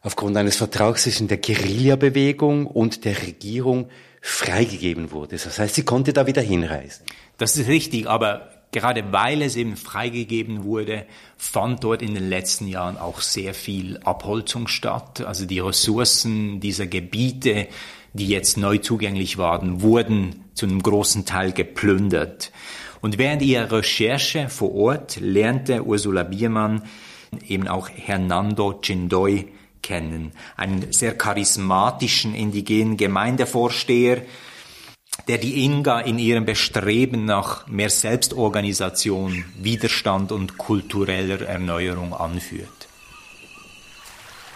aufgrund 0.00 0.38
eines 0.38 0.56
Vertrags 0.56 1.02
zwischen 1.02 1.28
der 1.28 1.36
Guerilla-Bewegung 1.36 2.66
und 2.66 3.04
der 3.04 3.20
Regierung 3.20 3.90
freigegeben 4.22 5.10
wurde. 5.10 5.36
Das 5.36 5.58
heißt, 5.58 5.74
sie 5.74 5.84
konnte 5.84 6.14
da 6.14 6.26
wieder 6.26 6.40
hinreisen. 6.42 7.04
Das 7.36 7.58
ist 7.58 7.68
richtig, 7.68 8.08
aber 8.08 8.48
gerade 8.72 9.12
weil 9.12 9.42
es 9.42 9.56
eben 9.56 9.76
freigegeben 9.76 10.64
wurde, 10.64 11.04
fand 11.36 11.84
dort 11.84 12.00
in 12.00 12.14
den 12.14 12.30
letzten 12.30 12.68
Jahren 12.68 12.96
auch 12.96 13.20
sehr 13.20 13.52
viel 13.52 13.98
Abholzung 13.98 14.66
statt. 14.66 15.20
Also 15.20 15.44
die 15.44 15.60
Ressourcen 15.60 16.60
dieser 16.60 16.86
Gebiete 16.86 17.68
die 18.14 18.28
jetzt 18.28 18.56
neu 18.56 18.78
zugänglich 18.78 19.36
waren, 19.38 19.82
wurden 19.82 20.44
zu 20.54 20.66
einem 20.66 20.82
großen 20.82 21.26
Teil 21.26 21.52
geplündert. 21.52 22.52
Und 23.00 23.18
während 23.18 23.42
ihrer 23.42 23.70
Recherche 23.70 24.48
vor 24.48 24.74
Ort 24.74 25.18
lernte 25.20 25.84
Ursula 25.84 26.22
Biermann 26.22 26.84
eben 27.46 27.68
auch 27.68 27.90
Hernando 27.90 28.80
Chindoy 28.80 29.48
kennen, 29.82 30.32
einen 30.56 30.92
sehr 30.92 31.18
charismatischen 31.18 32.34
indigenen 32.34 32.96
Gemeindevorsteher, 32.96 34.22
der 35.28 35.38
die 35.38 35.64
Inga 35.64 36.00
in 36.00 36.18
ihrem 36.18 36.44
Bestreben 36.44 37.24
nach 37.24 37.66
mehr 37.66 37.90
Selbstorganisation, 37.90 39.44
Widerstand 39.58 40.32
und 40.32 40.56
kultureller 40.56 41.42
Erneuerung 41.42 42.14
anführt. 42.14 42.88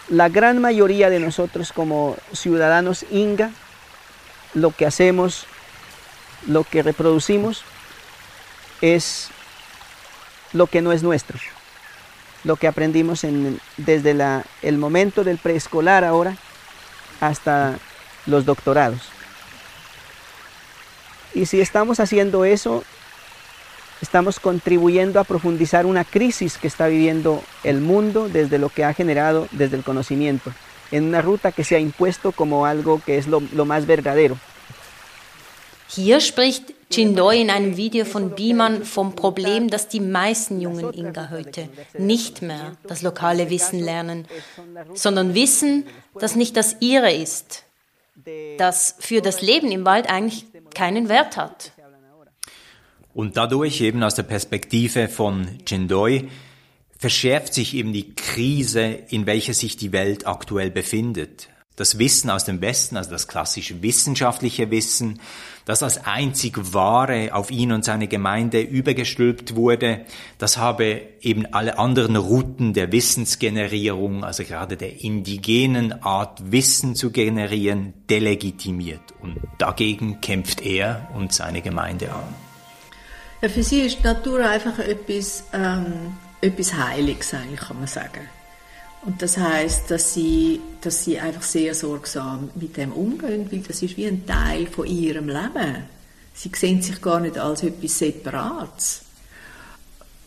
La 0.09 0.27
gran 0.27 0.59
mayoría 0.59 1.09
de 1.09 1.19
nosotros 1.19 1.71
como 1.71 2.17
ciudadanos 2.33 3.05
inga, 3.11 3.51
lo 4.53 4.71
que 4.71 4.85
hacemos, 4.85 5.45
lo 6.47 6.63
que 6.63 6.81
reproducimos, 6.81 7.63
es 8.81 9.29
lo 10.53 10.67
que 10.67 10.81
no 10.81 10.91
es 10.91 11.03
nuestro. 11.03 11.37
Lo 12.43 12.55
que 12.55 12.67
aprendimos 12.67 13.25
desde 13.77 14.43
el 14.61 14.77
momento 14.77 15.23
del 15.23 15.37
preescolar 15.37 16.03
ahora 16.03 16.37
hasta 17.19 17.77
los 18.25 18.45
doctorados. 18.45 19.09
Y 21.33 21.45
si 21.45 21.61
estamos 21.61 21.99
haciendo 21.99 22.45
eso, 22.45 22.83
estamos 24.01 24.39
contribuyendo 24.39 25.19
a 25.19 25.23
profundizar 25.23 25.85
una 25.85 26.03
crisis 26.03 26.57
que 26.57 26.67
está 26.67 26.87
viviendo 26.87 27.43
el 27.63 27.81
mundo 27.81 28.29
desde 28.29 28.57
lo 28.57 28.69
que 28.69 28.85
ha 28.85 28.93
generado 28.93 29.47
desde 29.51 29.77
el 29.77 29.83
conocimiento, 29.83 30.51
en 30.91 31.03
una 31.03 31.21
ruta 31.21 31.51
que 31.51 31.63
se 31.63 31.75
ha 31.75 31.79
impuesto 31.79 32.31
como 32.31 32.65
algo 32.65 33.01
que 33.05 33.17
es 33.17 33.27
lo, 33.27 33.41
lo 33.53 33.65
más 33.65 33.85
verdadero. 33.85 34.37
Hier 35.95 36.21
spricht 36.21 36.71
Chindoy 36.91 37.41
in 37.41 37.49
einem 37.49 37.77
Video 37.77 38.05
von 38.05 38.31
Biemann 38.31 38.83
vom 38.83 39.15
Problem, 39.15 39.69
dass 39.69 39.87
die 39.87 39.99
meisten 39.99 40.59
jungen 40.61 40.93
Inga 40.93 41.29
heute 41.31 41.69
nicht 41.97 42.41
mehr 42.41 42.77
das 42.87 43.01
lokale 43.01 43.49
Wissen 43.49 43.79
lernen, 43.79 44.27
sondern 44.93 45.33
wissen, 45.33 45.85
dass 46.19 46.35
nicht 46.35 46.57
das 46.57 46.77
ihre 46.79 47.11
ist, 47.11 47.63
das 48.57 48.95
für 48.99 49.21
das 49.21 49.41
Leben 49.41 49.71
im 49.71 49.85
Wald 49.85 50.09
eigentlich 50.09 50.45
keinen 50.73 51.09
Wert 51.09 51.37
hat. 51.37 51.73
Und 53.13 53.37
dadurch 53.37 53.81
eben 53.81 54.03
aus 54.03 54.15
der 54.15 54.23
Perspektive 54.23 55.07
von 55.07 55.47
Chendoy 55.65 56.29
verschärft 56.97 57.53
sich 57.53 57.73
eben 57.75 57.93
die 57.93 58.13
Krise, 58.13 58.83
in 59.09 59.25
welcher 59.25 59.53
sich 59.53 59.77
die 59.77 59.91
Welt 59.91 60.27
aktuell 60.27 60.69
befindet. 60.69 61.49
das 61.79 61.97
Wissen 61.97 62.29
aus 62.29 62.43
dem 62.43 62.59
Westen, 62.59 62.97
also 62.97 63.09
das 63.09 63.29
klassische 63.29 63.81
wissenschaftliche 63.81 64.69
Wissen, 64.69 65.21
das 65.63 65.81
als 65.81 66.05
einzig 66.05 66.73
wahre 66.73 67.33
auf 67.33 67.51
ihn 67.51 67.71
und 67.71 67.85
seine 67.85 68.09
Gemeinde 68.09 68.59
übergestülpt 68.59 69.55
wurde, 69.55 70.05
das 70.39 70.57
habe 70.57 71.01
eben 71.21 71.45
alle 71.53 71.79
anderen 71.79 72.17
Routen 72.17 72.73
der 72.73 72.91
Wissensgenerierung, 72.91 74.25
also 74.25 74.43
gerade 74.43 74.75
der 74.75 75.03
indigenen 75.03 76.03
Art 76.03 76.51
Wissen 76.51 76.95
zu 76.95 77.11
generieren, 77.11 77.93
delegitimiert. 78.09 79.13
Und 79.21 79.37
dagegen 79.57 80.19
kämpft 80.19 80.61
er 80.61 81.09
und 81.15 81.31
seine 81.31 81.61
Gemeinde 81.61 82.11
an. 82.11 82.48
Ja, 83.41 83.47
für 83.47 83.63
sie 83.63 83.81
ist 83.81 83.99
die 83.99 84.03
Natur 84.03 84.45
einfach 84.45 84.79
etwas, 84.79 85.45
ähm, 85.53 86.17
etwas 86.41 86.73
Heiliges, 86.73 87.33
eigentlich, 87.33 87.61
kann 87.61 87.77
man 87.77 87.87
sagen. 87.87 88.27
Und 89.05 89.21
das 89.21 89.37
heißt, 89.37 89.89
dass 89.89 90.13
sie, 90.13 90.59
dass 90.81 91.05
sie 91.05 91.19
einfach 91.19 91.43
sehr 91.43 91.73
sorgsam 91.73 92.49
mit 92.55 92.75
dem 92.75 92.91
umgehen, 92.91 93.49
weil 93.49 93.59
das 93.59 93.81
ist 93.81 93.95
wie 93.95 94.07
ein 94.07 94.25
Teil 94.25 94.67
von 94.67 94.85
ihrem 94.85 95.27
Leben. 95.29 95.85
Sie 96.33 96.51
sehen 96.53 96.81
sich 96.81 97.01
gar 97.01 97.21
nicht 97.21 97.37
als 97.37 97.63
etwas 97.63 97.97
Separates. 97.97 99.03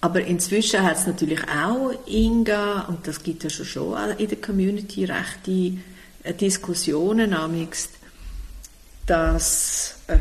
Aber 0.00 0.22
inzwischen 0.22 0.82
hat 0.82 0.96
es 0.96 1.06
natürlich 1.06 1.40
auch 1.48 1.92
Inga, 2.06 2.86
und 2.88 3.06
das 3.06 3.22
gibt 3.22 3.44
ja 3.44 3.50
schon 3.50 3.96
in 4.18 4.28
der 4.28 4.40
Community 4.40 5.04
rechte 5.04 5.78
äh, 6.22 6.32
Diskussionen, 6.34 7.36
dass 9.06 9.96
äh, 10.08 10.18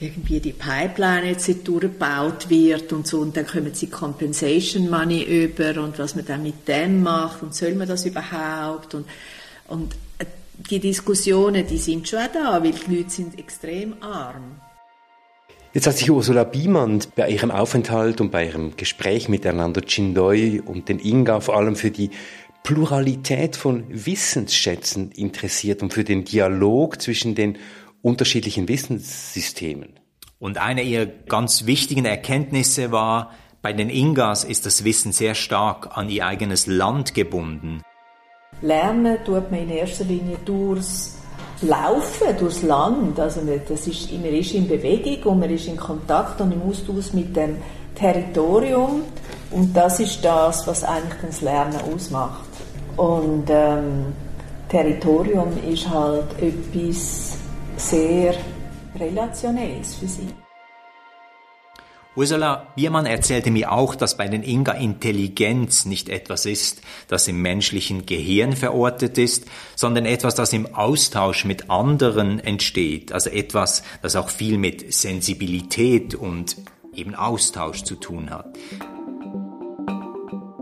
irgendwie 0.00 0.40
die 0.40 0.52
Pipeline 0.52 1.30
jetzt 1.30 1.48
durchgebaut 1.68 2.50
wird 2.50 2.92
und 2.92 3.06
so 3.06 3.20
und 3.20 3.36
dann 3.36 3.46
kommen 3.46 3.72
sie 3.74 3.88
Compensation 3.88 4.90
Money 4.90 5.22
über 5.22 5.80
und 5.82 5.98
was 5.98 6.16
man 6.16 6.26
dann 6.26 6.42
mit 6.42 6.66
dem 6.66 7.02
macht 7.02 7.42
und 7.42 7.54
soll 7.54 7.74
man 7.74 7.86
das 7.86 8.04
überhaupt 8.04 8.94
und, 8.94 9.06
und 9.68 9.94
äh, 10.18 10.24
die 10.70 10.80
Diskussionen, 10.80 11.66
die 11.66 11.78
sind 11.78 12.08
schon 12.08 12.20
da, 12.32 12.62
weil 12.62 12.72
die 12.72 12.96
Leute 12.96 13.10
sind 13.10 13.38
extrem 13.38 13.94
arm. 14.02 14.60
Jetzt 15.72 15.88
hat 15.88 15.96
sich 15.98 16.10
Ursula 16.10 16.44
Biemann 16.44 17.00
bei 17.16 17.28
ihrem 17.28 17.50
Aufenthalt 17.50 18.20
und 18.20 18.30
bei 18.30 18.46
ihrem 18.46 18.76
Gespräch 18.76 19.28
mit 19.28 19.44
Hernando 19.44 19.80
Chindoy 19.80 20.60
und 20.64 20.88
den 20.88 21.00
Inga 21.00 21.40
vor 21.40 21.56
allem 21.56 21.74
für 21.74 21.90
die 21.90 22.10
Pluralität 22.62 23.56
von 23.56 23.84
Wissensschätzen 23.88 25.10
interessiert 25.12 25.82
und 25.82 25.92
für 25.92 26.04
den 26.04 26.24
Dialog 26.24 27.02
zwischen 27.02 27.34
den 27.34 27.58
unterschiedlichen 28.04 28.68
Wissenssystemen. 28.68 29.98
Und 30.38 30.58
eine 30.58 30.82
ihrer 30.82 31.06
ganz 31.06 31.64
wichtigen 31.64 32.04
Erkenntnisse 32.04 32.92
war, 32.92 33.30
bei 33.62 33.72
den 33.72 33.88
Ingas 33.88 34.44
ist 34.44 34.66
das 34.66 34.84
Wissen 34.84 35.12
sehr 35.12 35.34
stark 35.34 35.96
an 35.96 36.10
ihr 36.10 36.26
eigenes 36.26 36.66
Land 36.66 37.14
gebunden. 37.14 37.80
Lernen 38.60 39.16
tut 39.24 39.50
man 39.50 39.60
in 39.60 39.70
erster 39.70 40.04
Linie 40.04 40.36
durchs 40.44 41.16
Laufen, 41.62 42.36
durchs 42.38 42.62
Land. 42.62 43.18
Also 43.18 43.40
das 43.66 43.86
ist, 43.86 44.12
man 44.12 44.24
ist 44.24 44.52
in 44.52 44.68
Bewegung 44.68 45.32
und 45.32 45.40
man 45.40 45.50
ist 45.50 45.66
in 45.66 45.78
Kontakt 45.78 46.42
und 46.42 46.52
im 46.52 46.60
Austausch 46.60 47.14
mit 47.14 47.34
dem 47.34 47.56
Territorium. 47.94 49.02
Und 49.50 49.74
das 49.74 50.00
ist 50.00 50.22
das, 50.22 50.66
was 50.66 50.84
eigentlich 50.84 51.22
das 51.22 51.40
Lernen 51.40 51.80
ausmacht. 51.90 52.44
Und 52.98 53.44
ähm, 53.48 54.12
Territorium 54.68 55.48
ist 55.66 55.88
halt 55.88 56.26
etwas 56.38 57.38
sehr 57.76 58.34
Relationelles 58.94 59.94
für 59.94 60.06
sie. 60.06 60.28
Ursula 62.16 62.68
Biermann 62.76 63.06
erzählte 63.06 63.50
mir 63.50 63.72
auch, 63.72 63.96
dass 63.96 64.16
bei 64.16 64.28
den 64.28 64.44
Inga 64.44 64.72
Intelligenz 64.72 65.84
nicht 65.84 66.08
etwas 66.08 66.46
ist, 66.46 66.80
das 67.08 67.26
im 67.26 67.42
menschlichen 67.42 68.06
Gehirn 68.06 68.52
verortet 68.52 69.18
ist, 69.18 69.46
sondern 69.74 70.06
etwas, 70.06 70.36
das 70.36 70.52
im 70.52 70.76
Austausch 70.76 71.44
mit 71.44 71.70
anderen 71.70 72.38
entsteht, 72.38 73.10
also 73.12 73.30
etwas, 73.30 73.82
das 74.00 74.14
auch 74.14 74.28
viel 74.28 74.58
mit 74.58 74.94
Sensibilität 74.94 76.14
und 76.14 76.56
eben 76.94 77.16
Austausch 77.16 77.82
zu 77.82 77.96
tun 77.96 78.30
hat. 78.30 78.46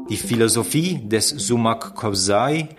Die 0.08 0.16
Philosophie 0.16 1.06
des 1.06 1.28
Sumak 1.28 1.94
Kozai 1.94 2.70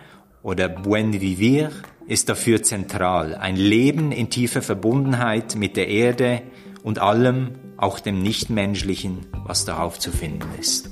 oder 0.42 0.68
Buen 0.68 1.20
Vivir 1.20 1.70
ist 2.06 2.28
dafür 2.28 2.62
zentral. 2.62 3.34
Ein 3.34 3.56
Leben 3.56 4.12
in 4.12 4.30
tiefer 4.30 4.62
Verbundenheit 4.62 5.56
mit 5.56 5.76
der 5.76 5.88
Erde 5.88 6.42
und 6.82 6.98
allem, 6.98 7.52
auch 7.76 7.98
dem 7.98 8.22
Nichtmenschlichen, 8.22 9.26
was 9.46 9.64
darauf 9.64 9.98
zu 9.98 10.12
finden 10.12 10.48
ist. 10.60 10.90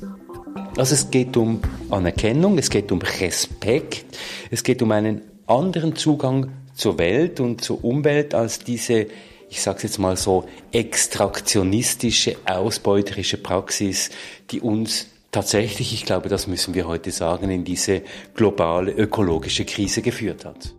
Also 0.76 0.94
es 0.94 1.10
geht 1.10 1.36
um 1.36 1.60
Anerkennung, 1.90 2.58
es 2.58 2.70
geht 2.70 2.90
um 2.92 3.00
Respekt, 3.00 4.06
es 4.50 4.62
geht 4.62 4.82
um 4.82 4.90
einen 4.90 5.20
anderen 5.46 5.94
Zugang 5.96 6.50
zur 6.74 6.98
Welt 6.98 7.40
und 7.40 7.62
zur 7.62 7.84
Umwelt 7.84 8.34
als 8.34 8.60
diese, 8.60 9.06
ich 9.50 9.60
sage 9.62 9.78
es 9.78 9.82
jetzt 9.82 9.98
mal 9.98 10.16
so, 10.16 10.48
extraktionistische, 10.72 12.36
ausbeuterische 12.46 13.36
Praxis, 13.36 14.10
die 14.50 14.60
uns 14.60 15.08
tatsächlich, 15.30 15.92
ich 15.92 16.04
glaube, 16.04 16.28
das 16.28 16.46
müssen 16.46 16.74
wir 16.74 16.86
heute 16.86 17.10
sagen, 17.10 17.50
in 17.50 17.64
diese 17.64 18.02
globale 18.34 18.92
ökologische 18.92 19.64
Krise 19.64 20.00
geführt 20.00 20.44
hat. 20.44 20.74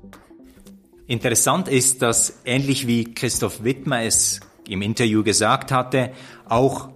Interessant 1.14 1.68
ist, 1.68 2.02
dass 2.02 2.40
ähnlich 2.44 2.88
wie 2.88 3.14
Christoph 3.14 3.64
Wittmer 3.64 4.02
es 4.02 4.40
im 4.68 4.82
Interview 4.82 5.24
gesagt 5.24 5.72
hatte, 5.72 6.10
auch 6.50 6.90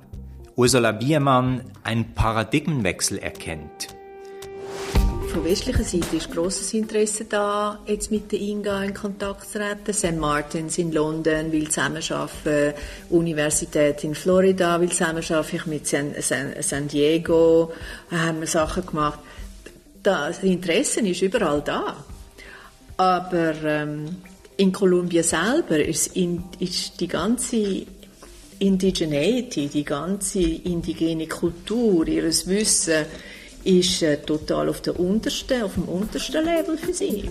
Ursula 0.55 0.91
Biermann 0.91 1.61
einen 1.83 2.15
Paradigmenwechsel 2.15 3.19
erkennt. 3.19 3.89
Von 5.31 5.45
westlicher 5.45 5.83
Seite 5.83 6.15
ist 6.15 6.31
grosses 6.31 6.73
Interesse 6.73 7.25
da, 7.25 7.77
jetzt 7.85 8.09
mit 8.09 8.31
der 8.31 8.39
Inga 8.39 8.85
in 8.85 8.95
Kontakt 8.95 9.47
zu 9.51 9.59
treten. 9.59 9.93
St. 9.93 10.17
Martins 10.17 10.79
in 10.79 10.91
London 10.91 11.51
will 11.51 11.69
zusammenarbeiten, 11.69 12.73
Universität 13.11 14.03
in 14.03 14.15
Florida 14.15 14.81
will 14.81 14.89
zusammenarbeiten, 14.89 15.57
ich 15.57 15.65
mit 15.67 15.85
San, 15.85 16.15
San, 16.21 16.55
San 16.61 16.87
Diego 16.87 17.71
haben 18.09 18.39
wir 18.39 18.47
Sachen 18.47 18.83
gemacht. 18.83 19.19
Das 20.01 20.41
Interesse 20.41 21.01
ist 21.01 21.21
überall 21.21 21.61
da. 21.61 21.97
Aber 22.97 23.53
ähm, 23.63 24.17
in 24.57 24.71
Kolumbien 24.71 25.23
selber 25.23 25.79
ist, 25.79 26.15
in, 26.15 26.43
ist 26.59 26.99
die 26.99 27.07
ganze 27.07 27.85
Indigeneity, 28.59 29.67
die 29.67 29.83
ganze 29.83 30.39
indigene 30.41 31.27
Kultur, 31.27 32.07
ihres 32.07 32.47
Wissen, 32.47 33.05
ist 33.63 34.01
äh, 34.01 34.17
total 34.17 34.69
auf, 34.69 34.81
der 34.81 34.99
untersten, 34.99 35.61
auf 35.61 35.75
dem 35.75 35.83
untersten 35.83 36.43
Level 36.43 36.77
für 36.77 36.93
sie. 36.93 37.29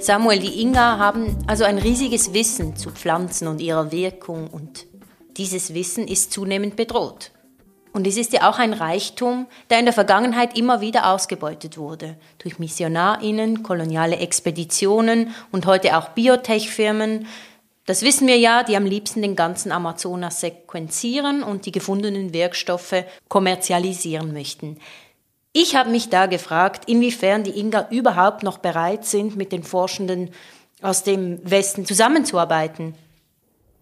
Samuel, 0.00 0.38
die 0.38 0.60
Inga 0.60 0.98
haben 0.98 1.36
also 1.48 1.64
ein 1.64 1.78
riesiges 1.78 2.32
Wissen 2.32 2.76
zu 2.76 2.90
Pflanzen 2.90 3.48
und 3.48 3.60
ihrer 3.60 3.90
Wirkung 3.90 4.46
und 4.46 4.86
dieses 5.36 5.74
Wissen 5.74 6.06
ist 6.06 6.32
zunehmend 6.32 6.76
bedroht. 6.76 7.32
Und 7.96 8.06
es 8.06 8.18
ist 8.18 8.34
ja 8.34 8.50
auch 8.50 8.58
ein 8.58 8.74
Reichtum, 8.74 9.46
der 9.70 9.78
in 9.78 9.86
der 9.86 9.94
Vergangenheit 9.94 10.58
immer 10.58 10.82
wieder 10.82 11.14
ausgebeutet 11.14 11.78
wurde. 11.78 12.16
Durch 12.36 12.58
MissionarInnen, 12.58 13.62
koloniale 13.62 14.16
Expeditionen 14.16 15.34
und 15.50 15.64
heute 15.64 15.96
auch 15.96 16.10
Biotech-Firmen. 16.10 17.26
Das 17.86 18.02
wissen 18.02 18.28
wir 18.28 18.36
ja, 18.36 18.64
die 18.64 18.76
am 18.76 18.84
liebsten 18.84 19.22
den 19.22 19.34
ganzen 19.34 19.72
Amazonas 19.72 20.42
sequenzieren 20.42 21.42
und 21.42 21.64
die 21.64 21.72
gefundenen 21.72 22.34
Wirkstoffe 22.34 23.04
kommerzialisieren 23.28 24.34
möchten. 24.34 24.76
Ich 25.54 25.74
habe 25.74 25.88
mich 25.88 26.10
da 26.10 26.26
gefragt, 26.26 26.90
inwiefern 26.90 27.44
die 27.44 27.58
Inga 27.58 27.88
überhaupt 27.90 28.42
noch 28.42 28.58
bereit 28.58 29.06
sind, 29.06 29.36
mit 29.36 29.52
den 29.52 29.62
Forschenden 29.62 30.32
aus 30.82 31.02
dem 31.02 31.40
Westen 31.50 31.86
zusammenzuarbeiten. 31.86 32.94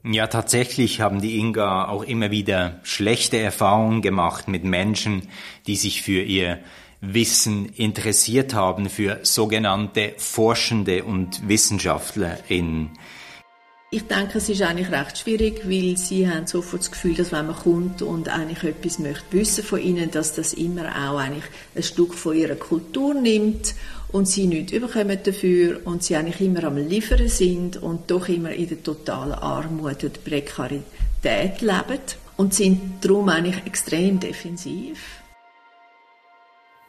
Ja, 0.06 0.26
tatsächlich 0.26 1.00
haben 1.00 1.22
die 1.22 1.38
Inga 1.38 1.88
auch 1.88 2.02
immer 2.02 2.30
wieder 2.30 2.78
schlechte 2.82 3.38
Erfahrungen 3.38 4.02
gemacht 4.02 4.48
mit 4.48 4.62
Menschen, 4.62 5.28
die 5.66 5.76
sich 5.76 6.02
für 6.02 6.20
ihr 6.20 6.58
Wissen 7.00 7.70
interessiert 7.70 8.52
haben, 8.52 8.90
für 8.90 9.20
sogenannte 9.22 10.12
Forschende 10.18 11.04
und 11.04 11.48
WissenschaftlerInnen. 11.48 12.90
Ich 13.90 14.06
denke, 14.06 14.38
es 14.38 14.48
ist 14.50 14.60
eigentlich 14.60 14.90
recht 14.90 15.18
schwierig, 15.18 15.62
weil 15.64 15.96
sie 15.96 16.28
haben 16.28 16.46
sofort 16.46 16.82
das 16.82 16.90
Gefühl, 16.90 17.14
dass 17.14 17.32
wenn 17.32 17.46
man 17.46 17.56
kommt 17.56 18.02
und 18.02 18.28
eigentlich 18.28 18.62
etwas 18.62 18.98
möchte 18.98 19.24
wissen 19.32 19.64
von 19.64 19.80
ihnen, 19.80 20.10
dass 20.10 20.34
das 20.34 20.52
immer 20.52 20.88
auch 21.08 21.16
eigentlich 21.16 21.44
ein 21.74 21.82
Stück 21.82 22.12
von 22.12 22.36
ihrer 22.36 22.56
Kultur 22.56 23.14
nimmt 23.14 23.74
und 24.14 24.28
sie 24.28 24.46
nichts 24.46 24.72
überkommen 24.72 25.18
dafür 25.24 25.80
und 25.84 26.04
sie 26.04 26.14
eigentlich 26.14 26.40
immer 26.40 26.62
am 26.62 26.76
Liefern 26.76 27.26
sind 27.26 27.82
und 27.82 28.12
doch 28.12 28.28
immer 28.28 28.52
in 28.52 28.68
der 28.68 28.80
totalen 28.80 29.32
Armut 29.32 30.04
und 30.04 30.22
Prekarität 30.22 31.60
leben 31.60 32.00
und 32.36 32.54
sind 32.54 33.04
darum 33.04 33.28
eigentlich 33.28 33.66
extrem 33.66 34.20
defensiv. 34.20 35.20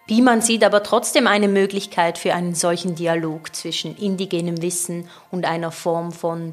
Biemann 0.06 0.42
sieht 0.42 0.64
aber 0.64 0.84
trotzdem 0.84 1.26
eine 1.26 1.48
Möglichkeit 1.48 2.20
für 2.20 2.36
einen 2.36 2.54
solchen 2.54 2.94
Dialog 2.94 3.56
zwischen 3.56 3.98
indigenem 3.98 4.62
Wissen 4.62 5.10
und 5.32 5.46
einer 5.46 5.72
Form 5.72 6.12
von 6.12 6.52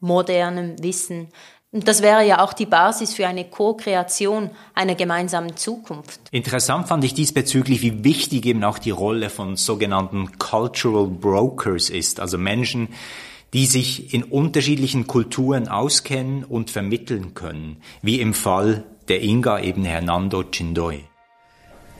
modernem 0.00 0.82
Wissen. 0.82 1.28
Und 1.74 1.88
das 1.88 2.02
wäre 2.02 2.26
ja 2.26 2.44
auch 2.44 2.52
die 2.52 2.66
Basis 2.66 3.14
für 3.14 3.26
eine 3.26 3.46
Co-Kreation 3.46 4.50
einer 4.74 4.94
gemeinsamen 4.94 5.56
Zukunft. 5.56 6.20
Interessant 6.30 6.86
fand 6.86 7.02
ich 7.02 7.14
diesbezüglich, 7.14 7.80
wie 7.80 8.04
wichtig 8.04 8.44
eben 8.44 8.62
auch 8.62 8.78
die 8.78 8.90
Rolle 8.90 9.30
von 9.30 9.56
sogenannten 9.56 10.38
Cultural 10.38 11.06
Brokers 11.06 11.88
ist, 11.88 12.20
also 12.20 12.36
Menschen, 12.36 12.88
die 13.54 13.64
sich 13.64 14.12
in 14.12 14.22
unterschiedlichen 14.22 15.06
Kulturen 15.06 15.68
auskennen 15.68 16.44
und 16.44 16.70
vermitteln 16.70 17.32
können, 17.32 17.78
wie 18.02 18.20
im 18.20 18.34
Fall 18.34 18.84
der 19.08 19.22
Inga 19.22 19.60
eben 19.60 19.84
Hernando 19.84 20.44
Chindoy. 20.44 21.04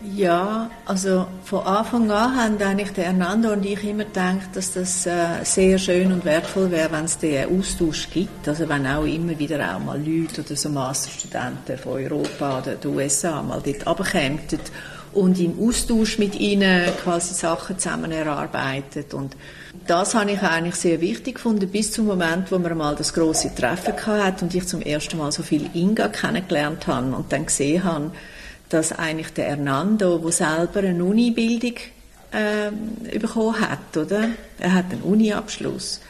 Ja, 0.05 0.68
also 0.84 1.26
von 1.44 1.64
Anfang 1.64 2.11
an 2.11 2.36
haben 2.36 2.61
eigentlich 2.61 2.90
der 2.90 3.05
Hernando 3.05 3.53
und 3.53 3.64
ich 3.64 3.84
immer 3.84 4.05
gedacht, 4.05 4.48
dass 4.55 4.72
das 4.72 5.07
äh, 5.07 5.44
sehr 5.44 5.78
schön 5.78 6.12
und 6.12 6.24
wertvoll 6.24 6.72
wäre, 6.72 6.90
wenn 6.90 7.05
es 7.05 7.18
den 7.18 7.59
Austausch 7.59 8.11
gibt. 8.11 8.48
Also 8.48 8.68
wenn 8.68 8.84
auch 8.86 9.05
immer 9.05 9.38
wieder 9.38 9.76
auch 9.76 9.78
mal 9.78 9.98
Leute 9.98 10.40
oder 10.40 10.57
so 10.57 10.70
Masterstudenten 10.70 11.78
von 11.78 11.92
Europa 11.92 12.59
oder 12.59 12.74
den 12.74 12.94
USA 12.96 13.42
mal 13.42 13.62
dort 13.64 13.86
runterkommen 13.86 14.40
und 15.12 15.38
im 15.38 15.59
Austausch 15.61 16.18
mit 16.18 16.34
ihnen 16.34 16.84
quasi 17.03 17.34
Sachen 17.34 17.78
zusammen 17.78 18.11
erarbeitet. 18.11 19.14
Und 19.14 19.36
das 19.86 20.14
habe 20.14 20.32
ich 20.32 20.42
eigentlich 20.42 20.76
sehr 20.76 21.00
wichtig 21.00 21.36
gefunden, 21.36 21.68
bis 21.68 21.92
zum 21.92 22.07
Moment, 22.07 22.50
wo 22.50 22.59
wir 22.59 22.74
mal 22.74 22.96
das 22.96 23.14
große 23.14 23.55
Treffen 23.55 23.94
hatten 24.07 24.46
und 24.46 24.55
ich 24.55 24.66
zum 24.66 24.82
ersten 24.82 25.18
Mal 25.18 25.30
so 25.30 25.42
viel 25.42 25.70
Inga 25.74 26.09
kennengelernt 26.09 26.86
habe 26.86 27.14
und 27.14 27.32
dann 27.32 27.46
gesehen 27.46 27.84
habe, 27.84 28.11
dass 28.72 28.92
eigentlich 28.92 29.32
der 29.32 29.46
Hernando, 29.46 30.18
der 30.18 30.32
selber 30.32 30.80
eine 30.80 31.04
Uni-Bildung 31.04 31.74
äh, 32.32 33.18
bekommen 33.18 33.60
hat, 33.60 33.96
oder? 33.96 34.30
Er 34.58 34.74
hat 34.74 34.92
einen 34.92 35.02
Uni-Abschluss. 35.02 36.00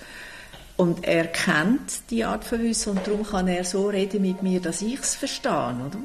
Und 0.77 1.05
er 1.07 1.27
kennt 1.27 2.11
die 2.11 2.25
Art 2.25 2.45
von 2.45 2.63
Wissen 2.63 2.91
und 2.91 3.07
darum 3.07 3.25
kann 3.25 3.47
er 3.47 3.65
so 3.65 3.89
reden 3.89 4.23
mit 4.23 4.43
mir, 4.43 4.61
dass 4.61 4.83
ich 4.83 4.99
es 4.99 5.15
verstehe, 5.15 5.51
oder? 5.51 5.99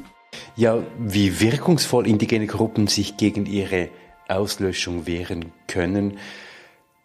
Ja, 0.55 0.83
wie 0.99 1.39
wirkungsvoll 1.39 2.07
indigene 2.07 2.47
Gruppen 2.47 2.87
sich 2.87 3.17
gegen 3.17 3.45
ihre 3.45 3.89
Auslöschung 4.27 5.07
wehren 5.07 5.51
können, 5.67 6.17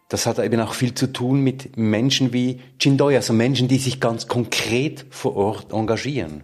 das 0.09 0.25
hat 0.27 0.37
eben 0.39 0.59
auch 0.59 0.73
viel 0.73 0.93
zu 0.93 1.07
tun 1.07 1.41
mit 1.41 1.77
Menschen 1.77 2.33
wie 2.33 2.59
Chindoy, 2.79 3.15
also 3.15 3.33
Menschen, 3.33 3.67
die 3.67 3.79
sich 3.79 3.99
ganz 3.99 4.27
konkret 4.27 5.05
vor 5.09 5.35
Ort 5.35 5.73
engagieren 5.73 6.43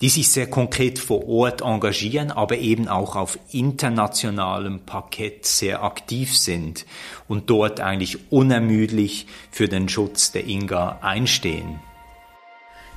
die 0.00 0.08
sich 0.08 0.30
sehr 0.30 0.48
konkret 0.48 0.98
vor 0.98 1.28
Ort 1.28 1.60
engagieren, 1.60 2.30
aber 2.30 2.58
eben 2.58 2.88
auch 2.88 3.16
auf 3.16 3.38
internationalem 3.52 4.80
Parkett 4.80 5.44
sehr 5.44 5.82
aktiv 5.82 6.36
sind 6.36 6.86
und 7.28 7.50
dort 7.50 7.80
eigentlich 7.80 8.30
unermüdlich 8.30 9.26
für 9.50 9.68
den 9.68 9.88
Schutz 9.88 10.32
der 10.32 10.46
Inga 10.46 10.98
einstehen. 11.02 11.80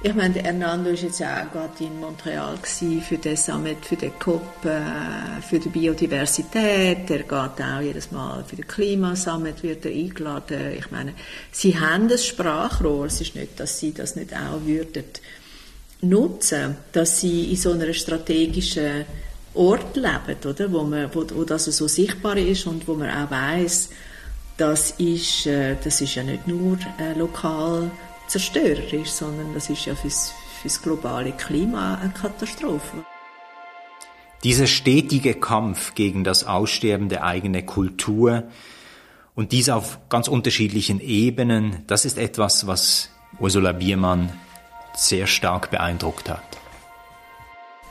Ich 0.05 0.13
meine, 0.13 0.35
Hernando 0.43 0.89
war 0.89 0.97
jetzt 0.97 1.21
auch 1.21 1.49
gerade 1.53 1.71
in 1.79 1.97
Montreal 2.01 2.57
für 2.61 3.17
den 3.17 3.37
Summit, 3.37 3.85
für 3.85 3.95
den 3.95 4.11
COP, 4.19 4.65
äh, 4.65 5.41
für 5.41 5.59
die 5.59 5.69
Biodiversität. 5.69 7.09
Er 7.09 7.19
geht 7.19 7.31
auch 7.31 7.81
jedes 7.81 8.11
Mal 8.11 8.43
für 8.43 8.57
den 8.57 8.67
Klimasummit, 8.67 9.63
wird 9.63 9.85
er 9.85 9.91
eingeladen. 9.91 10.73
Ich 10.77 10.91
meine, 10.91 11.13
sie 11.53 11.79
haben 11.79 12.09
das 12.09 12.25
Sprachrohr. 12.25 13.05
Es 13.05 13.21
ist 13.21 13.35
nicht, 13.35 13.57
dass 13.61 13.79
sie 13.79 13.93
das 13.93 14.17
nicht 14.17 14.33
auch 14.33 14.65
würden 14.65 15.05
nutzen, 16.03 16.77
dass 16.91 17.21
sie 17.21 17.51
in 17.51 17.57
so 17.57 17.71
einer 17.71 17.93
strategischen 17.93 19.05
Ort 19.53 19.95
leben, 19.95 20.37
oder? 20.45 20.71
Wo, 20.71 20.83
man, 20.83 21.09
wo, 21.13 21.25
wo 21.33 21.43
das 21.43 21.65
so 21.65 21.87
sichtbar 21.87 22.37
ist 22.37 22.65
und 22.65 22.87
wo 22.87 22.95
man 22.95 23.09
auch 23.09 23.31
weiß, 23.31 23.89
das 24.57 24.91
ist, 24.91 25.45
äh, 25.47 25.75
das 25.83 26.01
ist 26.01 26.15
ja 26.15 26.23
nicht 26.23 26.47
nur 26.47 26.77
äh, 26.99 27.17
lokal 27.17 27.91
zerstörerisch, 28.27 29.09
sondern 29.09 29.53
das 29.53 29.69
ist 29.69 29.85
ja 29.85 29.95
fürs, 29.95 30.33
fürs 30.61 30.81
globale 30.81 31.31
Klima 31.33 31.95
eine 32.01 32.11
Katastrophe. 32.13 33.05
Dieser 34.43 34.67
stetige 34.67 35.35
Kampf 35.35 35.95
gegen 35.95 36.23
das 36.23 36.45
Aussterben 36.45 37.09
der 37.09 37.23
eigenen 37.23 37.65
Kultur 37.65 38.43
und 39.35 39.51
dies 39.51 39.69
auf 39.69 39.99
ganz 40.09 40.27
unterschiedlichen 40.27 40.99
Ebenen, 40.99 41.83
das 41.87 42.05
ist 42.05 42.17
etwas, 42.17 42.67
was 42.67 43.09
Ursula 43.39 43.71
Biermann 43.71 44.33
sehr 44.95 45.27
stark 45.27 45.71
beeindruckt 45.71 46.29
hat. 46.29 46.43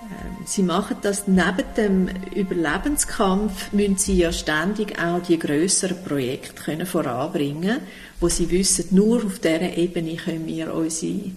Ähm, 0.02 0.46
sie 0.46 0.62
machen 0.62 0.96
das 1.02 1.28
neben 1.28 1.74
dem 1.76 2.08
Überlebenskampf, 2.34 3.72
müssen 3.72 3.96
Sie 3.96 4.18
ja 4.18 4.32
ständig 4.32 4.98
auch 4.98 5.22
die 5.22 5.38
größeren 5.38 6.02
Projekte 6.02 6.62
können 6.62 6.86
voranbringen, 6.86 7.80
wo 8.20 8.28
Sie 8.28 8.50
wissen, 8.50 8.86
nur 8.90 9.24
auf 9.24 9.38
dieser 9.38 9.76
Ebene 9.76 10.16
können 10.16 10.46
wir 10.46 10.74
unsere, 10.74 11.32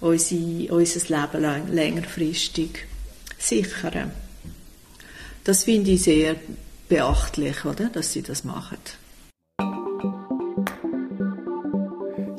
unsere, 0.00 0.72
unser 0.72 1.00
Leben 1.00 1.42
lang, 1.42 1.72
längerfristig 1.72 2.86
sichern. 3.38 4.12
Das 5.42 5.64
finde 5.64 5.90
ich 5.90 6.04
sehr 6.04 6.36
beachtlich, 6.88 7.64
oder, 7.64 7.86
dass 7.86 8.12
Sie 8.12 8.22
das 8.22 8.44
machen. 8.44 8.78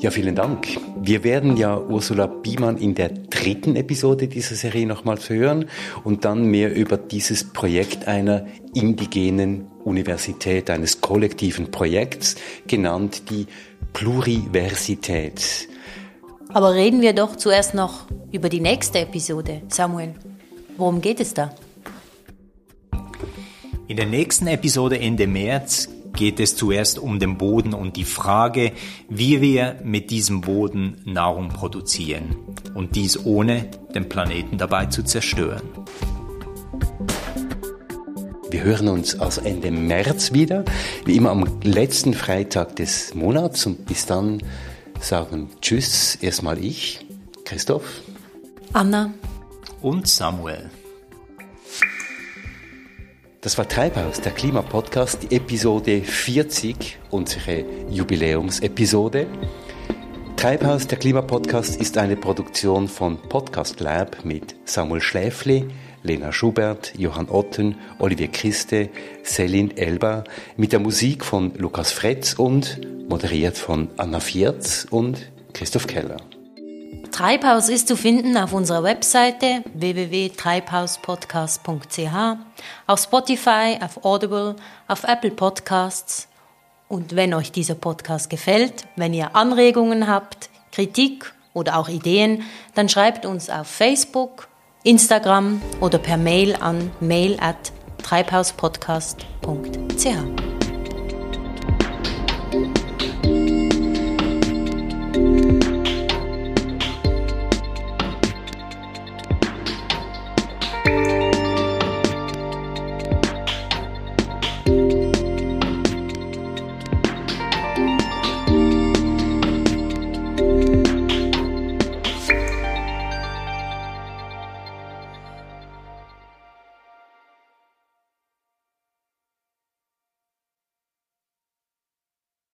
Ja, 0.06 0.12
vielen 0.12 0.36
Dank. 0.36 0.68
Wir 1.02 1.24
werden 1.24 1.56
ja 1.56 1.76
Ursula 1.80 2.28
Biemann 2.28 2.76
in 2.76 2.94
der 2.94 3.08
dritten 3.08 3.74
Episode 3.74 4.28
dieser 4.28 4.54
Serie 4.54 4.86
nochmals 4.86 5.28
hören 5.30 5.68
und 6.04 6.24
dann 6.24 6.44
mehr 6.44 6.72
über 6.72 6.96
dieses 6.96 7.42
Projekt 7.42 8.06
einer 8.06 8.46
indigenen 8.72 9.66
Universität, 9.82 10.70
eines 10.70 11.00
kollektiven 11.00 11.72
Projekts, 11.72 12.36
genannt 12.68 13.30
die 13.30 13.48
Pluriversität. 13.94 15.68
Aber 16.50 16.74
reden 16.74 17.00
wir 17.00 17.12
doch 17.12 17.34
zuerst 17.34 17.74
noch 17.74 18.06
über 18.30 18.48
die 18.48 18.60
nächste 18.60 19.00
Episode, 19.00 19.62
Samuel. 19.66 20.14
Worum 20.76 21.00
geht 21.00 21.18
es 21.18 21.34
da? 21.34 21.52
In 23.88 23.96
der 23.96 24.06
nächsten 24.06 24.46
Episode 24.46 25.00
Ende 25.00 25.26
März 25.26 25.88
geht 26.16 26.40
es 26.40 26.56
zuerst 26.56 26.98
um 26.98 27.20
den 27.20 27.38
Boden 27.38 27.74
und 27.74 27.96
die 27.96 28.04
Frage, 28.04 28.72
wie 29.08 29.40
wir 29.40 29.76
mit 29.84 30.10
diesem 30.10 30.40
Boden 30.40 30.96
Nahrung 31.04 31.48
produzieren 31.50 32.36
und 32.74 32.96
dies 32.96 33.24
ohne 33.24 33.70
den 33.94 34.08
Planeten 34.08 34.58
dabei 34.58 34.86
zu 34.86 35.04
zerstören. 35.04 35.62
Wir 38.50 38.62
hören 38.62 38.88
uns 38.88 39.18
also 39.20 39.42
Ende 39.42 39.70
März 39.70 40.32
wieder, 40.32 40.64
wie 41.04 41.16
immer 41.16 41.30
am 41.30 41.60
letzten 41.62 42.14
Freitag 42.14 42.76
des 42.76 43.14
Monats 43.14 43.66
und 43.66 43.86
bis 43.86 44.06
dann 44.06 44.42
sagen 45.00 45.50
Tschüss 45.60 46.16
erstmal 46.16 46.58
ich, 46.64 47.06
Christoph, 47.44 48.02
Anna 48.72 49.12
und 49.82 50.08
Samuel. 50.08 50.70
Das 53.46 53.56
war 53.58 53.68
Treibhaus, 53.68 54.20
der 54.20 54.32
Klimapodcast, 54.32 55.22
die 55.22 55.36
Episode 55.36 56.02
40, 56.02 56.98
unsere 57.10 57.64
Jubiläumsepisode. 57.88 59.28
Treibhaus, 60.36 60.88
der 60.88 60.98
Klimapodcast, 60.98 61.80
ist 61.80 61.96
eine 61.96 62.16
Produktion 62.16 62.88
von 62.88 63.22
Podcast 63.22 63.78
Lab 63.78 64.24
mit 64.24 64.56
Samuel 64.64 65.00
Schläfli, 65.00 65.64
Lena 66.02 66.32
Schubert, 66.32 66.92
Johann 66.98 67.28
Otten, 67.28 67.76
Olivier 68.00 68.32
Christe, 68.32 68.88
Selin 69.22 69.76
Elba, 69.76 70.24
mit 70.56 70.72
der 70.72 70.80
Musik 70.80 71.24
von 71.24 71.54
Lukas 71.54 71.92
Fretz 71.92 72.32
und 72.32 72.80
moderiert 73.08 73.56
von 73.56 73.90
Anna 73.96 74.18
Viertz 74.18 74.88
und 74.90 75.30
Christoph 75.52 75.86
Keller. 75.86 76.16
Treibhaus 77.16 77.68
ist 77.70 77.88
zu 77.88 77.96
finden 77.96 78.36
auf 78.36 78.52
unserer 78.52 78.82
Webseite 78.82 79.64
www.treibhauspodcast.ch, 79.72 82.36
auf 82.86 83.00
Spotify, 83.00 83.78
auf 83.82 84.04
Audible, 84.04 84.56
auf 84.86 85.04
Apple 85.04 85.30
Podcasts. 85.30 86.28
Und 86.88 87.16
wenn 87.16 87.32
euch 87.32 87.52
dieser 87.52 87.74
Podcast 87.74 88.28
gefällt, 88.28 88.84
wenn 88.96 89.14
ihr 89.14 89.34
Anregungen 89.34 90.08
habt, 90.08 90.50
Kritik 90.72 91.32
oder 91.54 91.78
auch 91.78 91.88
Ideen, 91.88 92.42
dann 92.74 92.90
schreibt 92.90 93.24
uns 93.24 93.48
auf 93.48 93.66
Facebook, 93.66 94.48
Instagram 94.82 95.62
oder 95.80 95.96
per 95.96 96.18
Mail 96.18 96.54
an 96.56 96.90
mail 97.00 97.38
at 97.40 97.72
treibhauspodcast.ch. 98.02 100.55